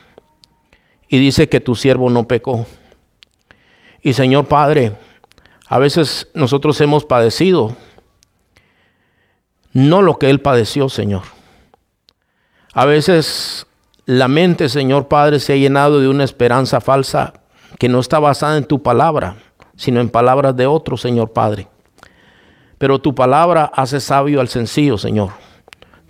Y 1.09 1.19
dice 1.19 1.49
que 1.49 1.59
tu 1.59 1.75
siervo 1.75 2.09
no 2.09 2.25
pecó. 2.25 2.65
Y 4.01 4.13
Señor 4.13 4.45
Padre, 4.45 4.93
a 5.67 5.79
veces 5.79 6.29
nosotros 6.33 6.79
hemos 6.79 7.03
padecido 7.03 7.75
no 9.73 10.01
lo 10.01 10.17
que 10.17 10.29
Él 10.29 10.39
padeció, 10.39 10.87
Señor. 10.87 11.23
A 12.71 12.85
veces 12.85 13.67
la 14.05 14.29
mente, 14.29 14.69
Señor 14.69 15.09
Padre, 15.09 15.41
se 15.41 15.51
ha 15.51 15.57
llenado 15.57 15.99
de 15.99 16.07
una 16.07 16.23
esperanza 16.23 16.79
falsa 16.79 17.33
que 17.77 17.89
no 17.89 17.99
está 17.99 18.19
basada 18.19 18.55
en 18.55 18.63
tu 18.63 18.81
palabra, 18.81 19.35
sino 19.75 19.99
en 19.99 20.07
palabras 20.07 20.55
de 20.55 20.67
otro, 20.67 20.95
Señor 20.95 21.33
Padre. 21.33 21.67
Pero 22.79 22.99
tu 22.99 23.13
palabra 23.13 23.65
hace 23.75 23.99
sabio 23.99 24.41
al 24.41 24.47
sencillo, 24.47 24.97
Señor. 24.97 25.29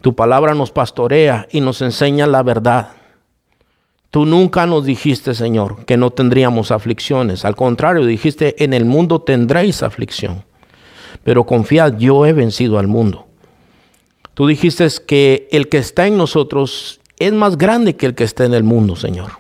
Tu 0.02 0.16
palabra 0.16 0.54
nos 0.54 0.72
pastorea 0.72 1.48
y 1.52 1.60
nos 1.60 1.82
enseña 1.82 2.26
la 2.26 2.44
verdad. 2.44 2.92
Tú 4.12 4.26
nunca 4.26 4.66
nos 4.66 4.86
dijiste, 4.86 5.34
Señor, 5.34 5.86
que 5.86 5.98
no 5.98 6.12
tendríamos 6.12 6.72
aflicciones. 6.72 7.44
Al 7.44 7.56
contrario, 7.56 8.06
dijiste, 8.06 8.64
en 8.64 8.74
el 8.74 8.86
mundo 8.86 9.22
tendréis 9.22 9.84
aflicción. 9.84 10.46
Pero 11.24 11.46
confiad, 11.46 11.98
yo 11.98 12.26
he 12.26 12.34
vencido 12.34 12.80
al 12.80 12.88
mundo. 12.88 13.28
Tú 14.36 14.48
dijiste 14.48 14.88
que 15.06 15.50
el 15.52 15.68
que 15.68 15.80
está 15.80 16.08
en 16.08 16.18
nosotros 16.18 17.02
es 17.18 17.34
más 17.34 17.58
grande 17.58 17.96
que 17.96 18.06
el 18.06 18.16
que 18.16 18.24
está 18.24 18.46
en 18.46 18.54
el 18.54 18.64
mundo, 18.64 18.96
Señor. 18.96 19.32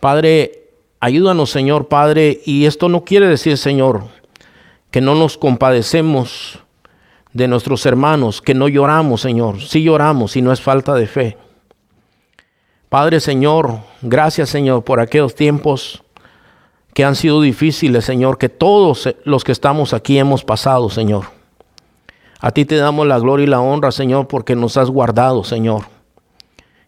Padre, 0.00 0.70
ayúdanos, 1.00 1.50
Señor, 1.50 1.88
Padre, 1.88 2.40
y 2.44 2.66
esto 2.66 2.88
no 2.88 3.04
quiere 3.04 3.26
decir, 3.26 3.56
Señor, 3.56 4.17
que 4.90 5.00
no 5.00 5.14
nos 5.14 5.36
compadecemos 5.38 6.60
de 7.32 7.48
nuestros 7.48 7.84
hermanos, 7.86 8.40
que 8.40 8.54
no 8.54 8.68
lloramos, 8.68 9.20
Señor. 9.20 9.60
Sí 9.60 9.82
lloramos 9.82 10.36
y 10.36 10.42
no 10.42 10.52
es 10.52 10.60
falta 10.60 10.94
de 10.94 11.06
fe. 11.06 11.36
Padre, 12.88 13.20
Señor, 13.20 13.80
gracias, 14.00 14.48
Señor, 14.48 14.82
por 14.82 14.98
aquellos 14.98 15.34
tiempos 15.34 16.02
que 16.94 17.04
han 17.04 17.14
sido 17.14 17.42
difíciles, 17.42 18.04
Señor, 18.04 18.38
que 18.38 18.48
todos 18.48 19.14
los 19.24 19.44
que 19.44 19.52
estamos 19.52 19.92
aquí 19.92 20.18
hemos 20.18 20.42
pasado, 20.42 20.88
Señor. 20.88 21.26
A 22.40 22.50
ti 22.50 22.64
te 22.64 22.76
damos 22.76 23.06
la 23.06 23.18
gloria 23.18 23.44
y 23.44 23.48
la 23.48 23.60
honra, 23.60 23.92
Señor, 23.92 24.26
porque 24.26 24.56
nos 24.56 24.76
has 24.76 24.90
guardado, 24.90 25.44
Señor. 25.44 25.84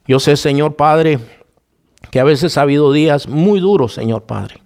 Yo 0.06 0.18
sé, 0.18 0.36
Señor 0.36 0.74
Padre, 0.74 1.18
que 2.10 2.18
a 2.18 2.24
veces 2.24 2.56
ha 2.56 2.62
habido 2.62 2.92
días 2.92 3.28
muy 3.28 3.60
duros, 3.60 3.92
Señor 3.92 4.22
Padre, 4.22 4.62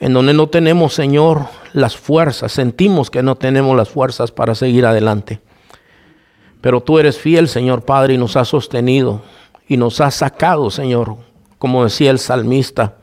en 0.00 0.14
donde 0.14 0.32
no 0.32 0.48
tenemos, 0.48 0.94
Señor, 0.94 1.46
las 1.72 1.96
fuerzas, 1.96 2.52
sentimos 2.52 3.10
que 3.10 3.22
no 3.22 3.36
tenemos 3.36 3.76
las 3.76 3.88
fuerzas 3.88 4.32
para 4.32 4.54
seguir 4.54 4.86
adelante. 4.86 5.40
Pero 6.60 6.80
tú 6.82 6.98
eres 6.98 7.18
fiel, 7.18 7.48
Señor 7.48 7.82
Padre, 7.82 8.14
y 8.14 8.18
nos 8.18 8.36
has 8.36 8.48
sostenido 8.48 9.22
y 9.66 9.76
nos 9.76 10.00
has 10.00 10.16
sacado, 10.16 10.70
Señor, 10.70 11.16
como 11.58 11.84
decía 11.84 12.10
el 12.10 12.18
salmista, 12.18 12.96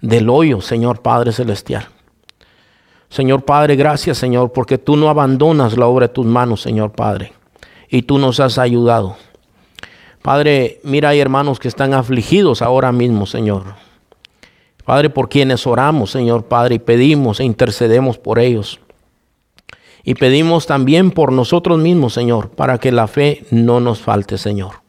del 0.00 0.28
hoyo, 0.28 0.60
Señor 0.60 1.02
Padre 1.02 1.32
Celestial. 1.32 1.88
Señor 3.08 3.44
Padre, 3.44 3.76
gracias, 3.76 4.18
Señor, 4.18 4.52
porque 4.52 4.78
tú 4.78 4.96
no 4.96 5.08
abandonas 5.08 5.76
la 5.76 5.86
obra 5.86 6.08
de 6.08 6.14
tus 6.14 6.26
manos, 6.26 6.62
Señor 6.62 6.92
Padre, 6.92 7.32
y 7.88 8.02
tú 8.02 8.18
nos 8.18 8.40
has 8.40 8.58
ayudado. 8.58 9.16
Padre, 10.22 10.80
mira, 10.82 11.10
hay 11.10 11.20
hermanos 11.20 11.58
que 11.58 11.68
están 11.68 11.94
afligidos 11.94 12.62
ahora 12.62 12.92
mismo, 12.92 13.26
Señor. 13.26 13.74
Padre, 14.84 15.10
por 15.10 15.28
quienes 15.28 15.66
oramos, 15.66 16.10
Señor 16.10 16.44
Padre, 16.44 16.76
y 16.76 16.78
pedimos 16.78 17.40
e 17.40 17.44
intercedemos 17.44 18.18
por 18.18 18.38
ellos. 18.38 18.80
Y 20.04 20.14
pedimos 20.14 20.66
también 20.66 21.10
por 21.10 21.32
nosotros 21.32 21.78
mismos, 21.78 22.12
Señor, 22.12 22.50
para 22.50 22.78
que 22.78 22.92
la 22.92 23.06
fe 23.06 23.46
no 23.50 23.80
nos 23.80 24.00
falte, 24.00 24.36
Señor. 24.36 24.82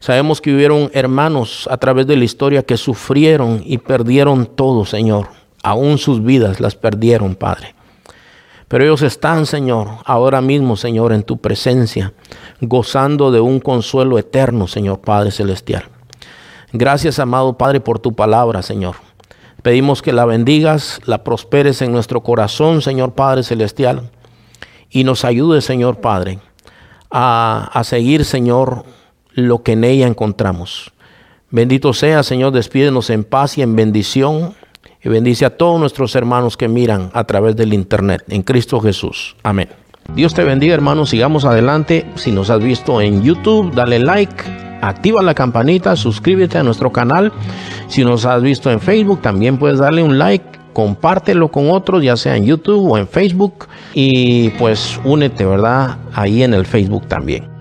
Sabemos 0.00 0.40
que 0.40 0.54
hubieron 0.54 0.90
hermanos 0.92 1.68
a 1.70 1.76
través 1.76 2.06
de 2.06 2.16
la 2.16 2.24
historia 2.24 2.64
que 2.64 2.76
sufrieron 2.76 3.62
y 3.64 3.78
perdieron 3.78 4.46
todo, 4.46 4.84
Señor. 4.84 5.28
Aún 5.62 5.98
sus 5.98 6.22
vidas 6.22 6.60
las 6.60 6.74
perdieron, 6.74 7.36
Padre. 7.36 7.74
Pero 8.68 8.84
ellos 8.84 9.02
están, 9.02 9.46
Señor, 9.46 9.88
ahora 10.04 10.40
mismo, 10.40 10.76
Señor, 10.76 11.12
en 11.12 11.22
tu 11.22 11.38
presencia, 11.38 12.12
gozando 12.60 13.30
de 13.30 13.38
un 13.38 13.60
consuelo 13.60 14.18
eterno, 14.18 14.66
Señor 14.66 15.00
Padre 15.00 15.30
Celestial. 15.30 15.84
Gracias, 16.78 17.18
amado 17.18 17.56
Padre, 17.56 17.80
por 17.80 17.98
tu 17.98 18.14
palabra, 18.14 18.62
Señor. 18.62 18.96
Pedimos 19.62 20.02
que 20.02 20.12
la 20.12 20.24
bendigas, 20.24 21.00
la 21.06 21.24
prosperes 21.24 21.82
en 21.82 21.92
nuestro 21.92 22.22
corazón, 22.22 22.82
Señor 22.82 23.14
Padre 23.14 23.42
Celestial, 23.42 24.10
y 24.90 25.04
nos 25.04 25.24
ayude, 25.24 25.60
Señor 25.60 26.00
Padre, 26.00 26.38
a, 27.10 27.70
a 27.72 27.84
seguir, 27.84 28.24
Señor, 28.24 28.84
lo 29.32 29.62
que 29.62 29.72
en 29.72 29.84
ella 29.84 30.06
encontramos. 30.06 30.92
Bendito 31.50 31.92
sea, 31.92 32.22
Señor, 32.22 32.52
despídenos 32.52 33.10
en 33.10 33.24
paz 33.24 33.58
y 33.58 33.62
en 33.62 33.76
bendición. 33.76 34.54
Y 35.02 35.08
bendice 35.08 35.44
a 35.44 35.56
todos 35.56 35.78
nuestros 35.78 36.14
hermanos 36.16 36.56
que 36.56 36.68
miran 36.68 37.10
a 37.12 37.24
través 37.24 37.54
del 37.54 37.72
Internet. 37.72 38.24
En 38.28 38.42
Cristo 38.42 38.80
Jesús. 38.80 39.36
Amén. 39.44 39.68
Dios 40.14 40.34
te 40.34 40.42
bendiga, 40.42 40.74
hermanos. 40.74 41.10
Sigamos 41.10 41.44
adelante. 41.44 42.04
Si 42.16 42.32
nos 42.32 42.50
has 42.50 42.60
visto 42.60 43.00
en 43.00 43.22
YouTube, 43.22 43.72
dale 43.72 44.00
like 44.00 44.65
activa 44.80 45.22
la 45.22 45.34
campanita, 45.34 45.96
suscríbete 45.96 46.58
a 46.58 46.62
nuestro 46.62 46.92
canal. 46.92 47.32
Si 47.88 48.04
nos 48.04 48.24
has 48.26 48.42
visto 48.42 48.70
en 48.70 48.80
Facebook, 48.80 49.22
también 49.22 49.58
puedes 49.58 49.78
darle 49.78 50.02
un 50.02 50.18
like, 50.18 50.44
compártelo 50.72 51.50
con 51.50 51.70
otros, 51.70 52.02
ya 52.02 52.16
sea 52.16 52.36
en 52.36 52.44
YouTube 52.44 52.90
o 52.90 52.98
en 52.98 53.08
Facebook. 53.08 53.68
Y 53.94 54.50
pues 54.50 55.00
únete, 55.04 55.44
¿verdad? 55.44 55.96
Ahí 56.12 56.42
en 56.42 56.54
el 56.54 56.66
Facebook 56.66 57.06
también. 57.06 57.55